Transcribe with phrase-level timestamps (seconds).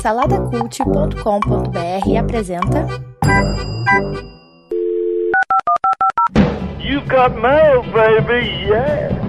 [0.00, 2.86] Saladacult.com.br apresenta.
[6.80, 9.19] You got mail, baby, yeah.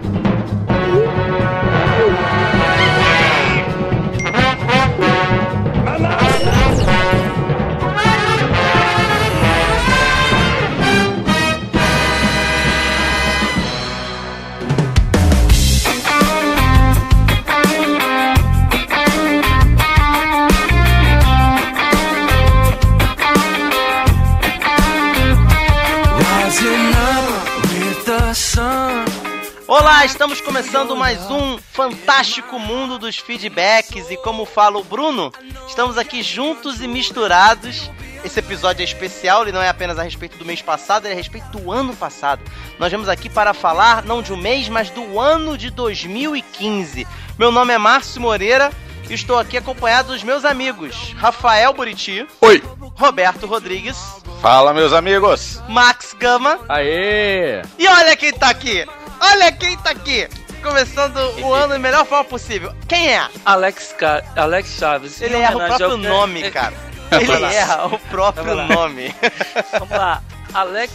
[29.81, 35.33] Olá, estamos começando mais um fantástico mundo dos feedbacks e como fala o Bruno,
[35.67, 37.89] estamos aqui juntos e misturados.
[38.23, 41.17] Esse episódio é especial, ele não é apenas a respeito do mês passado, ele é
[41.17, 42.43] a respeito do ano passado.
[42.77, 47.07] Nós vamos aqui para falar não de um mês, mas do ano de 2015.
[47.39, 48.71] Meu nome é Márcio Moreira
[49.09, 52.27] e estou aqui acompanhado dos meus amigos Rafael Buriti.
[52.39, 52.61] Oi.
[52.93, 53.97] Roberto Rodrigues.
[54.43, 55.59] Fala, meus amigos.
[55.67, 56.59] Max Gama.
[56.69, 57.63] Aê!
[57.79, 58.85] E olha quem tá aqui!
[59.21, 60.27] Olha quem tá aqui!
[60.63, 62.71] Começando o ano da melhor forma possível.
[62.87, 63.27] Quem é?
[63.45, 64.23] Alex, Ca...
[64.35, 65.19] Alex Chaves.
[65.21, 66.73] Ele erra o próprio ao- nome, cara.
[67.11, 69.13] Ele erra o próprio nome.
[69.73, 70.21] Vamos lá.
[70.53, 70.91] Alex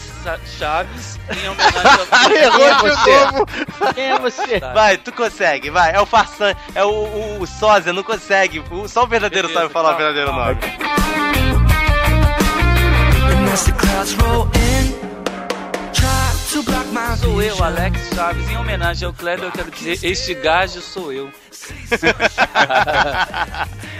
[0.58, 2.30] Chaves, em homenagem ao...
[2.30, 3.18] Errou de você?
[3.24, 3.46] novo.
[3.94, 4.60] Quem é você?
[4.60, 5.94] Vai, tu consegue, vai.
[5.94, 8.62] É o farsante, é o, o, o sósia, não consegue.
[8.70, 10.46] O- Só o verdadeiro Beleza, sabe falar o calma, verdadeiro calma.
[10.54, 11.86] nome.
[17.20, 18.48] Sou eu, Alex Chaves.
[18.48, 21.30] Em homenagem ao Kleber, eu quero dizer, este gajo sou eu.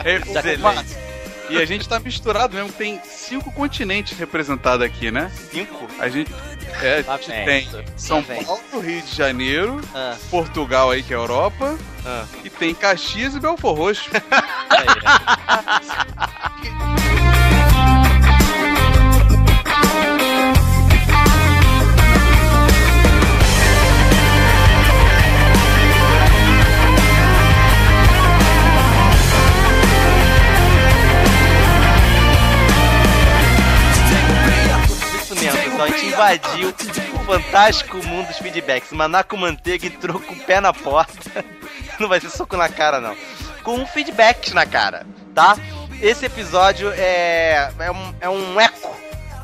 [0.03, 0.97] É, Excelente.
[1.51, 5.31] E a gente tá misturado mesmo, tem cinco continentes representados aqui, né?
[5.51, 5.87] Cinco?
[5.99, 6.35] A gente,
[6.81, 7.69] é, a gente vem.
[7.69, 8.23] tem São.
[8.23, 12.25] Paulo, Rio de Janeiro, Ah, Portugal aí que é a Europa, ah.
[12.43, 14.09] e tem Caxias e Belfor Roxo.
[15.83, 17.33] Isso
[36.17, 36.75] invadiu
[37.15, 38.91] o fantástico mundo dos feedbacks.
[38.91, 41.45] Maná com manteiga entrou com o pé na porta.
[42.01, 43.17] Não vai ser soco na cara, não.
[43.63, 45.57] Com um feedbacks na cara, tá?
[46.01, 48.95] Esse episódio é, é, um, é um eco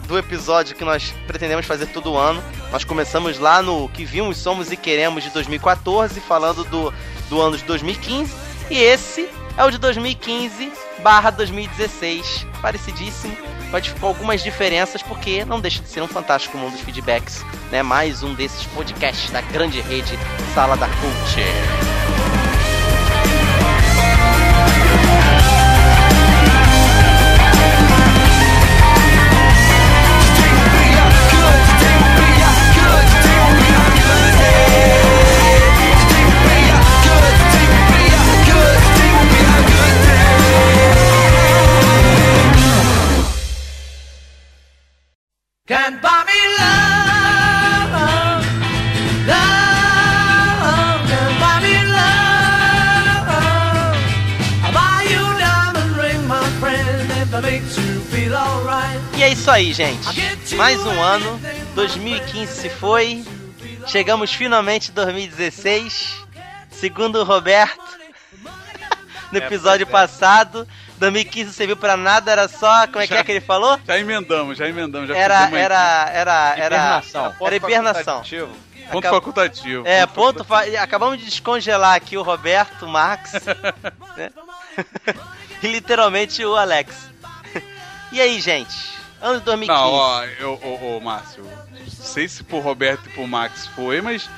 [0.06, 2.42] do episódio que nós pretendemos fazer todo ano.
[2.70, 6.92] Nós começamos lá no Que Vimos, Somos e Queremos de 2014, falando do,
[7.30, 8.34] do ano de 2015.
[8.70, 12.46] E esse é o de 2015 barra 2016.
[12.60, 13.36] Parecidíssimo,
[13.70, 17.82] pode ficar algumas diferenças, porque não deixa de ser um fantástico mundo dos feedbacks, né?
[17.82, 20.18] Mais um desses podcasts da grande rede
[20.54, 21.91] Sala da Cult.
[59.52, 60.54] Aí, gente.
[60.56, 61.40] Mais um ano,
[61.74, 63.24] 2015 se foi.
[63.86, 66.22] Chegamos finalmente em 2016.
[66.70, 67.78] Segundo o Roberto,
[69.30, 70.66] no episódio passado,
[70.98, 72.86] 2015 serviu pra nada, era só.
[72.86, 73.78] Como é que é que ele falou?
[73.86, 75.08] Já emendamos, já emendamos.
[75.08, 76.76] Já Era, era, era, era.
[76.76, 77.34] Hibernação.
[77.40, 78.22] Era hibernação.
[78.90, 79.86] Ponto Acab- facultativo.
[79.86, 80.44] É, ponto.
[80.44, 83.32] fa- Acabamos de descongelar aqui o Roberto, o Max,
[84.16, 84.30] né?
[85.62, 86.94] e literalmente o Alex.
[88.10, 88.92] E aí, gente?
[89.22, 89.68] Ano de 2015.
[89.68, 94.00] Não, ó, eu, ô, ô, Márcio, não sei se pro Roberto e pro Max foi,
[94.00, 94.28] mas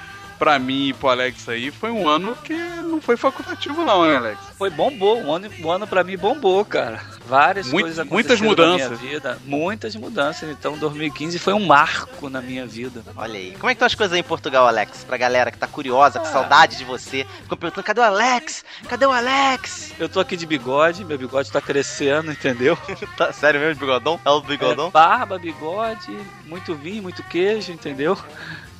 [0.44, 4.16] pra mim e pro Alex aí foi um ano que não foi facultativo não, né,
[4.16, 4.38] Alex?
[4.58, 7.00] Foi bombou, um ano, um ano pra mim bombou, cara.
[7.26, 9.00] Várias Muito- coisas muitas aconteceram na mudanças.
[9.00, 9.38] minha vida.
[9.46, 10.50] Muitas mudanças.
[10.50, 13.02] Então 2015 foi um marco na minha vida.
[13.16, 13.52] Olha aí.
[13.58, 15.02] Como é que estão as coisas aí em Portugal, Alex?
[15.04, 17.26] Pra galera que tá curiosa, com saudade de você.
[17.42, 18.64] Ficou perguntando, cadê o Alex?
[18.86, 19.94] Cadê o Alex?
[19.98, 22.76] Eu tô aqui de bigode, meu bigode tá crescendo, entendeu?
[23.16, 24.20] Tá, sério mesmo, bigodão?
[24.24, 24.88] É o bigodão?
[24.88, 26.14] É, barba, bigode,
[26.44, 28.18] muito vinho, muito queijo, entendeu?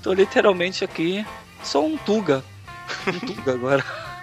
[0.03, 1.25] Tô literalmente aqui.
[1.65, 2.45] Sou um Tuga.
[3.07, 3.85] Um Tuga agora.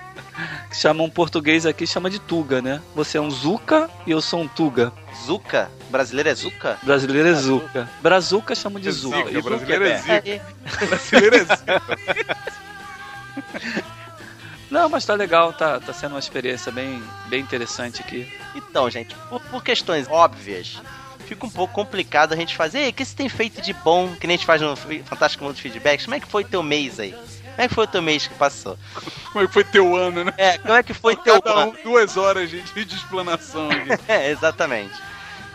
[0.70, 2.82] Que chamam português aqui, chama de Tuga, né?
[2.96, 4.92] Você é um Zuca e eu sou um Tuga.
[5.26, 5.70] Zuca?
[5.90, 6.80] Brasileiro é Zuca?
[6.82, 7.90] Brasileiro é Zuca.
[8.02, 9.18] Brazuca chama de Zuca.
[9.18, 10.46] Zica, E Zuca brasileiro é Zica.
[10.88, 11.82] Brasileiro é zica.
[14.72, 18.32] Não, mas tá legal, tá, tá sendo uma experiência bem, bem interessante aqui.
[18.56, 20.82] Então, gente, por, por questões óbvias,
[21.36, 22.80] fica um pouco complicado a gente fazer.
[22.80, 25.44] Ei, o que você tem feito de bom, que nem a gente faz no Fantástico
[25.44, 26.06] Mundo dos Feedbacks?
[26.06, 27.12] Como é que foi teu mês aí?
[27.12, 28.78] Como é que foi o teu mês que passou?
[29.32, 30.34] Como é que foi teu ano, né?
[30.38, 31.72] É, como é que foi teu Cada ano?
[31.80, 33.70] um, duas horas de, de explanação.
[34.08, 34.94] É, exatamente.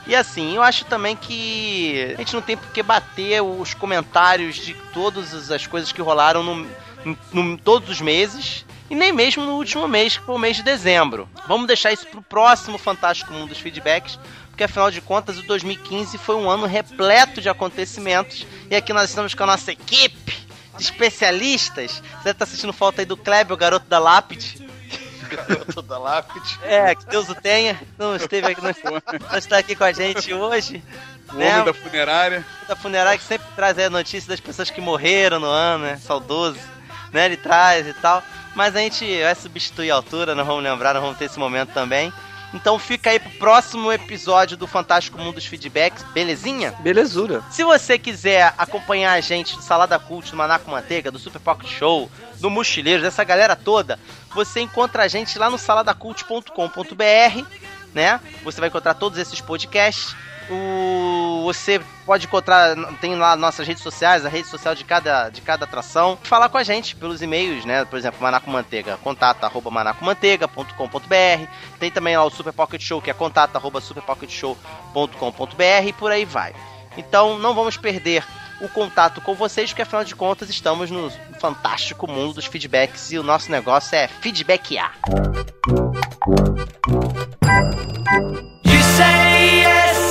[0.06, 4.54] E assim, eu acho também que a gente não tem por que bater os comentários
[4.56, 6.66] de todas as- as coisas que rolaram no,
[7.32, 8.64] no- todos os meses.
[8.88, 11.28] E nem mesmo no último mês, que foi o mês de dezembro.
[11.48, 14.16] Vamos deixar isso pro próximo Fantástico Mundo dos Feedbacks,
[14.56, 18.46] porque afinal de contas o 2015 foi um ano repleto de acontecimentos.
[18.70, 20.32] E aqui nós estamos com a nossa equipe
[20.78, 21.96] de especialistas.
[21.96, 24.66] Você deve estar sentindo falta aí do Kleber, o garoto da lápide.
[25.28, 26.58] Garoto da lápide.
[26.64, 27.78] É, que Deus o tenha.
[27.98, 28.72] Não esteve aqui, não,
[29.30, 30.82] não está aqui com a gente hoje.
[31.30, 31.52] O Né?
[31.52, 32.46] homem da funerária.
[32.66, 35.98] Da funerária que sempre traz aí a notícia das pessoas que morreram no ano, né?
[35.98, 36.58] Saudoso.
[37.12, 37.26] Né?
[37.26, 38.22] Ele traz e tal.
[38.54, 41.74] Mas a gente vai substituir a altura, não vamos lembrar, não vamos ter esse momento
[41.74, 42.10] também.
[42.54, 46.72] Então fica aí pro próximo episódio do Fantástico Mundo dos Feedbacks, belezinha?
[46.80, 47.42] Belezura.
[47.50, 51.68] Se você quiser acompanhar a gente do Salada Cult, do Manaco Manteiga, do Super Pocket
[51.68, 53.98] Show, do Mochileiro, dessa galera toda,
[54.34, 57.44] você encontra a gente lá no saladacult.com.br,
[57.92, 58.20] né?
[58.44, 60.14] Você vai encontrar todos esses podcasts.
[60.48, 61.15] O,
[61.46, 65.64] você pode encontrar, tem lá nossas redes sociais, a rede social de cada, de cada
[65.64, 66.18] atração.
[66.24, 67.84] Falar com a gente pelos e-mails, né?
[67.84, 71.46] Por exemplo, Manaco Manteiga, contato arroba manacomanteiga.com.br.
[71.78, 76.24] Tem também lá o Super Pocket Show, que é contato arroba superpocketshow.com.br e por aí
[76.24, 76.52] vai.
[76.96, 78.24] Então não vamos perder
[78.60, 83.18] o contato com vocês, porque afinal de contas estamos no fantástico mundo dos feedbacks e
[83.18, 84.94] o nosso negócio é feedbackear.
[88.64, 90.05] You say yes,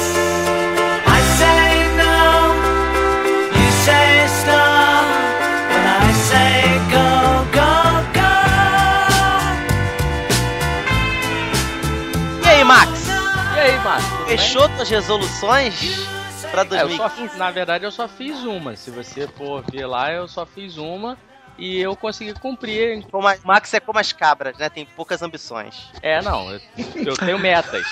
[14.27, 16.07] Fechou tuas resoluções
[16.51, 17.37] pra É, eu só, 2015?
[17.37, 18.75] na verdade, eu só fiz uma.
[18.75, 21.17] Se você for ver lá, eu só fiz uma
[21.57, 23.03] e eu consegui cumprir.
[23.11, 24.69] Como a- Max é como as cabras, né?
[24.69, 25.89] Tem poucas ambições.
[26.01, 26.59] É, não, eu,
[26.95, 27.85] eu tenho metas.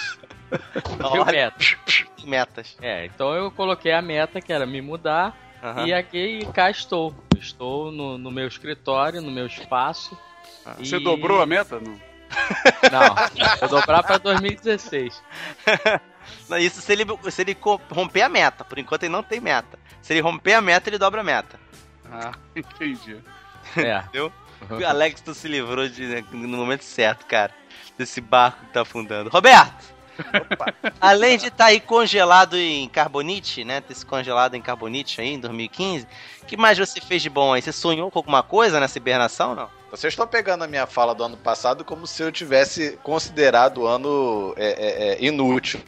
[0.52, 1.76] Eu tenho metas.
[2.24, 2.78] metas.
[2.82, 5.88] É, então eu coloquei a meta que era me mudar Aham.
[5.88, 7.14] e aqui cá estou.
[7.38, 10.18] Estou no, no meu escritório, no meu espaço.
[10.80, 11.80] Você e- dobrou a meta?
[11.80, 12.14] Não.
[12.92, 13.16] Não,
[13.60, 15.22] vou dobrar pra 2016.
[16.50, 17.58] Não, Isso se ele, se ele
[17.92, 18.64] romper a meta.
[18.64, 19.78] Por enquanto ele não tem meta.
[20.02, 21.60] Se ele romper a meta, ele dobra a meta.
[22.12, 23.18] Ah, entendi.
[23.78, 24.04] É.
[24.22, 27.54] O Alex, tu se livrou de, no momento certo, cara.
[27.98, 29.30] Desse barco que tá afundando.
[29.30, 29.94] Roberto!
[31.02, 33.82] Além de estar aí congelado em carbonite, né?
[33.82, 36.08] Ter se congelado em carbonite aí em 2015,
[36.42, 37.62] o que mais você fez de bom aí?
[37.62, 39.70] Você sonhou com alguma coisa nessa hibernação, não?
[39.90, 43.88] Vocês estão pegando a minha fala do ano passado como se eu tivesse considerado o
[43.88, 45.80] ano é, é, é, inútil.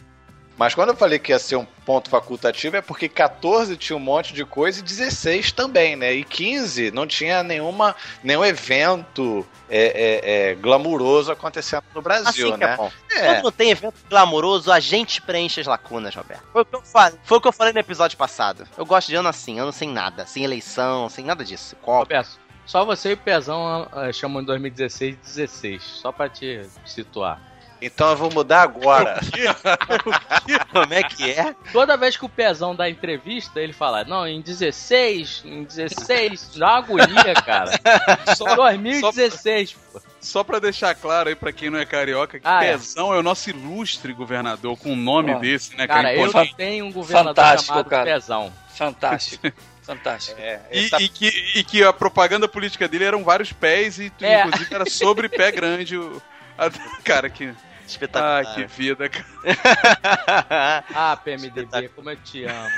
[0.57, 3.99] Mas quando eu falei que ia ser um ponto facultativo é porque 14 tinha um
[3.99, 6.13] monte de coisa e 16 também, né?
[6.13, 12.57] E 15 não tinha nenhuma, nenhum evento é, é, é, glamuroso acontecendo no Brasil, Assim
[12.57, 12.77] que é né?
[12.77, 12.91] bom.
[13.11, 13.25] É.
[13.25, 16.43] Quando não tem evento glamouroso, a gente preenche as lacunas, Roberto.
[16.53, 18.67] Foi o que eu falei, foi o que eu falei no episódio passado.
[18.77, 21.75] Eu gosto de ano assim, ano sem nada, sem eleição, sem nada disso.
[21.77, 21.99] Copa.
[21.99, 27.39] Roberto, só você e o Pezão ah, chamam em 2016 16, só pra te situar.
[27.81, 29.19] Então eu vou mudar agora.
[30.71, 31.53] Como é que é?
[31.71, 36.67] Toda vez que o Pezão dá entrevista, ele fala, não, em 16, em 16, dá
[36.67, 37.71] uma agonia, cara.
[38.35, 40.01] Só 2016, pô.
[40.19, 42.71] Só pra deixar claro aí pra quem não é carioca, que Ah, é.
[42.71, 43.17] Pezão é.
[43.19, 45.85] o nosso ilustre governador, com um nome desse, né?
[45.85, 46.55] Cara, que é eu imponente.
[46.55, 48.05] tenho um governador Fantástico, chamado cara.
[48.05, 48.53] Pezão.
[48.75, 49.51] Fantástico.
[49.83, 50.41] Fantástico.
[50.41, 54.09] É, E, essa- e que, e que a propaganda política dele eram vários pés e
[54.09, 54.45] tu, É.
[54.47, 55.95] inclusive era sobre pé grande.
[55.95, 56.19] O,
[56.57, 56.71] a-
[57.03, 57.53] cara, que.
[57.87, 58.41] Espetacular.
[58.45, 59.25] Ah, que vida, cara.
[60.93, 62.69] Ah, PMDB, como eu te amo.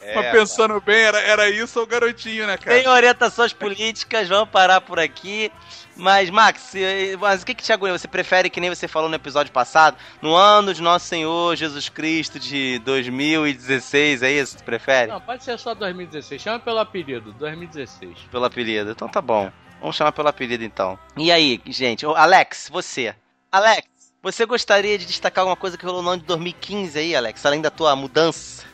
[0.00, 2.76] é, Mas pensando bem, era, era isso ou o garotinho, né, cara?
[2.76, 5.50] Tem orientações políticas, vamos parar por aqui.
[5.96, 6.74] Mas, Max,
[7.18, 7.96] mas o que que te agonia?
[7.96, 11.88] Você prefere, que nem você falou no episódio passado, no ano de Nosso Senhor Jesus
[11.88, 14.56] Cristo de 2016, é isso?
[14.56, 15.10] que Tu prefere?
[15.10, 16.42] Não, pode ser só 2016.
[16.42, 18.18] Chama pelo apelido, 2016.
[18.30, 18.90] Pelo apelido.
[18.90, 19.50] Então tá bom.
[19.86, 20.98] Vamos chamar pelo apelido então.
[21.16, 22.04] E aí, gente?
[22.04, 23.14] Alex, você.
[23.52, 23.86] Alex,
[24.20, 27.46] você gostaria de destacar alguma coisa que rolou no ano de 2015 aí, Alex?
[27.46, 28.64] Além da tua mudança?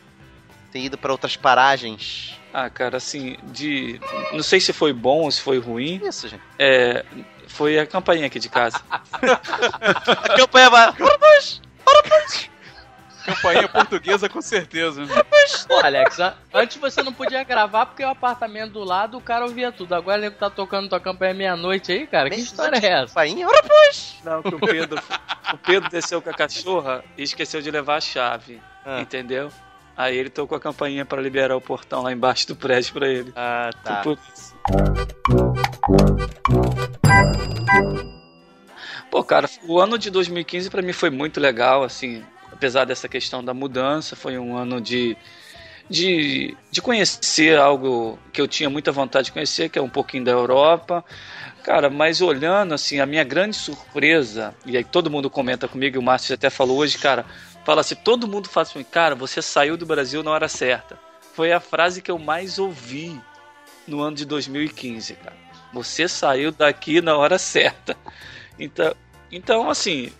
[0.70, 2.40] Ter ido pra outras paragens?
[2.50, 4.00] Ah, cara, assim, de.
[4.32, 6.00] Não sei se foi bom ou se foi ruim.
[6.02, 6.42] Isso, gente.
[6.58, 7.04] É.
[7.46, 8.80] Foi a campainha aqui de casa.
[9.12, 10.94] A campanha vai.
[13.24, 15.02] Campainha portuguesa, com certeza.
[15.68, 19.44] Pô, Alex, an- antes você não podia gravar porque o apartamento do lado o cara
[19.44, 19.94] ouvia tudo.
[19.94, 22.28] Agora ele tá tocando tua campanha meia-noite aí, cara.
[22.30, 23.14] Que história é essa?
[23.14, 24.16] Painha, ora pois!
[24.24, 25.00] Não, que o Pedro,
[25.52, 28.60] o Pedro desceu com a cachorra e esqueceu de levar a chave.
[28.84, 29.00] Ah.
[29.00, 29.50] Entendeu?
[29.96, 33.32] Aí ele tocou a campainha pra liberar o portão lá embaixo do prédio pra ele.
[33.36, 33.96] Ah, tá.
[34.02, 34.56] Por isso.
[39.10, 42.24] Pô, cara, o ano de 2015 pra mim foi muito legal, assim,
[42.62, 45.16] apesar dessa questão da mudança, foi um ano de,
[45.90, 50.24] de, de conhecer algo que eu tinha muita vontade de conhecer, que é um pouquinho
[50.24, 51.04] da Europa.
[51.64, 55.98] Cara, mas olhando, assim, a minha grande surpresa, e aí todo mundo comenta comigo, e
[55.98, 57.26] o Márcio até falou hoje, cara,
[57.64, 60.96] fala assim, todo mundo fala assim, cara, você saiu do Brasil na hora certa.
[61.34, 63.20] Foi a frase que eu mais ouvi
[63.88, 65.36] no ano de 2015, cara.
[65.72, 67.96] Você saiu daqui na hora certa.
[68.56, 68.94] Então,
[69.32, 70.12] então assim,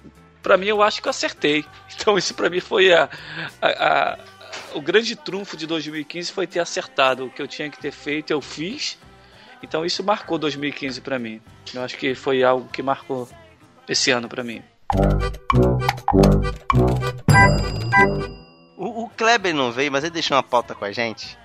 [0.42, 1.64] pra mim eu acho que eu acertei.
[1.94, 3.08] Então isso pra mim foi a,
[3.60, 4.18] a- a-
[4.74, 8.30] o grande trunfo de 2015 foi ter acertado o que eu tinha que ter feito,
[8.32, 8.98] eu fiz.
[9.62, 11.40] Então isso marcou 2015 pra mim.
[11.72, 13.28] Eu acho que foi algo que marcou
[13.88, 14.62] esse ano pra mim.
[18.76, 21.38] O, o Kleber não veio, mas ele deixou uma pauta com a gente.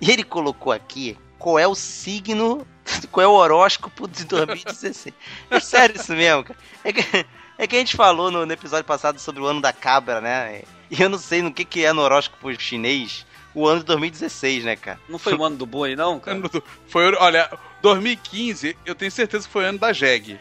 [0.00, 2.66] E ele colocou aqui qual é o signo,
[3.10, 5.14] qual é o horóscopo de 2016.
[5.50, 6.58] É sério isso mesmo, cara.
[6.84, 7.26] É que,
[7.58, 10.62] é que a gente falou no, no episódio passado sobre o ano da cabra, né?
[10.90, 14.64] E eu não sei no que, que é no horóscopo chinês o ano de 2016,
[14.64, 14.98] né, cara?
[15.08, 16.36] Não foi o ano do boi, não, cara?
[16.36, 17.50] Ano do- Foi, olha,
[17.82, 20.38] 2015, eu tenho certeza que foi ano da Jeg.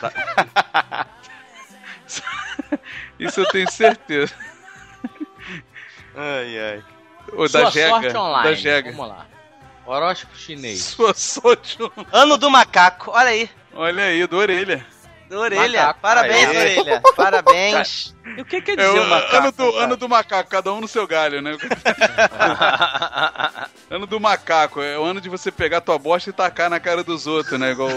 [0.00, 1.06] Tá?
[3.18, 4.34] Isso eu tenho certeza.
[6.14, 6.84] Ai, ai.
[7.32, 7.88] Ou Sua da Jega.
[7.90, 8.48] sorte online.
[8.48, 8.90] Da Jega.
[8.92, 9.26] Vamos lá.
[9.86, 10.82] Horóscopo chinês.
[10.84, 11.78] Sua sorte.
[12.12, 13.50] Ano do macaco, olha aí.
[13.74, 14.84] Olha aí, do orelha.
[15.28, 15.80] Do orelha.
[15.82, 16.00] Macaco.
[16.00, 16.78] Parabéns, Aê.
[16.78, 17.02] orelha.
[17.16, 18.14] Parabéns.
[18.36, 19.36] E o que quer É dizer o o macaco?
[19.36, 19.84] ano, do, cara?
[19.84, 21.56] ano do macaco, cada um no seu galho, né?
[23.90, 27.02] ano do macaco, é o ano de você pegar tua bosta e tacar na cara
[27.04, 27.72] dos outros, né?
[27.72, 27.90] Igual.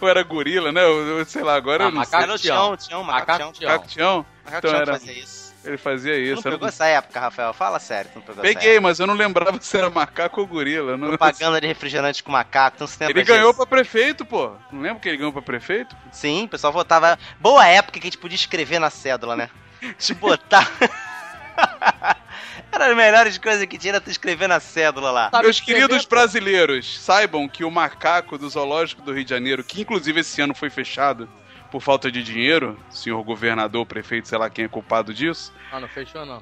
[0.00, 0.84] Ou era gorila, né?
[0.84, 2.56] Eu, eu sei lá, agora Ah, eu não macaco Era o Tião.
[2.56, 3.52] Tião, Tião, Macaco macaco Tião.
[3.52, 3.70] Tião.
[3.72, 4.26] Macaco Tião?
[4.44, 5.43] Macaco Então Tião era- fazia isso.
[5.64, 6.34] Ele fazia Tu isso.
[6.34, 7.52] não era- pegou essa época, Rafael?
[7.52, 10.46] Fala sério, tu não pegou essa Peguei, mas eu não lembrava se era macaco ou
[10.46, 10.96] gorila.
[10.96, 11.08] Não...
[11.08, 13.56] Propaganda de refrigerante com macaco, então você lembra Ele ganhou disso?
[13.56, 14.52] pra prefeito, pô.
[14.70, 15.96] Não lembra que ele ganhou pra prefeito?
[16.12, 17.18] Sim, o pessoal votava.
[17.40, 19.50] Boa época que a gente podia escrever na cédula, né?
[19.98, 20.70] De botar.
[22.72, 25.30] Era as melhores coisas que tinha era tu escrever na cédula lá.
[25.30, 29.82] Sabe Meus queridos brasileiros, saibam que o macaco do Zoológico do Rio de Janeiro, que
[29.82, 31.28] inclusive esse ano foi fechado
[31.74, 35.88] por falta de dinheiro, senhor governador, prefeito, sei lá quem é culpado disso, Ah, não
[35.88, 36.40] fechou não.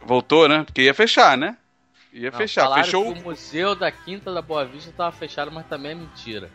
[0.00, 0.62] voltou, né?
[0.62, 1.56] Porque ia fechar, né?
[2.12, 2.72] Ia Não, fechar.
[2.74, 3.12] Fechou.
[3.12, 6.48] que o museu da Quinta da Boa Vista tava fechado, mas também é mentira.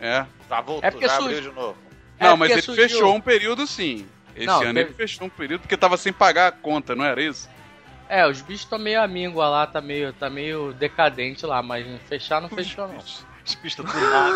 [0.00, 0.26] É.
[0.48, 1.78] Já voltou, É porque já abriu de novo.
[2.18, 4.04] É Não, mas porque ele surgiu- fechou um período sim.
[4.34, 7.04] Esse Não, ano teve- ele fechou um período porque tava sem pagar a conta, não
[7.04, 7.48] era isso?
[8.08, 12.40] É, os bichos estão meio amíngua lá, tá meio, tá meio decadente lá, mas fechar
[12.40, 12.98] não fechou não.
[13.54, 14.32] Bichos tudo lá,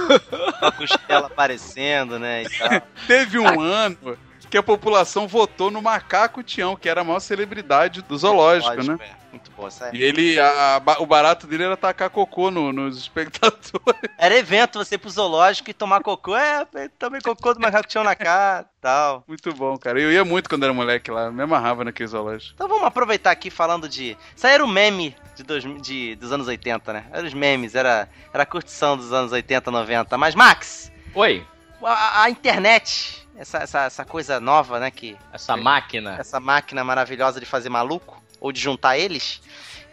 [0.61, 2.43] com a costela aparecendo, né?
[2.45, 2.83] E tal.
[3.07, 4.19] Teve um ano
[4.51, 8.83] que a população votou no Macaco Tião, que era a maior celebridade do zoológico, né?
[8.93, 9.25] Lógico, é.
[9.35, 13.73] Muito essa E ele, a- a- o barato dele era tacar cocô no- nos espectadores.
[14.17, 16.37] Era evento você ir pro zoológico e tomar cocô.
[16.37, 16.65] É,
[16.97, 19.25] tomei cocô do macaco tinha na cara tal.
[19.27, 20.01] Muito bom, cara.
[20.01, 22.53] Eu ia muito quando era moleque lá, me amarrava naquele zoológico.
[22.55, 24.17] Então vamos aproveitar aqui falando de.
[24.37, 27.05] Isso aí era o meme de, dois, de- dos anos 80, né?
[27.13, 30.17] Era os memes, era, era a curtição dos anos 80, 90.
[30.19, 31.47] Mas, Max, Oi,
[31.83, 34.91] a, a internet, essa, essa, essa coisa nova, né?
[34.91, 36.17] Que, essa máquina.
[36.19, 39.41] essa máquina maravilhosa de fazer maluco, ou de juntar eles,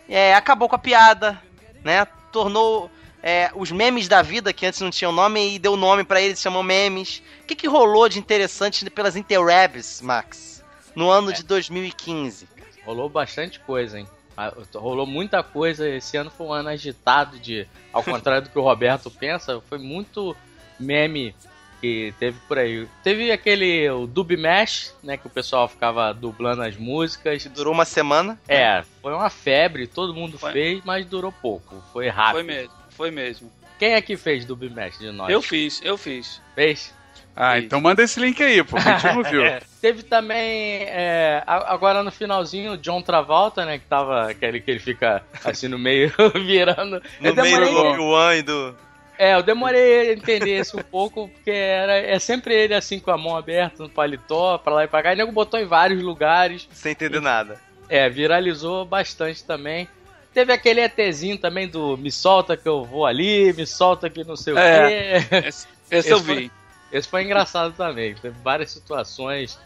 [0.09, 1.41] é, acabou com a piada,
[1.83, 2.05] né?
[2.31, 2.89] Tornou
[3.23, 6.39] é, os memes da vida, que antes não tinham nome, e deu nome pra eles,
[6.41, 7.21] chamou memes.
[7.41, 10.63] O que, que rolou de interessante pelas interwebs, Max,
[10.95, 12.47] no ano de 2015?
[12.85, 14.07] Rolou bastante coisa, hein?
[14.35, 15.87] Ah, Rolou muita coisa.
[15.89, 17.67] Esse ano foi um ano agitado de.
[17.91, 20.35] Ao contrário do que o Roberto pensa, foi muito
[20.79, 21.35] meme
[21.81, 22.87] que teve por aí.
[23.03, 25.17] Teve aquele o Dub Mesh, né?
[25.17, 27.43] Que o pessoal ficava dublando as músicas.
[27.43, 28.39] Que durou uma semana.
[28.47, 30.51] É, foi uma febre, todo mundo Foi.
[30.53, 31.83] fez, mas durou pouco.
[31.91, 32.33] Foi rápido.
[32.33, 33.51] Foi mesmo, foi mesmo.
[33.79, 35.29] Quem é que fez Dub Mesh de nós?
[35.29, 36.39] Eu fiz, eu fiz.
[36.53, 36.93] Fez?
[37.35, 38.77] Ah, então manda esse link aí, pô.
[38.77, 39.41] A gente não viu.
[39.45, 43.77] É, teve também, é, agora no finalzinho, o John Travolta, né?
[43.79, 46.11] Que tava aquele que ele fica assim no meio,
[46.45, 47.01] virando.
[47.19, 48.75] No eu meio demorei, do Obi-Wan e do.
[49.17, 53.11] é, eu demorei a entender isso um pouco, porque era, é sempre ele assim com
[53.11, 55.11] a mão aberta no paletó, pra lá e pra cá.
[55.11, 56.67] E o nego botou em vários lugares.
[56.71, 57.59] Sem entender nada.
[57.89, 59.87] É, viralizou bastante também.
[60.33, 64.35] Teve aquele ETzinho também do me solta que eu vou ali, me solta que não
[64.35, 65.21] sei o É.
[65.23, 65.35] quê.
[65.47, 66.51] Esse, esse eu Esse foi- vi.
[66.91, 68.13] Esse foi engraçado também.
[68.15, 69.57] Teve várias situações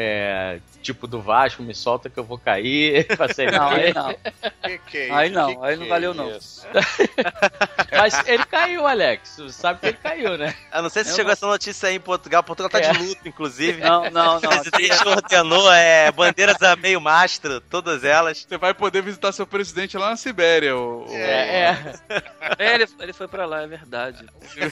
[0.00, 3.04] é, tipo do Vasco, me solta que eu vou cair.
[3.16, 4.14] pra Série Não, aí não.
[4.62, 6.28] Que que é Aí não, Que aí não valeu é não.
[7.90, 9.36] Mas ele caiu, Alex.
[9.38, 10.54] Você sabe que ele caiu, né?
[10.72, 12.42] Eu não sei se Eu chegou não- essa notícia aí em Portugal.
[12.44, 12.92] Portugal tá É.
[12.92, 13.80] de luto, inclusive.
[13.80, 14.50] Não, não, O não.
[14.50, 18.46] presidente ordenou é, bandeiras a meio mastro, todas elas.
[18.48, 20.76] Você vai poder visitar seu presidente lá na Sibéria.
[20.76, 21.94] O, o- É, é.
[22.58, 24.24] É, ele, ele foi pra lá, é verdade.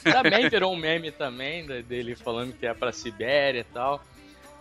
[0.02, 4.02] Também virou um meme também da- dele falando que é pra Sibéria e tal.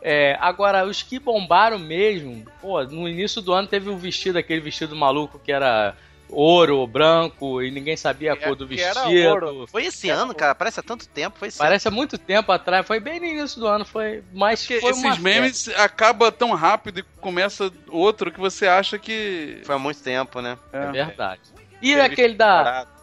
[0.07, 4.61] É, agora, os que bombaram mesmo, pô, no início do ano teve o vestido, aquele
[4.61, 5.95] vestido maluco que era
[6.29, 9.29] ouro, branco, e ninguém sabia a Que- cor do que era vestido.
[9.29, 9.67] ouro.
[9.67, 10.53] Foi esse ano, cara.
[10.53, 11.39] Parece há tanto tempo.
[11.39, 14.23] Foi esse Parece há muito tempo atrás, foi bem no início do ano, foi.
[14.31, 18.99] Mas Porque foi uma esses memes acaba tão rápido e começa outro que você acha
[18.99, 19.61] que.
[19.63, 20.55] Foi há muito tempo, né?
[20.71, 20.91] É É.
[20.91, 21.41] verdade.
[21.81, 22.63] E Teve aquele da.
[22.63, 22.94] parado.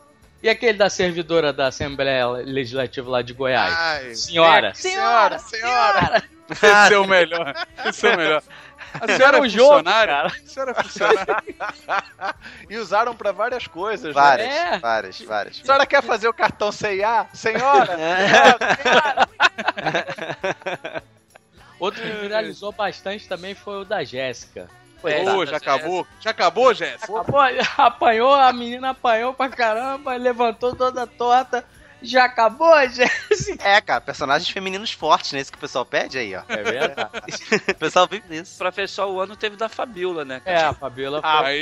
[0.43, 3.75] E aquele da servidora da Assembleia Legislativa lá de Goiás?
[3.79, 4.75] Ai, Senhora.
[4.75, 6.23] senhora, senhora.
[6.51, 7.55] Esse é o melhor.
[7.87, 8.43] Esse é o melhor.
[9.01, 10.27] A senhora é um jogo, cara.
[10.27, 11.45] A senhora é funcionária?
[12.69, 14.15] E usaram pra várias coisas.
[14.15, 14.21] né?
[14.21, 14.79] Várias, É.
[14.79, 15.61] várias, várias.
[15.61, 17.27] A senhora quer fazer o cartão CIA?
[17.33, 17.97] Senhora?
[21.79, 24.69] Outro que viralizou bastante também foi o da Jéssica.
[25.03, 26.07] Ô, já acabou?
[26.21, 27.05] Já acabou, Jéssica?
[27.21, 27.41] Acabou,
[27.79, 31.65] apanhou, a menina apanhou pra caramba, levantou toda torta.
[32.03, 33.63] Já acabou, Jéssica?
[33.63, 35.41] É, cara, personagens femininos fortes, né?
[35.41, 36.43] Isso que o pessoal pede aí, ó.
[36.49, 37.11] É verdade.
[37.71, 38.59] O pessoal vive disso.
[38.59, 40.43] Pra fechar o ano teve da Fabiola, né?
[40.45, 41.31] É, a Fabiola foi.
[41.31, 41.55] Ah,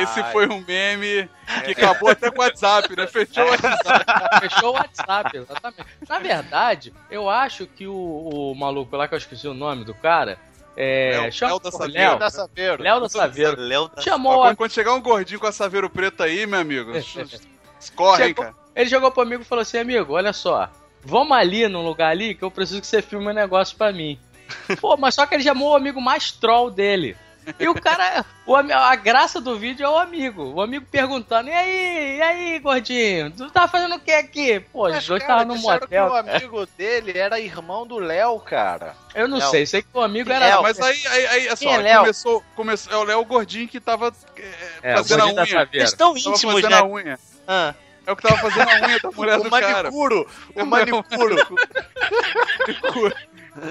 [0.00, 1.28] esse, esse foi um meme
[1.64, 3.06] que acabou até com o WhatsApp, né?
[3.06, 4.40] Fechou o WhatsApp.
[4.40, 5.86] Fechou o WhatsApp, exatamente.
[6.08, 9.94] Na verdade, eu acho que o, o maluco lá, que eu esqueci o nome do
[9.94, 10.38] cara,
[10.82, 11.20] é.
[11.22, 11.92] Léo- chama- Léo da Saveiro.
[11.92, 12.82] Léo, Da Saveiro.
[12.82, 13.60] Léo da Saveiro.
[13.60, 14.02] Léo da...
[14.02, 16.92] Chamou a quando, chegar um gordinho com a saveiro preto aí, meu amigo,
[17.80, 18.56] escorre, hein, Chegou- cara.
[18.74, 20.70] Ele jogou pro amigo e falou assim: amigo, olha só,
[21.04, 24.18] vamos ali num lugar ali que eu preciso que você filme um negócio pra mim.
[24.80, 27.16] Pô, mas só que ele chamou o amigo mais troll dele.
[27.58, 30.52] E o cara, o, a graça do vídeo é o amigo.
[30.54, 33.30] O amigo perguntando: e aí, e aí, gordinho?
[33.30, 34.60] Tu tá fazendo o que aqui?
[34.60, 35.88] Pô, os dois estavam no motel.
[35.88, 38.94] que o amigo dele era irmão do Léo, cara.
[39.14, 39.50] Eu não Léo.
[39.50, 40.46] sei, sei que o amigo era.
[40.46, 40.62] Léo.
[40.62, 42.00] Mas aí, aí, aí é é só, Léo?
[42.00, 42.92] começou, começou.
[42.92, 45.46] É o Léo Gordinho que tava é, É, o fazendo a unha.
[45.46, 45.68] Saveiro.
[45.72, 46.78] Eles estão Tava íntimos, fazendo né?
[46.78, 47.18] a unha.
[47.48, 47.74] Ah.
[48.06, 49.82] É o que tava fazendo a unha da mulher o do cara.
[49.82, 51.36] manicuro, o manicuro.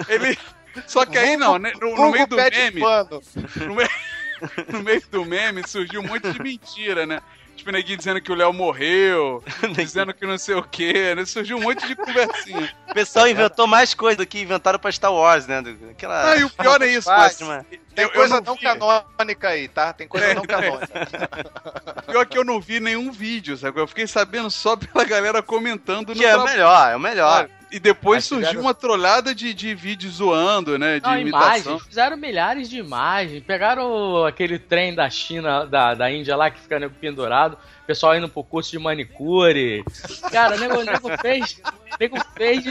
[0.07, 0.37] Ele.
[0.87, 1.73] Só que aí não, né?
[1.79, 2.81] No, no meio do meme.
[3.55, 3.89] No meio,
[4.71, 7.21] no meio do meme surgiu um monte de mentira, né?
[7.59, 9.43] Tipo, neguinho dizendo que o Léo morreu,
[9.75, 11.25] dizendo que não sei o quê, né?
[11.25, 12.73] Surgiu um monte de conversinha.
[12.89, 15.61] O pessoal inventou mais coisa do que inventaram pra Star Wars, né?
[15.91, 16.31] Aquela...
[16.31, 17.65] Ah, e o pior é isso, mas Batman.
[17.93, 18.61] Tem eu, eu coisa não não vi.
[18.61, 19.91] canônica aí, tá?
[19.91, 20.47] Tem coisa É, não é.
[20.47, 21.29] canônica.
[22.07, 23.81] Pior que eu não vi nenhum vídeo, sabe?
[23.81, 27.49] Eu fiquei sabendo só pela galera comentando Que é o melhor, é o melhor.
[27.71, 30.99] E depois surgiu fizeram- uma trolhada de, de vídeos zoando, né?
[30.99, 31.47] De Não, imitação.
[31.73, 33.43] imagens, fizeram milhares de imagens.
[33.43, 38.43] Pegaram aquele trem da China, da, da Índia lá que fica pendurado, pessoal indo pro
[38.43, 39.83] curso de manicure.
[40.31, 41.61] Cara, o nego, nego fez.
[41.99, 42.63] Nego fez.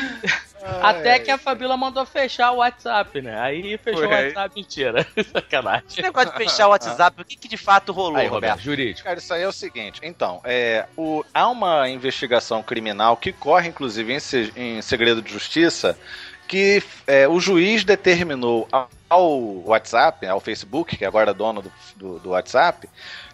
[0.82, 3.38] Até que a Fabíola mandou fechar o WhatsApp, né?
[3.40, 4.26] Aí fechou Foi o aí.
[4.26, 5.06] WhatsApp, mentira.
[5.32, 5.84] Sacanagem.
[5.88, 8.52] Esse negócio de fechar o WhatsApp, o que, que de fato rolou, Aí, Roberto?
[8.52, 9.04] Roberto, jurídico.
[9.06, 10.00] Cara, isso aí é o seguinte.
[10.02, 15.32] Então, é, o- há uma investigação criminal que corre, inclusive, em, se- em segredo de
[15.32, 15.98] justiça,
[16.46, 21.72] que é, o juiz determinou ao, ao WhatsApp, ao Facebook, que agora é dono do,
[21.96, 22.88] do- do WhatsApp,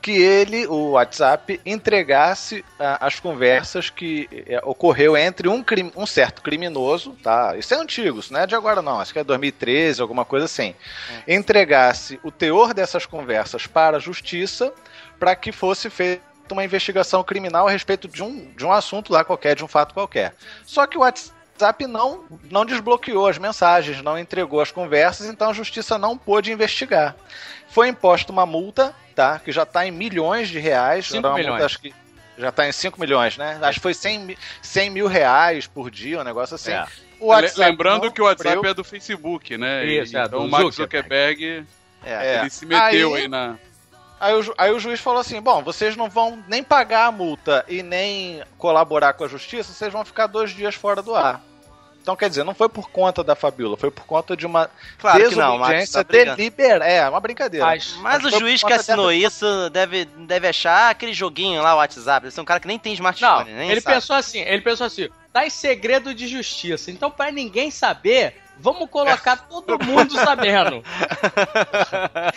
[0.04, 6.04] que ele, o WhatsApp, entregasse ah, as conversas que é, ocorreu entre um, crim- um
[6.04, 7.56] certo criminoso, tá?
[7.56, 10.44] Isso é antigo, isso não é de agora não, acho que é 2013, alguma coisa
[10.44, 10.74] assim.
[11.26, 14.70] Entregasse o teor dessas conversas para a justiça
[15.18, 19.24] para que fosse feita uma investigação criminal a respeito de um, de um assunto lá
[19.24, 20.34] qualquer, de um fato qualquer.
[20.66, 25.54] Só que o WhatsApp não, não desbloqueou as mensagens, não entregou as conversas, então a
[25.54, 27.16] justiça não pôde investigar.
[27.74, 29.38] Foi imposta uma multa, tá?
[29.40, 31.06] Que já está em milhões de reais.
[31.06, 31.50] Cinco Era uma milhões.
[31.54, 31.92] multa, acho que
[32.38, 33.58] já está em 5 milhões, né?
[33.62, 36.72] Acho que foi 100, mi- 100 mil reais por dia, um negócio assim.
[36.72, 36.86] É.
[37.20, 38.70] O WhatsApp Lembrando que o WhatsApp cumpriu.
[38.70, 39.84] é do Facebook, né?
[39.86, 41.40] Isso, E- é, então o Mark Zuckerberg.
[41.40, 41.66] Zuckerberg,
[42.04, 42.12] É.
[42.36, 42.40] É.
[42.40, 43.56] ele se meteu Aí- aí, na...
[44.20, 47.64] Aí o, aí o juiz falou assim: bom, vocês não vão nem pagar a multa
[47.68, 51.40] e nem colaborar com a justiça, vocês vão ficar dois dias fora do ar.
[52.04, 55.22] Então, quer dizer, não foi por conta da Fabiola, foi por conta de uma Claro
[55.34, 56.84] não, desobediência tá deliberada.
[56.84, 57.64] É, uma brincadeira.
[57.64, 61.78] Mas, Mas o juiz que assinou dessa- isso deve, deve achar aquele joguinho lá, o
[61.78, 62.26] WhatsApp.
[62.26, 63.96] Ele é um cara que nem tem Não, smartphone, nem ele sabe.
[63.96, 68.90] pensou assim, ele pensou assim, tá em segredo de justiça, então pra ninguém saber, vamos
[68.90, 70.84] colocar todo mundo sabendo.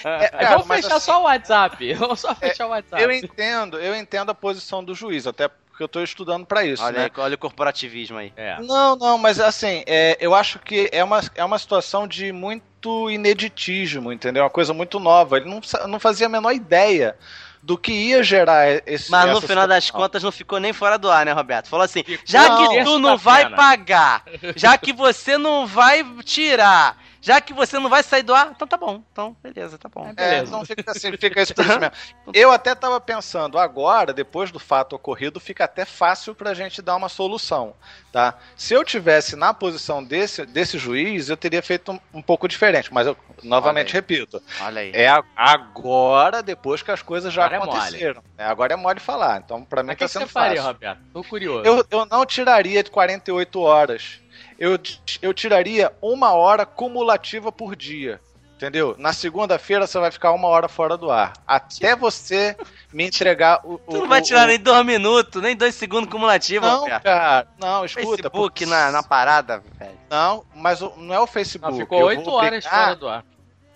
[0.06, 3.04] É, cara, vamos mas fechar assim, só o WhatsApp, vamos só fechar o WhatsApp.
[3.04, 6.84] Eu entendo, eu entendo a posição do juiz, até porque eu tô estudando pra isso,
[6.84, 7.12] Olha, né?
[7.18, 8.34] olha o corporativismo aí.
[8.36, 8.60] É.
[8.62, 13.12] Não, não, mas assim, é, eu acho que é uma, é uma situação de muito
[13.12, 14.42] ineditismo, entendeu?
[14.42, 15.38] Uma coisa muito nova.
[15.38, 17.16] Ele não, não fazia a menor ideia
[17.62, 21.12] do que ia gerar esse Mas no final das contas não ficou nem fora do
[21.12, 21.68] ar, né, Roberto?
[21.68, 22.70] Falou assim: já Não.
[22.70, 23.56] que tu não vai pena.
[23.56, 24.24] pagar,
[24.56, 28.68] já que você não vai tirar, já que você não vai sair do ar, então
[28.68, 29.02] tá bom.
[29.12, 30.08] Então, beleza, tá bom.
[30.10, 30.46] É, Beleza.
[30.48, 31.96] então fica assim, fica isso por isso mesmo.
[32.34, 36.96] Eu até tava pensando, agora, depois do fato ocorrido, fica até fácil pra gente dar
[36.96, 37.74] uma solução,
[38.12, 38.36] tá?
[38.56, 42.94] Se eu tivesse na posição desse, desse juiz, eu teria feito um, um pouco diferente,
[42.94, 44.92] mas eu novamente Olha repito, Olha aí.
[44.94, 47.78] é a- agora, depois que as coisas já Agora é mole.
[47.80, 48.24] aconteceram.
[48.38, 48.46] né?
[48.46, 50.74] Agora é mole falar, então pra mim Mas tá que, que sendo você faria, fácil.
[50.74, 51.00] Roberto?
[51.14, 51.66] Tô curioso.
[51.66, 54.20] Eu, eu não tiraria de 48 horas.
[54.60, 54.78] Eu,
[55.22, 58.20] eu tiraria uma hora cumulativa por dia.
[58.56, 58.96] Entendeu?
[58.98, 61.34] Na segunda-feira você vai ficar uma hora fora do ar.
[61.46, 62.58] Até você
[62.92, 63.78] me entregar o.
[63.78, 67.04] Tu o- não vai tirar o- nem dois minutos, nem dois segundos cumulativos, Não, Roberto.
[67.04, 67.48] cara.
[67.60, 68.08] Não, escuta.
[68.08, 69.92] Facebook na, na parada, velho.
[70.10, 71.72] Não, mas o- não é o Facebook.
[71.72, 73.24] Não, ficou Eu oito vou horas fora do ar.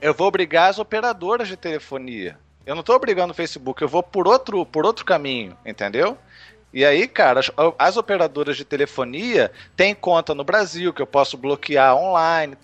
[0.01, 2.39] Eu vou obrigar as operadoras de telefonia.
[2.65, 6.17] Eu não tô obrigando o Facebook, eu vou por outro, por outro caminho, entendeu?
[6.73, 11.37] E aí, cara, as, as operadoras de telefonia têm conta no Brasil que eu posso
[11.37, 12.57] bloquear online.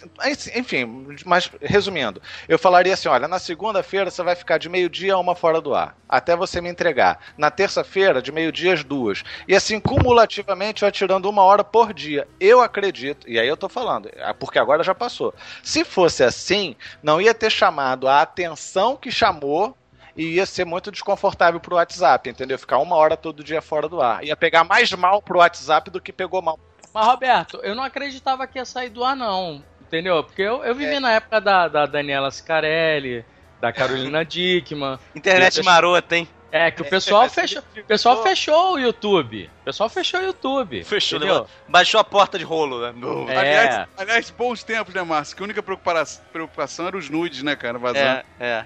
[0.56, 5.20] Enfim, mas resumindo, eu falaria assim: olha, na segunda-feira você vai ficar de meio-dia a
[5.20, 7.20] uma fora do ar, até você me entregar.
[7.38, 9.24] Na terça-feira, de meio-dia às duas.
[9.48, 12.28] E assim, cumulativamente, vai tirando uma hora por dia.
[12.40, 15.34] Eu acredito, e aí eu tô falando, é porque agora já passou.
[15.62, 19.76] Se fosse assim, não ia ter chamado a atenção que chamou
[20.18, 22.58] e ia ser muito desconfortável pro WhatsApp, entendeu?
[22.58, 24.24] Ficar uma hora todo dia fora do ar.
[24.24, 26.60] Ia pegar mais mal pro WhatsApp do que pegou mal.
[26.92, 29.64] Mas, Roberto, eu não acreditava que ia sair do ar, não.
[29.80, 30.24] Entendeu?
[30.24, 33.24] Porque eu, eu vivi na época da, da Daniela Scarelli,
[33.62, 34.98] da Carolina Dickman.
[35.16, 36.28] Internet marota, hein?
[36.50, 37.62] É, que o pessoal fechou.
[37.78, 39.50] O pessoal fechou o YouTube.
[39.62, 40.82] O pessoal fechou o YouTube.
[40.86, 41.34] Fechou, entendeu?
[41.36, 42.94] levou- Baixou a porta de rolo, né?
[43.28, 43.38] É.
[43.38, 45.36] Aliás, aliás, bons tempos, né, Márcio?
[45.36, 47.78] Que a única preocupação, era os nudes, né, cara?
[47.78, 48.24] Vazando.
[48.40, 48.66] É,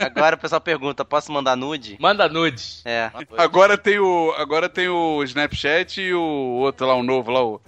[0.06, 1.96] Agora o pessoal pergunta: posso mandar nude?
[2.00, 2.80] Manda nudes.
[2.86, 3.10] É.
[3.36, 4.32] Agora tem o.
[4.38, 7.60] Agora tem o Snapchat e o outro lá, o novo lá, o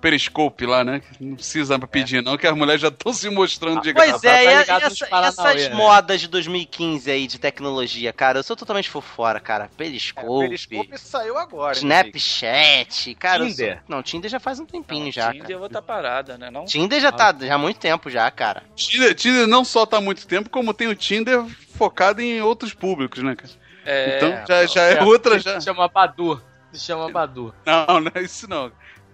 [0.00, 1.02] Periscope lá, né?
[1.20, 4.28] Não precisa pedir, não, que as mulheres já estão se mostrando de Pois graça.
[4.28, 5.74] é, tá e, ligado e essa- e essas né?
[5.74, 9.64] modas de 2015 aí de tecnologia, cara, eu sou totalmente por fora, cara.
[9.64, 11.74] É, Periscope, Periscope saiu agora.
[11.76, 13.42] hein, Snapchat, cara.
[13.44, 13.82] eu sou- Tinder.
[13.88, 15.54] Não, Tinder já faz um tempinho Não, já, Tinder cara.
[15.54, 16.50] é outra parada, né?
[16.50, 16.64] Não?
[16.64, 18.62] Tinder já tá já há muito tempo já, cara.
[18.74, 21.44] Tinder, Tinder não só tá há muito tempo, como tem o Tinder
[21.76, 23.50] focado em outros públicos, né, cara?
[23.84, 25.58] É, então já, já é outra já.
[25.60, 26.40] Se chama Badu.
[26.72, 27.54] Se chama Badu.
[27.66, 28.70] Não, não é isso não.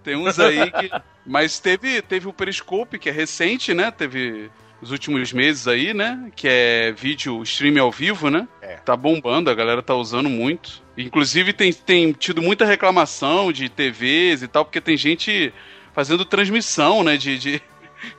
[0.07, 0.89] Tem uns aí que.
[1.25, 3.91] Mas teve, teve o Periscope, que é recente, né?
[3.91, 4.49] Teve
[4.81, 6.31] os últimos meses aí, né?
[6.33, 8.47] Que é vídeo stream ao vivo, né?
[8.61, 8.77] É.
[8.77, 10.81] Tá bombando, a galera tá usando muito.
[10.97, 15.53] Inclusive tem, tem tido muita reclamação de TVs e tal, porque tem gente
[15.91, 17.17] fazendo transmissão, né?
[17.17, 17.61] De, de,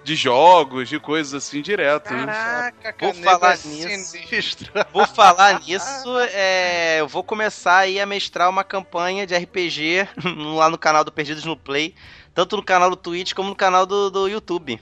[0.03, 2.09] de jogos, de coisas assim direto.
[2.09, 4.13] Caraca, Vou falar é nisso.
[4.13, 4.87] sinistra.
[4.93, 10.09] Vou falar nisso, é, eu vou começar aí a mestrar uma campanha de RPG
[10.57, 11.95] lá no canal do Perdidos no Play,
[12.35, 14.81] tanto no canal do Twitch como no canal do, do YouTube.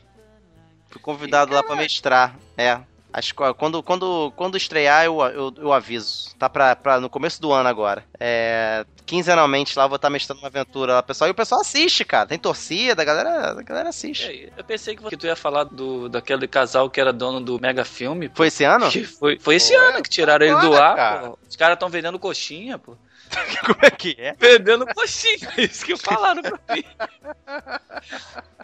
[0.88, 2.36] Fui convidado lá pra mestrar.
[2.56, 2.80] É.
[3.16, 6.34] Acho que quando, quando, quando estrear, eu, eu, eu aviso.
[6.38, 8.04] Tá pra, pra, no começo do ano agora.
[8.20, 11.26] É, quinzenalmente lá eu vou estar mestrando uma aventura lá, pessoal.
[11.26, 12.26] E o pessoal assiste, cara.
[12.28, 14.26] Tem torcida, a galera, a galera assiste.
[14.30, 17.58] É, Eu pensei que você- tu ia falar do, daquele casal que era dono do
[17.58, 18.28] Mega Filme.
[18.28, 18.36] pô.
[18.36, 18.90] Foi esse ano?
[19.18, 21.20] Foi, foi esse Pô, ano que tiraram ele do ar, cara.
[21.30, 21.38] pô.
[21.48, 22.98] Os caras estão vendendo coxinha, pô.
[23.66, 24.34] Como é que é?
[24.38, 26.84] Vendendo coxinha, é isso que falaram pra mim.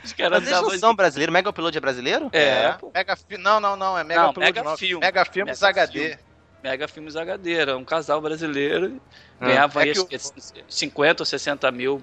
[0.04, 1.32] Os caras Mas eles são brasileiros?
[1.32, 2.28] Mega Upload é brasileiro?
[2.32, 2.90] É, pô.
[2.94, 3.98] Mega Fi- Não, não, não.
[3.98, 4.76] É Mega Não, Upload, Mega não.
[4.76, 5.00] Film.
[5.00, 6.08] Mega Filmes Mega HD.
[6.08, 6.18] Film.
[6.62, 9.00] Mega Filmes HD, era um casal brasileiro.
[9.40, 9.46] Ah.
[9.46, 12.02] Ganhava É aí, que acho que 50 ou 60 mil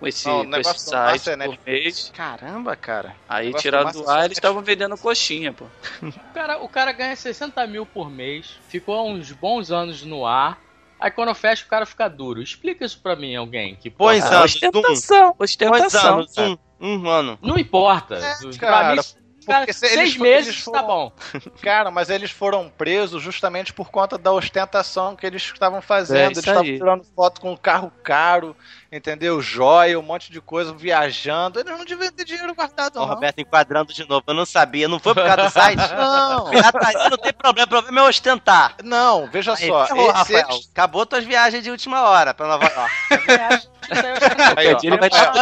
[0.00, 2.12] com esse, Não, com negócio esse site é por mês.
[2.16, 3.14] Caramba, cara.
[3.28, 5.66] Aí tiraram do massa ar, eles estavam vendendo coxinha, pô.
[6.02, 10.58] O cara, o cara ganha 60 mil por mês, ficou uns bons anos no ar.
[11.00, 12.42] Aí quando fecha, o cara fica duro.
[12.42, 13.76] Explica isso pra mim, alguém.
[13.76, 14.44] Que Pois porra, é.
[14.44, 16.14] ostentação, ostentação.
[16.18, 16.36] anos?
[16.38, 17.38] Um, um ano.
[17.42, 18.16] Não importa.
[18.16, 19.02] É, pra cara, mim,
[19.46, 21.12] cara, se seis eles- meses eles tá foram- bom.
[21.62, 26.32] Cara, mas eles foram presos justamente por conta da ostentação que eles estavam É fazendo.
[26.32, 28.54] isso eles estavam tirando foto com um carro caro,
[28.90, 29.40] entendeu?
[29.40, 31.60] Joia, um monte de coisa, viajando.
[31.60, 33.06] Eles não deviam ter dinheiro guardado, o não.
[33.06, 34.22] Roberto enquadrando de novo.
[34.26, 34.88] Eu não sabia.
[34.88, 35.78] Não foi por causa do site?
[35.94, 37.66] Não, Pirataria não tem problema.
[37.66, 38.76] O problema é ostentar.
[38.82, 39.86] não, veja Aí, só.
[39.86, 40.48] ferrou, esse- Rafael.
[40.50, 42.92] eles- Acabou tuas viagens de última hora pra Nova York.
[44.56, 44.78] Aí, ó.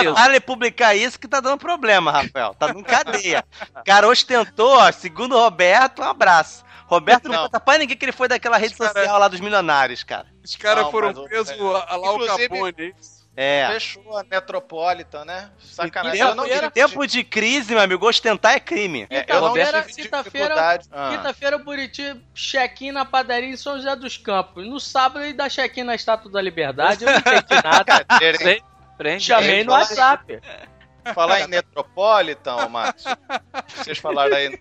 [0.00, 2.54] Ele vai publicar isso que tá dando problema, Rafael.
[2.54, 3.44] Tá em cadeia.
[3.80, 6.64] O cara ostentou, ó, segundo o Roberto, um abraço.
[6.86, 7.42] Roberto não, Não.
[7.44, 10.26] conta pra ninguém que ele foi daquela rede Cara- social lá dos milionários, cara.
[10.44, 11.54] Os caras foram presos é.
[11.60, 12.94] a lá o Capone.
[13.36, 13.68] É.
[13.72, 15.50] Fechou a Metropolitan, né?
[15.60, 16.18] Sacanagem.
[16.18, 19.06] Em Eu tempo, não tive- tempo de crise, meu amigo, ostentar é crime.
[19.10, 20.80] É, eu não Quinta-feira- tive quinta-feira-.
[20.90, 21.10] Ah.
[21.16, 24.66] Quinta-feira, Buriti, check-in na padaria em São José dos Campos.
[24.66, 27.04] No sábado, ele dá check-in na Estátua da Liberdade.
[27.04, 28.06] Eu não entendi nada.
[28.96, 29.24] Prende.
[29.24, 30.40] Chamei no WhatsApp.
[31.14, 33.16] Falar em Metropolitan, Márcio.
[33.66, 34.58] Vocês falaram aí no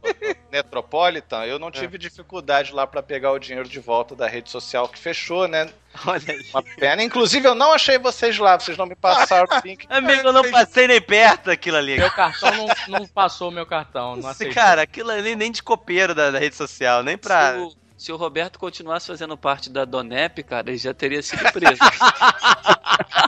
[0.52, 4.88] Metropolitan, eu não tive dificuldade lá pra pegar o dinheiro de volta da rede social
[4.88, 5.70] que fechou, né?
[6.06, 6.46] Olha aí.
[6.52, 7.04] Uma pena.
[7.04, 9.86] Inclusive, eu não achei vocês lá, vocês não me passaram o link.
[9.90, 11.98] Amigo, eu não passei nem perto daquilo ali.
[11.98, 14.16] Meu cartão não, não passou meu cartão.
[14.16, 14.56] Não Esse aceitou.
[14.56, 17.54] cara, aquilo ali nem de copeiro da, da rede social, nem pra.
[17.54, 21.44] Se o, se o Roberto continuasse fazendo parte da Donep, cara, ele já teria sido
[21.52, 21.80] preso.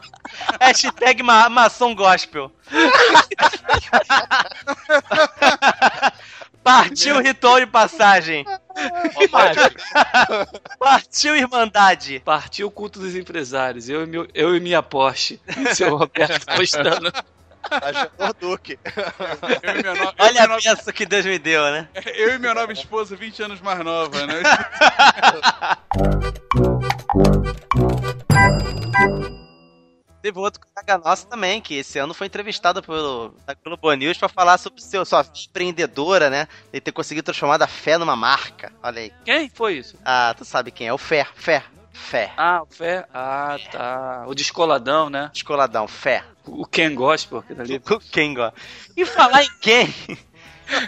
[0.67, 2.51] Hashtag ma maçom gospel.
[6.63, 8.45] Partiu o ritual de passagem.
[10.77, 12.21] Partiu Irmandade.
[12.25, 13.87] Partiu o culto dos empresários.
[13.87, 15.39] Eu e, meu, eu e minha Porsche.
[15.73, 17.09] Seu Roberto postando.
[18.39, 18.77] Duque.
[18.85, 21.87] No- Olha a nova- benção que Deus me deu, né?
[22.15, 24.41] Eu e minha nova esposa, 20 anos mais nova, né?
[30.27, 34.57] Teve outro colega nosso também, que esse ano foi entrevistado pelo Globo News pra falar
[34.57, 36.49] sobre seu, sua empreendedora, né?
[36.73, 38.73] Ele ter conseguido transformar a fé numa marca.
[38.83, 39.13] Olha aí.
[39.23, 39.97] Quem foi isso?
[40.03, 40.93] Ah, tu sabe quem é?
[40.93, 41.63] O Fé, Fé,
[41.93, 42.33] Fé.
[42.35, 43.07] Ah, o Fé.
[43.13, 44.25] Ah, tá.
[44.27, 45.29] O descoladão, né?
[45.31, 46.25] Descoladão, Fé.
[46.45, 47.81] O Ken Gospel, aquele ali.
[47.89, 48.51] O quem, ó.
[48.97, 49.93] E falar em quem?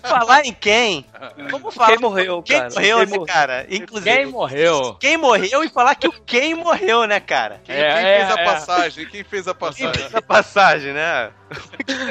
[0.03, 1.05] Falar em quem?
[1.49, 1.89] Vamos falar.
[1.89, 2.69] Quem morreu, Quem cara?
[2.73, 3.25] morreu, Quem né, morreu?
[3.25, 3.65] cara?
[3.69, 4.15] Inclusive.
[4.15, 4.97] Quem morreu?
[4.99, 7.61] Quem morreu e falar que o quem morreu, né, cara?
[7.63, 8.45] Quem, É, quem é, fez a é.
[8.45, 9.05] passagem?
[9.07, 9.93] Quem fez a Quem passagem?
[9.93, 11.31] fez a passagem, né?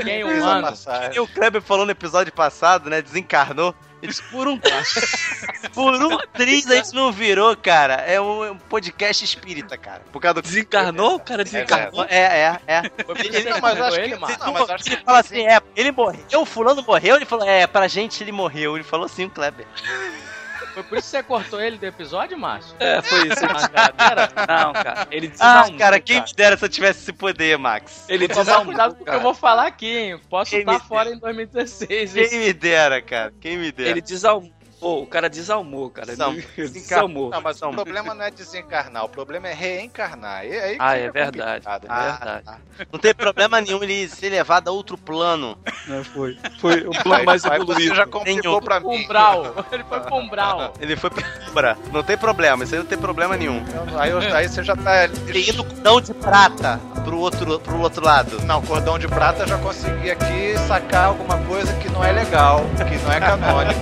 [0.05, 0.67] Quem Fez a humano?
[0.69, 1.17] passagem.
[1.17, 3.01] E o Kleber falou no episódio passado, né?
[3.03, 3.75] Desencarnou.
[4.01, 4.59] Ele disse, por um.
[5.75, 7.95] por um triz a gente não virou, cara.
[7.95, 10.03] É um, é um podcast espírita, cara.
[10.13, 10.43] Por causa do.
[10.43, 11.17] Desencarnou?
[11.17, 12.05] O cara desencarnou.
[12.09, 12.83] É, é, é.
[13.19, 15.91] Ele- Não, mas acho que- ele, não, mas acho ele que- fala assim, é, ele
[15.93, 18.77] morreu, fulano morreu, ele falou, é, pra gente ele morreu.
[18.77, 19.67] Ele falou assim, o Kleber.
[20.79, 22.77] Foi por isso que você cortou ele do episódio, Márcio?
[22.79, 23.41] É, foi isso.
[23.41, 24.31] Brincadeira.
[24.49, 25.09] Não, cara.
[25.11, 25.79] Ele Ah, desalmou.
[25.79, 28.05] cara, quem me dera se eu tivesse esse poder, Max.
[28.09, 28.67] Ele desalmou.
[28.67, 30.21] cuidado com o que eu vou falar aqui, hein?
[30.31, 32.13] Posso Quem estar fora em 2016.
[32.13, 32.39] Quem hein?
[32.47, 33.35] me dera, cara.
[33.41, 33.91] Quem me dera.
[33.91, 34.01] Ele
[34.79, 35.03] desalmou.
[35.03, 36.15] O cara desalmou, cara.
[36.57, 37.31] Desalmou.
[37.31, 40.45] Não, mas o problema não é desencarnar, o problema é reencarnar.
[40.47, 41.67] E aí que Ah, é verdade.
[41.67, 41.73] né?
[41.89, 42.45] Ah, verdade.
[42.45, 42.59] tá.
[42.93, 45.59] Não tem problema nenhum ele ser levado a outro plano.
[45.87, 46.39] Não, foi.
[46.61, 47.95] Foi o plano mais Aí você evoluído.
[47.95, 48.87] já complicou pra mim.
[49.05, 49.67] Umbral.
[49.73, 50.75] Ele foi pro Umbral.
[50.81, 51.79] Ele foi pra Umbra.
[51.93, 53.65] Não tem problema, isso aí não tem problema nenhum.
[53.99, 55.05] Aí, aí você já tá.
[55.05, 58.41] Ele indo cordão de prata pro outro, pro outro lado.
[58.45, 62.61] Não, cordão de prata eu já consegui aqui sacar alguma coisa que não é legal,
[62.89, 63.81] que não é canônico.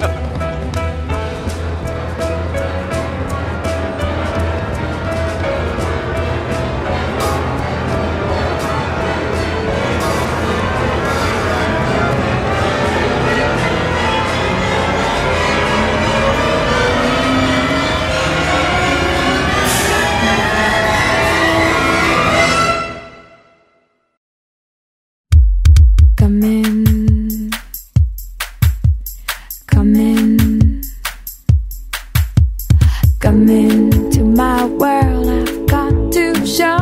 [33.20, 35.26] Come into my world.
[35.28, 36.78] I've got to show,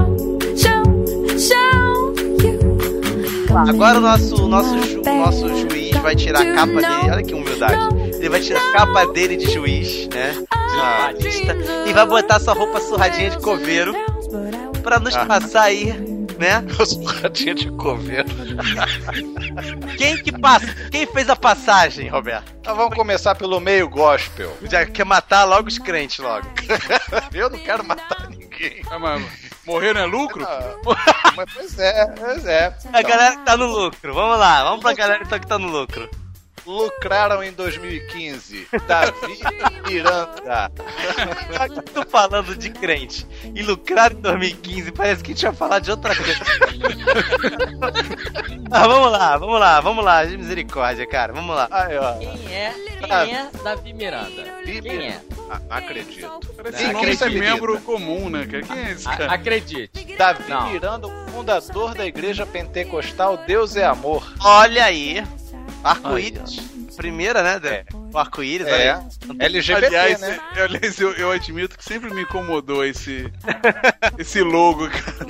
[0.57, 0.83] show,
[1.39, 2.59] show you.
[3.49, 7.11] Come Agora o nosso, nosso, ju- nosso juiz vai tirar a capa dele.
[7.13, 7.95] Olha que humildade.
[8.17, 10.33] Ele vai tirar a capa dele de juiz, né?
[10.33, 11.57] De jornalista.
[11.89, 13.95] E vai botar essa roupa surradinha de coveiro
[14.83, 15.25] pra nos Ah.
[15.27, 15.93] passar aí,
[16.39, 16.65] né?
[16.79, 18.29] Eu sou ratinho de coveiro.
[19.97, 20.67] Quem que passa?
[20.91, 22.55] Quem fez a passagem, Roberto?
[22.61, 24.57] Então vamos começar pelo meio gospel.
[24.63, 26.47] Já quer matar logo os crentes logo.
[27.33, 28.83] Eu não quero matar ninguém.
[28.91, 29.23] Ah, mas
[29.67, 30.45] morrer não é lucro?
[30.45, 32.75] Ah, mas pois é, pois é.
[32.93, 34.15] A galera que tá no lucro.
[34.15, 36.09] Vamos lá, vamos pra galera então que tá no lucro.
[36.67, 38.67] Lucraram em 2015.
[38.87, 39.39] Davi
[39.87, 40.73] Miranda.
[41.77, 43.27] Eu tô falando de crente.
[43.55, 46.35] E lucrar em 2015, parece que a gente vai falar de outra coisa.
[48.71, 51.69] ah, vamos lá, vamos lá, vamos lá, de misericórdia, cara, vamos lá.
[51.71, 52.15] Aí, ó.
[52.15, 52.73] Quem é?
[53.01, 53.27] Quem Ah.
[53.27, 54.43] é Davi Miranda?
[54.45, 55.21] Davi Quem é?
[55.51, 56.41] Ah, não acredito.
[56.57, 57.31] Parece nome acredito.
[57.31, 58.47] de membro comum, né?
[58.47, 58.63] cara?
[58.63, 59.33] Quem é esse A- cara?
[59.33, 60.17] acredite.
[60.17, 60.71] Davi Não.
[60.71, 64.27] Miranda, o fundador da igreja pentecostal Deus é Amor.
[64.41, 65.23] Olha aí,
[65.85, 66.61] arco-íris.
[66.97, 67.59] primeira, né?
[67.59, 67.85] do- É.
[68.13, 69.01] O arco-íris, É.
[69.41, 70.39] LGBT, aliás, né?
[70.57, 73.29] eu, aliás eu, eu admito que sempre me incomodou esse,
[74.19, 75.27] esse logo, cara.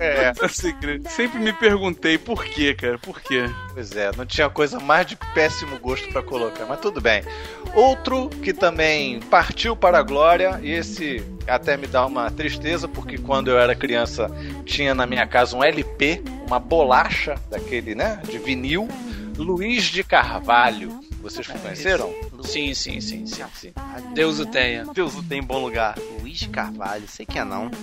[0.00, 0.32] É.
[1.08, 3.44] Sempre me perguntei por quê, cara, por quê?
[3.74, 7.22] Pois é, não tinha coisa mais de péssimo gosto pra colocar, mas tudo bem.
[7.74, 13.18] Outro que também partiu para a glória, e esse até me dá uma tristeza, porque
[13.18, 14.30] quando eu era criança
[14.64, 18.88] tinha na minha casa um LP, uma bolacha daquele, né, de vinil,
[19.36, 21.00] Luiz de Carvalho.
[21.24, 22.14] Vocês conheceram?
[22.44, 23.72] Sim, sim, sim, sim, sim.
[24.12, 24.84] Deus o tenha.
[24.92, 25.94] Deus o tem em bom lugar.
[26.20, 27.70] Luiz de Carvalho, sei que é não.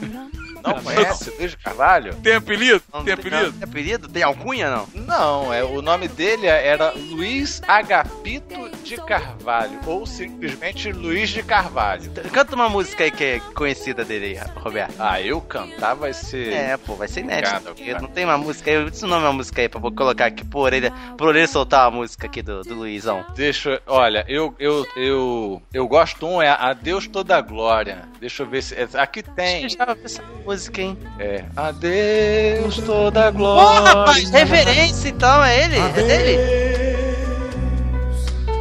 [0.64, 2.14] Não conhece Luiz de Carvalho?
[2.18, 2.84] Tem apelido?
[2.94, 3.52] Não Tem apelido?
[3.54, 4.08] Tem apelido?
[4.08, 4.88] Tem alcunha, não?
[4.94, 12.12] Não, é, o nome dele era Luiz Agapito de Carvalho, ou simplesmente Luiz de Carvalho.
[12.32, 14.96] Canta uma música aí que é conhecida dele aí, Roberto.
[15.00, 16.54] Ah, eu cantar vai ser.
[16.54, 17.48] É, pô, vai ser inédito.
[17.50, 18.02] Obrigado, porque cara.
[18.02, 18.90] não tem uma música aí.
[18.90, 21.88] Diz o nome da música aí pra eu colocar aqui por orelha, por orelha soltar
[21.88, 23.26] a música aqui do, do Luizão.
[23.36, 28.04] Deixa, eu- olha, eu, eu, eu, eu gosto um, é Adeus Toda a Glória.
[28.20, 28.76] Deixa eu ver se.
[28.76, 29.68] é- Aqui tem.
[29.70, 30.98] Já ouvi essa música, hein?
[31.18, 31.46] É.
[31.56, 33.80] Adeus Toda a Glória.
[33.82, 35.78] rapaz, reverência então, é ele?
[35.78, 36.38] É dele?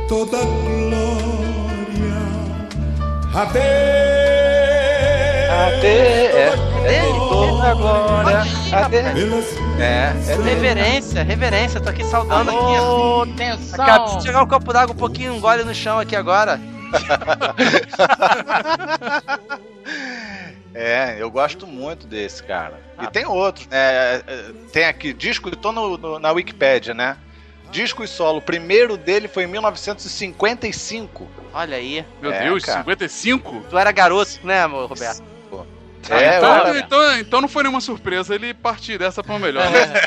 [0.09, 1.01] toda glória.
[3.35, 4.10] Adeus.
[5.51, 6.53] Ade, é,
[6.87, 8.39] é Toda a Glória.
[8.41, 8.91] Ade.
[8.91, 10.43] Pelas É, é dele.
[10.51, 12.59] Reverência, reverência, tô aqui saudando aqui.
[12.81, 13.23] ó.
[13.25, 13.85] Atenção!
[13.85, 16.61] Acabei de chegar um copo d'água um pouquinho, um gole no chão aqui agora.
[20.73, 22.79] É, eu gosto muito desse, cara.
[23.03, 23.77] E tem outros, né?
[23.77, 27.17] É, é, Tem aqui, disco, tô no, no- na Wikipédia, né?
[27.73, 28.39] Disco e solo.
[28.39, 31.27] O primeiro dele foi em 1955.
[31.53, 32.07] Olha aí.
[32.23, 32.79] Meu É, Deus, cara.
[32.79, 33.65] 55?
[33.69, 35.25] Tu era garoto, né, amor, Roberto?
[36.09, 39.65] É, então, olha, então, então não foi nenhuma surpresa ele partir dessa pra melhor.
[39.67, 39.87] É.
[39.87, 40.01] né?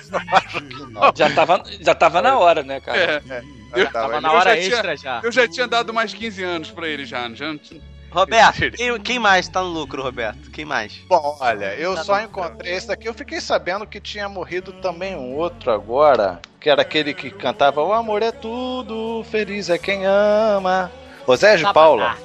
[1.15, 3.21] Já tava, já tava na hora, né, cara?
[3.29, 3.43] É.
[3.75, 5.19] eu Tava na hora já tinha- extra já.
[5.23, 9.17] Eu já tinha dado mais 15 anos pra ele já, já tinha- Roberto, quem, quem
[9.17, 10.51] mais tá no lucro, Roberto?
[10.51, 10.93] Quem mais?
[11.07, 13.07] Bom, olha, eu só encontrei esse daqui.
[13.07, 17.81] Eu fiquei sabendo que tinha morrido também um outro agora, que era aquele que cantava
[17.81, 20.91] O amor é tudo, feliz é quem ama.
[21.27, 22.15] José de Paula.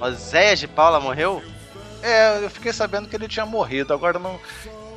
[0.00, 1.40] Oséias de Paula morreu?
[2.02, 3.92] É, eu fiquei sabendo que ele tinha morrido.
[3.92, 4.38] Agora não.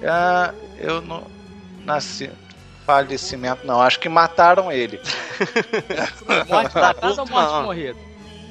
[0.07, 1.23] ah, eu não.
[1.85, 2.29] Nasci.
[2.85, 3.81] Falecimento, não.
[3.81, 4.99] Acho que mataram ele.
[6.49, 7.63] Morte Tá tratada ou morte não.
[7.63, 7.99] morrida?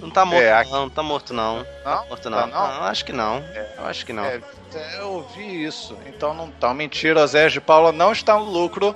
[0.01, 1.57] Não tá morto, É, aqui- não, não tá morto, não.
[1.59, 1.65] Não?
[1.85, 2.39] Tá morto, não.
[2.39, 2.53] Tá não?
[2.75, 3.45] Não, acho que não.
[3.79, 4.25] Eu acho que não.
[4.25, 4.41] É,
[4.75, 5.97] é, eu ouvi isso.
[6.07, 6.75] Então não tá.
[6.75, 8.95] Mentira, José de Paula não está no lucro.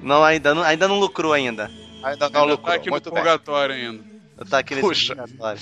[0.00, 1.64] Não, ainda não, ainda não lucrou ainda.
[2.02, 2.58] Ainda não Ainda lucrou.
[2.70, 3.22] tá aqui no Muito bem.
[3.22, 4.04] purgatório ainda.
[4.48, 5.14] Tá aqui nesse Puxa.
[5.14, 5.60] purgatório.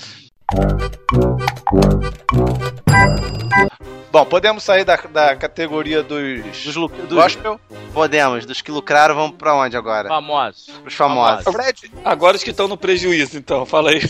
[4.11, 7.59] Bom, podemos sair da, da categoria dos, Dos, dos- gospel.
[7.93, 10.07] Podemos, dos que lucraram, vamos pra onde agora?
[10.09, 10.69] Famosos.
[10.81, 11.43] Pros famosos.
[11.51, 14.01] Fred, Agora os que estão no prejuízo, então, fala aí.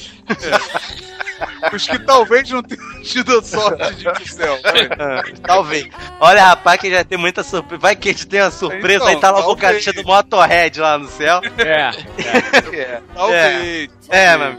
[1.73, 4.57] Os que talvez não tenham tido sorte de ir pro céu.
[5.45, 5.87] Talvez.
[6.19, 7.81] Olha, rapaz, que já tem muita surpresa.
[7.81, 10.79] Vai que a gente tem uma surpresa, Então, aí tá lá o vocalista do Motorhead
[10.79, 11.41] lá no céu.
[11.57, 11.91] É.
[12.75, 13.89] é, Talvez.
[14.09, 14.57] É, mano.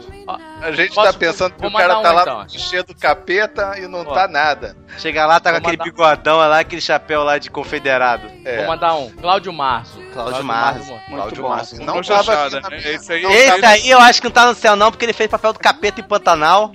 [0.61, 2.45] a gente Posso- tá pensando que o cara tá um, lá então.
[2.47, 4.13] clichê do capeta e não Ó.
[4.13, 4.75] tá nada.
[4.97, 8.27] Chega lá, tá com Vou aquele mandar- bigodão lá, aquele chapéu lá de confederado.
[8.45, 8.57] É.
[8.57, 9.09] Vou mandar um.
[9.11, 9.99] Cláudio Março.
[10.13, 10.93] Cláudio Março.
[11.09, 11.49] Cláudio bom.
[11.49, 11.77] Márcio.
[11.79, 12.91] Não Não tava chanchada, aqui na né?
[12.93, 15.29] Esse aí Esse aí eu acho que não tá no céu, não, porque ele fez
[15.29, 16.71] papel do capeta em Pantanal.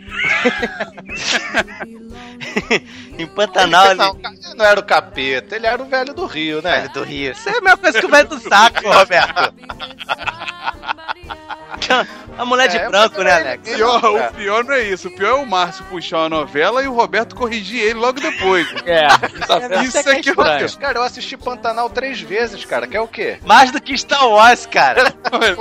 [3.18, 3.94] Em Pantanal, ele.
[3.96, 4.18] Não,
[4.56, 6.80] não era o capeta, ele era o velho do Rio, né?
[6.80, 7.32] Velho do Rio.
[7.32, 9.54] Isso é a mesma coisa que o velho do saco, Roberto.
[12.36, 13.74] A mulher de É, branco, né, ele- Alex?
[13.74, 14.28] Pior, É.
[14.28, 15.08] o pior não é isso.
[15.08, 18.66] O pior é o Márcio puxar uma novela e o Roberto corrigir ele logo depois.
[18.86, 19.08] É.
[19.82, 20.78] Isso que é é que eu estranho.
[20.78, 22.86] Cara, eu assisti Pantanal três vezes, cara.
[22.86, 23.38] Quer o quê?
[23.44, 25.12] Mais do que Star Wars, cara.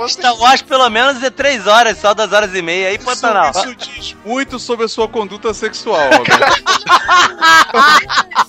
[0.08, 2.88] Star Wars, pelo menos, é três horas, só duas horas e meia.
[2.88, 3.50] Aí, Pantanal.
[3.50, 6.62] Isso, isso diz muito sobre a sua conduta sexual, Roberto.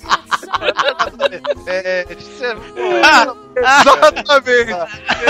[1.67, 2.05] É,
[3.55, 4.73] Exatamente.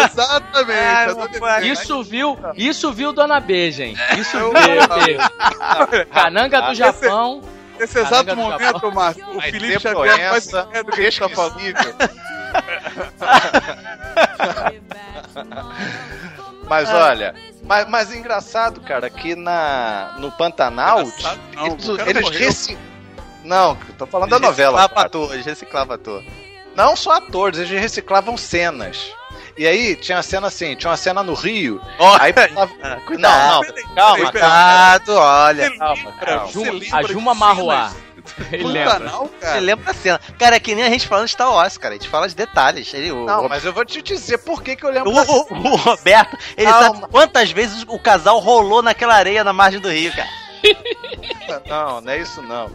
[0.05, 1.43] Exatamente.
[1.43, 1.67] Ai.
[1.67, 3.99] Isso viu, isso viu Dona B, gente.
[4.19, 6.05] Isso Eu- viu.
[6.13, 7.41] Cananga do Esse- Japão.
[7.79, 11.29] Nesse exato momento, Márcio, o Vai Felipe Xavier faz ideia do que a gente tá
[11.29, 11.59] falando.
[16.67, 22.77] Mas olha, mas, mas engraçado, cara, que na, no Pantanal, eles, eles reci-
[23.43, 24.77] Não, eu tô falando da novela.
[24.81, 25.07] Reciclava cara.
[25.07, 26.23] atores, reciclava ator.
[26.75, 28.97] Não só atores, eles reciclavam cenas.
[29.57, 31.81] E aí tinha a cena assim, tinha uma cena no Rio.
[32.19, 33.95] Aí falava- Ah, Não, não, calma, peraí, peraí.
[33.95, 34.31] calma.
[34.31, 35.77] Cuidado, olha.
[35.77, 36.51] Calma, calma.
[36.51, 37.95] Juma- a Juma cenas-
[38.51, 38.99] Ele lembra.
[39.09, 39.59] Você cara.
[39.59, 40.21] lembra a cena.
[40.37, 41.95] Cara, é que nem a gente falando de Star Wars, cara.
[41.95, 42.93] A gente fala de detalhes.
[42.93, 45.13] Ele, o, Não, o, mas eu vou te dizer por que, que eu lembro o,
[45.15, 46.95] da o- o Roberto, ele Calma.
[47.01, 50.29] sabe quantas vezes o casal rolou naquela areia na margem do rio, cara.
[51.67, 52.71] Não, não é isso não.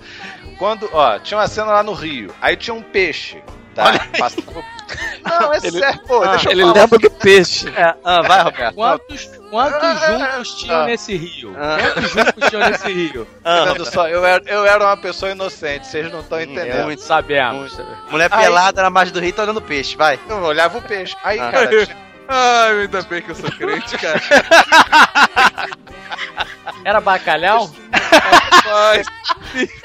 [0.58, 3.42] Quando, ó, tinha uma cena lá no Rio, aí tinha um peixe.
[3.74, 3.92] Tá?
[4.18, 4.62] Passava-
[5.24, 6.74] Não, é Ele- sério, pô, Ah, deixa eu Ele falar.
[6.74, 7.68] lembra do peixe.
[7.76, 8.74] É, ah, vai, Roberto.
[8.76, 10.86] Quantos, quantos juncos tinham Ah.
[10.86, 11.54] nesse rio?
[11.58, 11.76] Ah.
[11.92, 13.26] Quantos juncos tinham nesse rio?
[13.44, 16.44] Ah, Tá vendo só, eu era, eu era uma pessoa inocente, vocês não estão É
[16.44, 16.84] entendendo.
[16.84, 17.76] Muito sabemos.
[18.10, 20.20] mulher Aí- pelada na margem do rio tá olhando peixe, vai.
[20.28, 21.16] Eu olhava o peixe.
[21.24, 21.50] Aí, Ah.
[21.50, 21.96] cara, tinha-
[22.28, 24.20] Ai, ainda bem que eu sou crente, cara.
[26.84, 27.70] Era bacalhau?
[28.64, 29.02] Vai.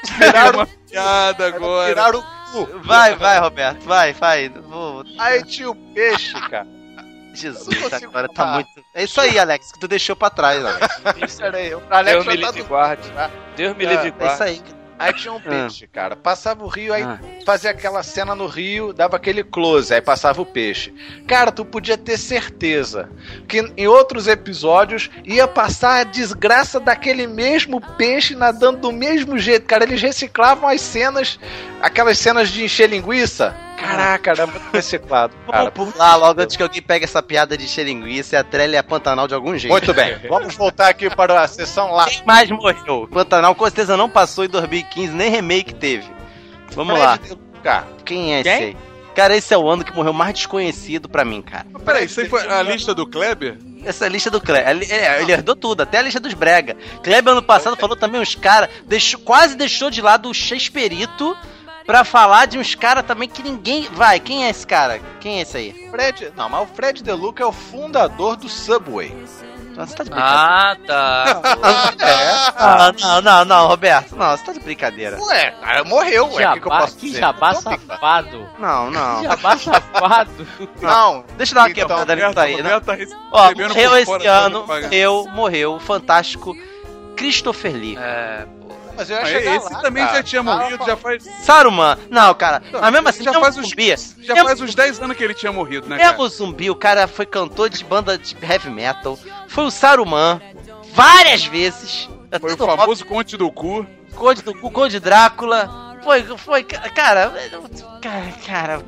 [0.04, 1.88] Tiraram uma piada agora.
[1.88, 2.22] tiraram o
[2.52, 2.80] cu.
[2.84, 4.48] Vai, vai, Roberto, vai, vai.
[4.48, 5.04] Vou...
[5.18, 6.66] Aí tinha o peixe, cara.
[7.32, 8.68] Jesus, agora tá muito.
[8.92, 10.88] É isso aí, Alex, que tu deixou pra trás, Alex.
[11.24, 11.78] Isso era eu.
[11.78, 13.08] O Alex Deus me tá livre do- guarde.
[13.10, 13.30] tá?
[13.56, 14.42] Deus me É, livre e É isso guarde.
[14.42, 14.62] aí.
[15.00, 15.88] Aí tinha um peixe, Ah.
[15.92, 16.14] cara.
[16.16, 17.18] Passava o rio, aí Ah.
[17.46, 20.92] fazia aquela cena no rio, dava aquele close, aí passava o peixe.
[21.26, 23.08] Cara, tu podia ter certeza
[23.48, 29.66] que em outros episódios ia passar a desgraça daquele mesmo peixe nadando do mesmo jeito.
[29.66, 31.38] Cara, eles reciclavam as cenas,
[31.80, 33.56] aquelas cenas de encher linguiça.
[33.80, 35.70] Caraca, era muito reciclado, cara.
[35.70, 38.82] Pular logo antes que alguém pegue essa piada de encher linguiça e a Trelha é
[38.82, 39.72] Pantanal de algum jeito.
[39.72, 42.06] Muito bem, vamos voltar aqui para a sessão lá.
[42.06, 43.08] Quem mais morreu?
[43.10, 46.06] Pantanal com certeza não passou em 2015, nem remake teve.
[46.72, 47.18] Vamos lá.
[47.62, 48.64] Cara, Quem é esse Quem?
[48.68, 48.76] aí?
[49.14, 51.66] Cara, esse é o ano que morreu mais desconhecido pra mim, cara.
[51.84, 53.58] Peraí, isso aí foi a lista do Kleber?
[53.84, 54.68] Essa é a lista do Kleber.
[54.68, 56.76] Ele, é, ele herdou tudo, até a lista dos Brega.
[57.02, 61.36] Kleber ano passado falou também uns caras, deixou, quase deixou de lado o Shakespearito
[61.90, 63.88] pra falar de uns caras também que ninguém.
[63.92, 65.00] Vai, quem é esse cara?
[65.20, 65.88] Quem é esse aí?
[65.90, 66.32] Fred.
[66.36, 69.12] Não, mas o Fred DeLuca é o fundador do Subway.
[69.76, 70.40] Nossa, você tá de brincadeira.
[70.40, 71.40] Ah, tá.
[72.06, 72.30] É.
[72.56, 74.14] Ah, não, não, não, Roberto.
[74.16, 75.20] Não, você tá de brincadeira.
[75.20, 76.48] Ué, cara, morreu, ué.
[76.48, 77.20] O que, que eu Jabá, posso que dizer?
[77.20, 78.48] jabá Não, safado.
[78.58, 79.22] Não, Que não.
[79.24, 80.46] jabá safado.
[80.82, 82.62] Não, Deixa eu dar uma Então, quebrada nisso aí.
[82.62, 82.80] né?
[82.80, 82.96] Tá
[83.32, 84.90] Ó, morreu esse ano, pagar.
[85.34, 86.54] morreu, o fantástico
[87.16, 87.96] Christopher Lee.
[88.00, 88.46] É.
[89.00, 90.16] mas eu ia chegar esse lá, também cara.
[90.16, 91.98] já tinha morrido, já faz, Saruman.
[92.10, 92.62] Não, cara.
[92.72, 93.86] Não, mas mesmo assim, já mesmo faz uns- zumbi.
[94.24, 96.10] já mesmo- faz uns 10 anos que ele tinha morrido, né, cara?
[96.12, 99.18] Mesmo zumbi, o cara foi cantor de banda de heavy metal.
[99.48, 100.40] Foi o Saruman.
[100.92, 102.08] Várias vezes.
[102.30, 103.86] É Foi o famoso Conte do Cu.
[104.14, 105.96] Conde do o Conde Drácula.
[106.02, 107.32] Foi, foi, cara.
[108.00, 108.82] Cara, cara.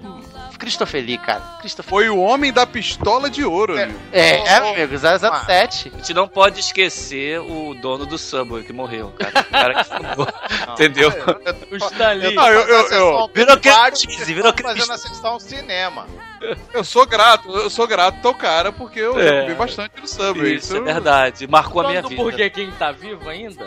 [0.62, 1.40] Christopher Lee, cara.
[1.60, 3.82] Christopher Foi o homem da pistola de ouro, É.
[3.82, 3.98] amigo.
[4.12, 5.90] É, Ô, é, amigo, 007.
[5.92, 9.40] A gente não pode esquecer o dono do Subway que morreu, cara.
[9.40, 10.28] O cara que fundou.
[10.72, 11.12] Entendeu?
[11.70, 12.34] O Stanley.
[12.34, 14.78] Não, eu- eu- eu- Virou crise, que virou crise.
[14.78, 16.06] fazendo a sessão cinema.
[16.72, 19.42] Eu sou grato, eu sou grato ao cara, porque eu É.
[19.42, 20.54] comi bastante no Subway.
[20.56, 21.46] Isso é verdade.
[21.48, 22.14] Marcou a minha vida.
[22.22, 23.66] Burger King tá vivo ainda?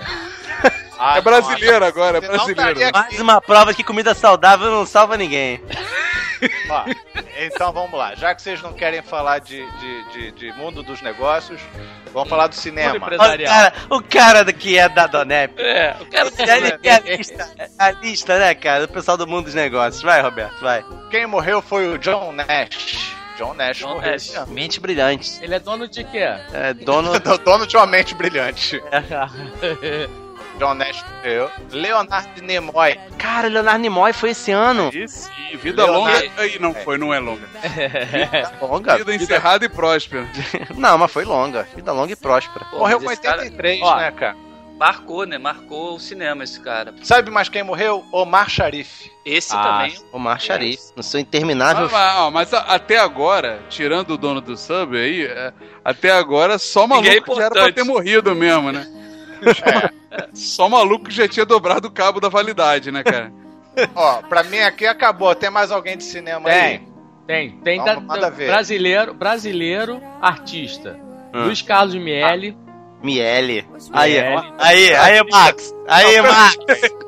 [0.97, 2.91] Ah, É brasileiro não, agora, é Senão brasileiro.
[2.93, 5.61] Mais uma prova que comida saudável não salva ninguém.
[6.69, 6.85] Ó,
[7.37, 8.15] então vamos lá.
[8.15, 11.61] Já que vocês não querem falar de, de, de, de mundo dos negócios,
[12.13, 12.95] vamos falar do cinema.
[12.95, 15.53] O cara, o cara que é da Donep.
[15.61, 18.87] É, o cara Ele quer a lista, a lista, né, cara?
[18.87, 20.01] Do pessoal do mundo dos negócios.
[20.01, 20.83] Vai, Roberto, vai.
[21.09, 23.13] Quem morreu foi o John Nash.
[23.37, 24.47] John Nash John morreu Nash.
[24.47, 25.43] Mente brilhante.
[25.43, 26.25] Ele é dono de quê?
[26.53, 27.11] É, dono.
[27.43, 28.81] Dono de uma mente brilhante.
[30.59, 31.49] John Nash morreu.
[31.71, 32.99] Leonardo Nimoy.
[33.17, 34.89] Cara, Leonardo Nimoy foi esse ano.
[35.07, 36.31] Sim, vida Leonardo- longa.
[36.41, 37.47] Aí não foi, não é longa.
[38.61, 38.97] Longa.
[38.97, 40.27] Vida encerrada e próspera.
[40.75, 41.67] Não, mas foi longa.
[41.75, 42.65] Vida longa e próspera.
[42.65, 43.95] Pô, morreu com esse cara 83, Ó.
[43.97, 44.35] né, cara?
[44.77, 45.37] Marcou, né?
[45.37, 46.93] Marcou o cinema esse cara.
[47.01, 48.03] Sabe mais quem morreu?
[48.11, 49.09] Omar Sharif.
[49.25, 49.95] Esse Ah, também.
[50.11, 51.89] Omar Sharif, no seu interminável.
[51.93, 55.53] Ah, mas, mas até agora, tirando o dono do Subway aí, é,
[55.83, 58.85] até agora só maluco Ninguém é já era pra ter morrido mesmo, né?
[60.33, 63.31] Só maluco que já tinha dobrado o cabo da validade, né, cara?
[63.95, 65.33] Ó, pra mim aqui acabou.
[65.35, 66.79] Tem mais alguém de cinema aí?
[66.79, 66.95] Tem.
[67.27, 68.47] Tem, tem da- ver.
[68.47, 70.97] brasileiro, brasileiro, artista.
[71.33, 71.45] Hum.
[71.45, 72.55] Luiz Carlos Miele.
[73.01, 73.67] Miele.
[73.91, 74.17] Aí,
[74.59, 75.73] aí, aí, Max.
[75.87, 76.55] Aí, Max.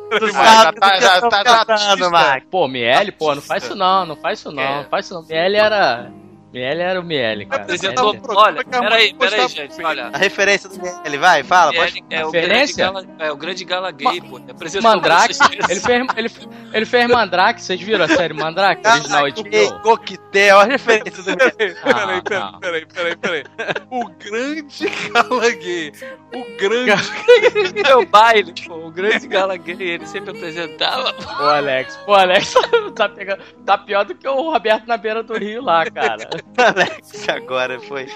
[0.10, 2.10] Tu Ah, sabe já tá- já tá- já artista.
[2.10, 2.46] Max.
[2.50, 4.76] Pô, Miele, pô, não faz isso não, não faz isso não, É.
[4.78, 5.24] não faz isso não.
[5.24, 6.12] Miele era.
[6.54, 7.64] Miele era o Miele, cara.
[7.64, 8.14] Apresentou.
[8.14, 9.84] Miele- Olha, a mãe peraí, peraí, gente.
[9.84, 10.08] Olha.
[10.14, 11.74] A referência do Miele, vai, fala.
[11.74, 11.98] Pode...
[11.98, 12.86] Ele é o grande Referência?
[12.86, 14.38] gala, é o grande gala gay, pô.
[14.38, 15.34] Ele Apresentou Mandrake,
[15.70, 16.32] ele fez, ele,
[16.74, 19.80] ele fez Mandrake, vocês viram a série Mandrake, original HBO?
[19.82, 21.76] coquetel, a referência do Miele.
[21.84, 23.74] Peraí, Ah, peraí, peraí, peraí, peraí.
[23.92, 25.92] O grande gala gay.
[26.34, 27.84] O grande.
[27.84, 28.76] Meu baile, pô.
[28.88, 31.12] O grande gala gay, ele sempre apresentava.
[31.14, 32.54] Pô, Alex, pô, Alex
[32.96, 36.30] tá, pegando, tá pior do que o Roberto na beira do rio lá, cara.
[36.58, 38.08] Alex agora foi.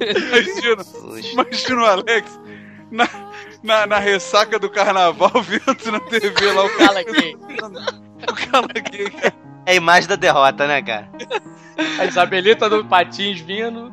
[0.00, 0.84] Imagina,
[1.32, 2.40] imagina o Alex
[2.90, 3.08] na,
[3.62, 7.00] na, na ressaca do carnaval, vendo na TV lá o cara.
[7.02, 9.34] O cara.
[9.66, 11.10] É a imagem da derrota, né, cara?
[11.98, 13.92] A Isabelita do Patins vindo.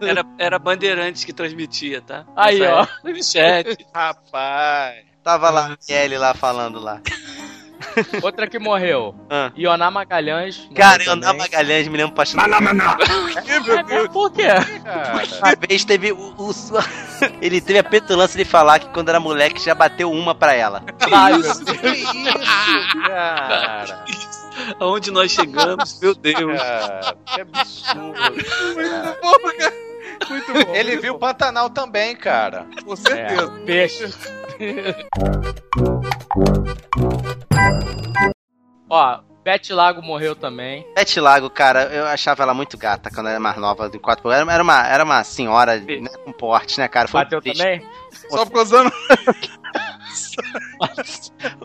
[0.00, 2.26] Era, era Bandeirantes que transmitia, tá?
[2.36, 2.82] Aí, Essa ó.
[2.82, 3.86] é- Manchete.
[3.94, 5.04] Rapaz.
[5.22, 7.00] Tava lá, Kelly lá falando lá.
[8.22, 9.14] Outra que morreu.
[9.30, 9.50] Ah.
[9.56, 10.68] Ioná Magalhães.
[10.74, 11.38] Cara, eu também.
[11.38, 12.42] Magalhães me lembro bastante.
[13.92, 14.46] É, Por quê?
[14.84, 15.22] Cara.
[15.38, 16.52] Uma vez teve o, o-
[17.42, 20.82] Ele teve a petulância de falar que quando era moleque já bateu uma pra ela.
[21.08, 21.60] Meu Deus.
[21.60, 24.04] Que isso, cara?
[24.78, 26.60] Aonde nós chegamos, meu Deus.
[26.60, 28.12] Cara, que absurdo.
[28.12, 29.12] cara.
[29.20, 29.74] Porra, cara.
[30.28, 30.74] Muito bom.
[30.74, 32.66] Ele viu Pantanal também, cara.
[32.84, 33.52] Com certeza.
[33.60, 34.14] É, peixe.
[38.88, 40.86] Ó, Beth Lago morreu também.
[40.94, 44.50] Bete Lago, cara, eu achava ela muito gata quando era mais nova, de quatro era,
[44.52, 47.08] era uma Era uma senhora né, com porte, né, cara?
[47.08, 47.58] Foi Bateu triste.
[47.58, 47.86] também?
[48.30, 48.92] Só por causa do-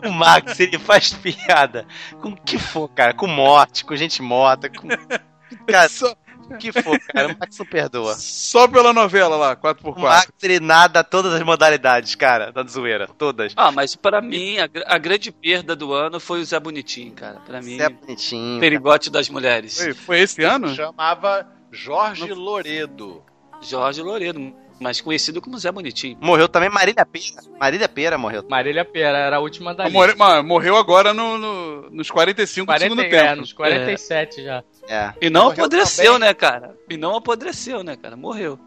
[0.06, 1.86] O Max, ele faz piada
[2.20, 3.12] com o que for, cara.
[3.14, 4.88] Com morte, com gente morta, com.
[5.66, 6.14] Cara, Só,
[6.56, 7.32] que for, cara.
[7.34, 8.14] O Max não perdoa.
[8.14, 9.96] só pela novela lá, 4x4.
[9.96, 13.08] O Max, ele nada todas as modalidades, cara, da zoeira.
[13.18, 13.52] Todas.
[13.56, 17.40] Ah, mas pra mim, a, a grande perda do ano foi o Zé Bonitinho, cara.
[17.46, 18.60] Pra mim, Você é bonitinho.
[18.60, 19.78] perigote das mulheres.
[19.78, 20.74] Foi, foi esse ano?
[20.74, 23.22] Chamava Jorge Loredo.
[23.60, 26.16] Jorge Loureiro, mais conhecido como Zé Bonitinho.
[26.20, 27.42] Morreu também Marília Pera.
[27.58, 28.44] Marília Pera morreu.
[28.48, 30.24] Marília Pera era a última da Morre- lista.
[30.24, 33.40] mas morreu agora no, no- nos 45 do 40, segundo é, tempo.
[33.40, 34.62] nos 47 já.
[34.88, 35.12] É.
[35.20, 36.28] E não Morreu apodreceu, também.
[36.28, 36.76] né, cara?
[36.88, 38.16] E não apodreceu, né, cara?
[38.16, 38.58] Morreu.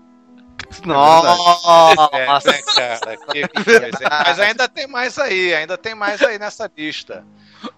[0.86, 2.10] Nossa!
[2.14, 3.18] É, né, cara?
[3.32, 4.10] Que coisa.
[4.26, 7.26] Mas ainda tem mais aí, ainda tem mais aí nessa lista.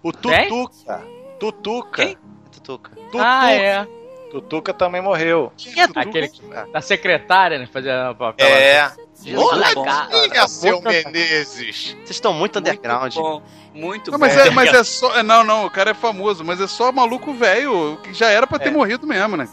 [0.02, 0.12] O?
[0.12, 1.02] Tutuca.
[1.40, 2.06] Tutuca.
[2.06, 2.18] Quem?
[2.52, 2.92] Tutuca.
[2.96, 3.24] Tutuca.
[3.24, 3.88] Ah, é.
[4.42, 5.52] Tutuca também morreu.
[5.56, 6.00] Quem é Tutuca?
[6.02, 6.32] Aquele
[6.72, 7.68] da secretária, né?
[7.72, 8.48] Fazia o papel.
[8.48, 8.92] É.
[9.24, 10.08] Jesus, Olha, cara.
[10.12, 11.92] Olha, seu Menezes.
[11.98, 13.14] Vocês estão muito underground.
[13.16, 13.44] Muito bom.
[13.74, 14.26] Muito Não, bom.
[14.26, 15.16] mas, é, mas é só.
[15.18, 18.46] é, Não, não, o cara é famoso, mas é só maluco velho, que já era
[18.48, 18.72] pra ter É.
[18.72, 19.48] morrido mesmo, né?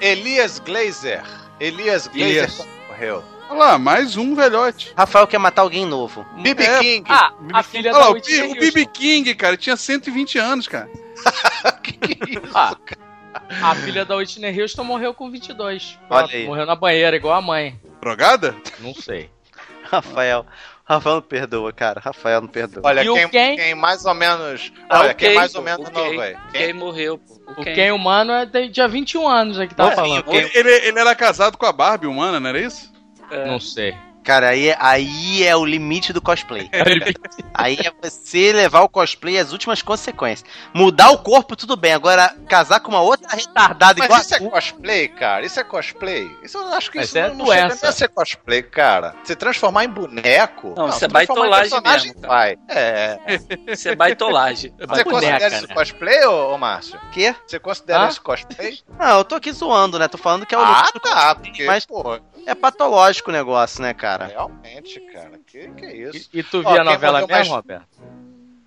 [0.00, 1.22] Elias Glazer.
[1.60, 2.50] Elias Glazer
[2.88, 3.22] morreu.
[3.50, 4.92] Olha lá, mais um velhote.
[4.96, 6.24] Rafael quer matar alguém novo.
[6.42, 6.62] B.B.
[6.64, 6.78] É.
[6.78, 7.04] King.
[7.10, 8.60] Ah, a filha Olha da lá, o, Whitney Bi- o Houston.
[8.60, 10.88] BB King, cara, tinha 120 anos, cara.
[11.84, 12.50] que que é isso?
[12.54, 12.74] Ah,
[13.62, 15.98] a filha da Whitney Houston morreu com 22.
[16.08, 16.46] Olha aí.
[16.46, 17.78] Morreu na banheira, igual a mãe.
[18.00, 18.54] Drogada?
[18.80, 19.30] Não sei.
[19.90, 20.46] Rafael.
[20.84, 22.00] Rafael não perdoa, cara.
[22.00, 22.82] Rafael não perdoa.
[22.84, 23.56] Olha, E quem, Ken?
[23.56, 24.72] quem mais ou menos.
[24.88, 26.40] Ah, Olha, quem Ken, mais ou menos não, velho.
[26.52, 27.40] Quem morreu, pô.
[27.56, 27.64] O.
[27.64, 30.24] Ken humano é de, tinha 21 anos aí que tava falando.
[30.32, 32.92] Ele, ele era casado com a Barbie humana, não era isso?
[33.30, 33.46] É.
[33.46, 33.94] Não sei.
[34.24, 36.70] Cara, aí, aí é o limite do cosplay.
[37.54, 40.48] Aí é você levar o cosplay às últimas consequências.
[40.72, 41.92] Mudar o corpo, tudo bem.
[41.92, 45.44] Agora, casar com uma outra retardada igual Mas isso a é cosplay, cara?
[45.44, 46.30] Isso é cosplay?
[46.42, 49.14] Isso eu acho que Mas isso é não, não chega a ser cosplay, cara.
[49.24, 50.74] Se transformar em boneco.
[50.76, 52.28] Não, isso é baitolagem mesmo, cara.
[52.28, 52.58] Vai.
[52.68, 53.18] É.
[53.66, 54.72] Isso é baitolagem.
[54.78, 55.56] É Você boneca, considera né?
[55.58, 57.00] isso cosplay, ô, ô Márcio?
[57.12, 57.34] quê?
[57.46, 58.08] Você considera Ah?
[58.08, 58.78] isso cosplay?
[58.98, 60.08] Não, eu tô aqui zoando, né?
[60.08, 61.34] Tô falando que é o ah, tá.
[61.34, 64.26] Porque, Mas- pô, É patológico o negócio, né, cara?
[64.26, 65.38] realmente, cara.
[65.46, 66.28] Que, que é isso?
[66.32, 67.86] E, e tu Ó, via a novela mesmo, mais- Roberto?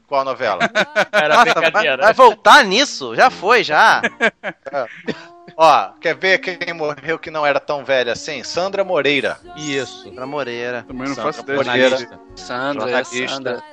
[0.08, 0.60] Qual novela?
[1.12, 2.04] Era Nossa, vai, brincadeira.
[2.04, 3.16] vai voltar nisso?
[3.16, 4.02] Já foi, já.
[5.58, 8.44] Ó, quer ver quem morreu que não era tão velho assim?
[8.44, 9.40] Sandra Moreira.
[9.56, 10.12] Isso.
[10.12, 10.84] Pra Moreira.
[10.84, 11.58] Também não Sandra faço ideia.
[11.58, 11.98] Moreira.
[12.36, 13.28] Sandra, Jornalista.
[13.36, 13.64] Sandra.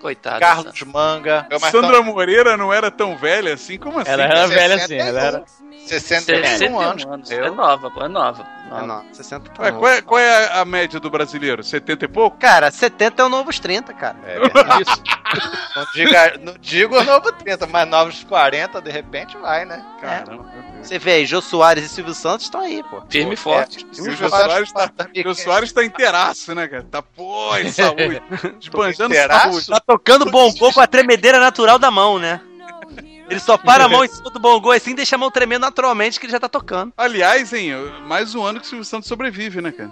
[0.00, 0.40] Coitada.
[0.40, 1.46] Carlos Manga.
[1.50, 3.78] Mas Sandra Moreira não era tão velha assim?
[3.78, 4.10] Como assim?
[4.10, 4.84] Ela era velha 61.
[4.84, 5.44] assim, ela era.
[5.86, 7.04] 61 61 anos.
[7.06, 7.30] anos.
[7.30, 8.46] Eu- É nova, pô, é nova.
[8.66, 8.86] É, nova.
[8.86, 9.80] não, 60 tá Ué, novo.
[9.80, 11.62] qual, é, qual é a, a média do brasileiro?
[11.62, 12.38] 70 e pouco?
[12.38, 14.16] Cara, 70 é o novos 30, cara.
[14.26, 14.82] É verdade.
[14.82, 15.02] Isso.
[15.74, 19.82] Não, diga, não digo o novo 30, mas novos 40, de repente vai, né?
[19.98, 20.44] Caramba.
[20.74, 20.86] Deus.
[20.86, 23.00] Você vê aí, Jô Soares e Silvio Santos estão aí, pô.
[23.08, 23.78] Firme e forte.
[23.82, 24.90] É, E o Jô Soares tá,
[25.24, 26.82] o Soares tá inteiraço, né, cara?
[26.90, 28.22] Tá, pô, em saúde.
[28.60, 29.52] Desbanjando inteiraço?
[29.62, 29.66] saúde.
[29.68, 32.38] Tá tocando bongô com a tremedeira natural da mão, né?
[33.32, 35.62] Ele só para a mão em cima do bongô assim e deixa a mão tremendo
[35.62, 36.92] naturalmente que ele já tá tocando.
[36.96, 37.72] Aliás, hein,
[38.06, 39.90] mais um ano que o Silvio Santos sobrevive, né, cara?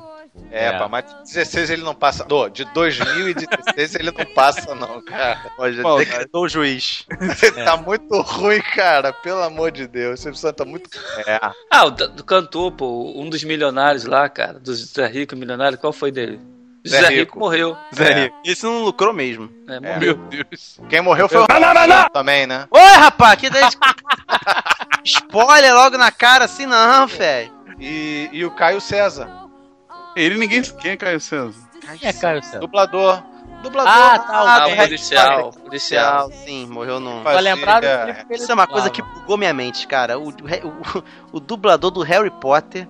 [0.51, 0.79] É, É.
[0.79, 2.25] pá, mas de 16 ele não passa.
[2.29, 5.51] Não, de 2016 ele não passa, não, cara.
[5.57, 6.09] Pode Maldade.
[6.09, 7.05] decretou o juiz.
[7.43, 9.13] Ele tá muito ruim, cara.
[9.13, 10.21] Pelo amor de Deus.
[10.21, 10.89] O Silvio Santos tá muito.
[11.27, 11.41] É.
[11.71, 15.93] Ah, o do cantor, pô, um dos milionários lá, cara, dos Zé Rico milionário, qual
[15.93, 16.41] foi dele?
[16.87, 17.21] Zé Zé, Rico.
[17.21, 17.77] Rico morreu.
[17.95, 18.37] Zé Rico.
[18.45, 19.51] Esse não lucrou mesmo.
[19.69, 19.81] É, É.
[19.81, 20.01] morreu.
[20.01, 20.81] Meu Deus.
[20.89, 21.47] Quem morreu foi o
[22.13, 22.67] também, né?
[22.71, 23.65] Oi, rapaz, que daí...
[25.05, 27.53] Spoiler logo na cara assim não, velho.
[27.79, 29.31] E, e o Caio César,
[30.15, 30.61] Ele ninguém.
[30.63, 31.55] Quem é Caio César?
[31.99, 32.59] Quem é Caio César?
[32.61, 33.23] dublador.
[33.63, 33.93] Dublador.
[33.93, 36.31] Ah, tá, o Ah, o policial, policial.
[36.33, 37.23] Sim, morreu num...
[37.23, 37.83] Pra lembrar
[38.31, 40.19] Isso é uma coisa que bugou minha mente, cara.
[40.19, 42.89] O, o, o dublador do Harry Potter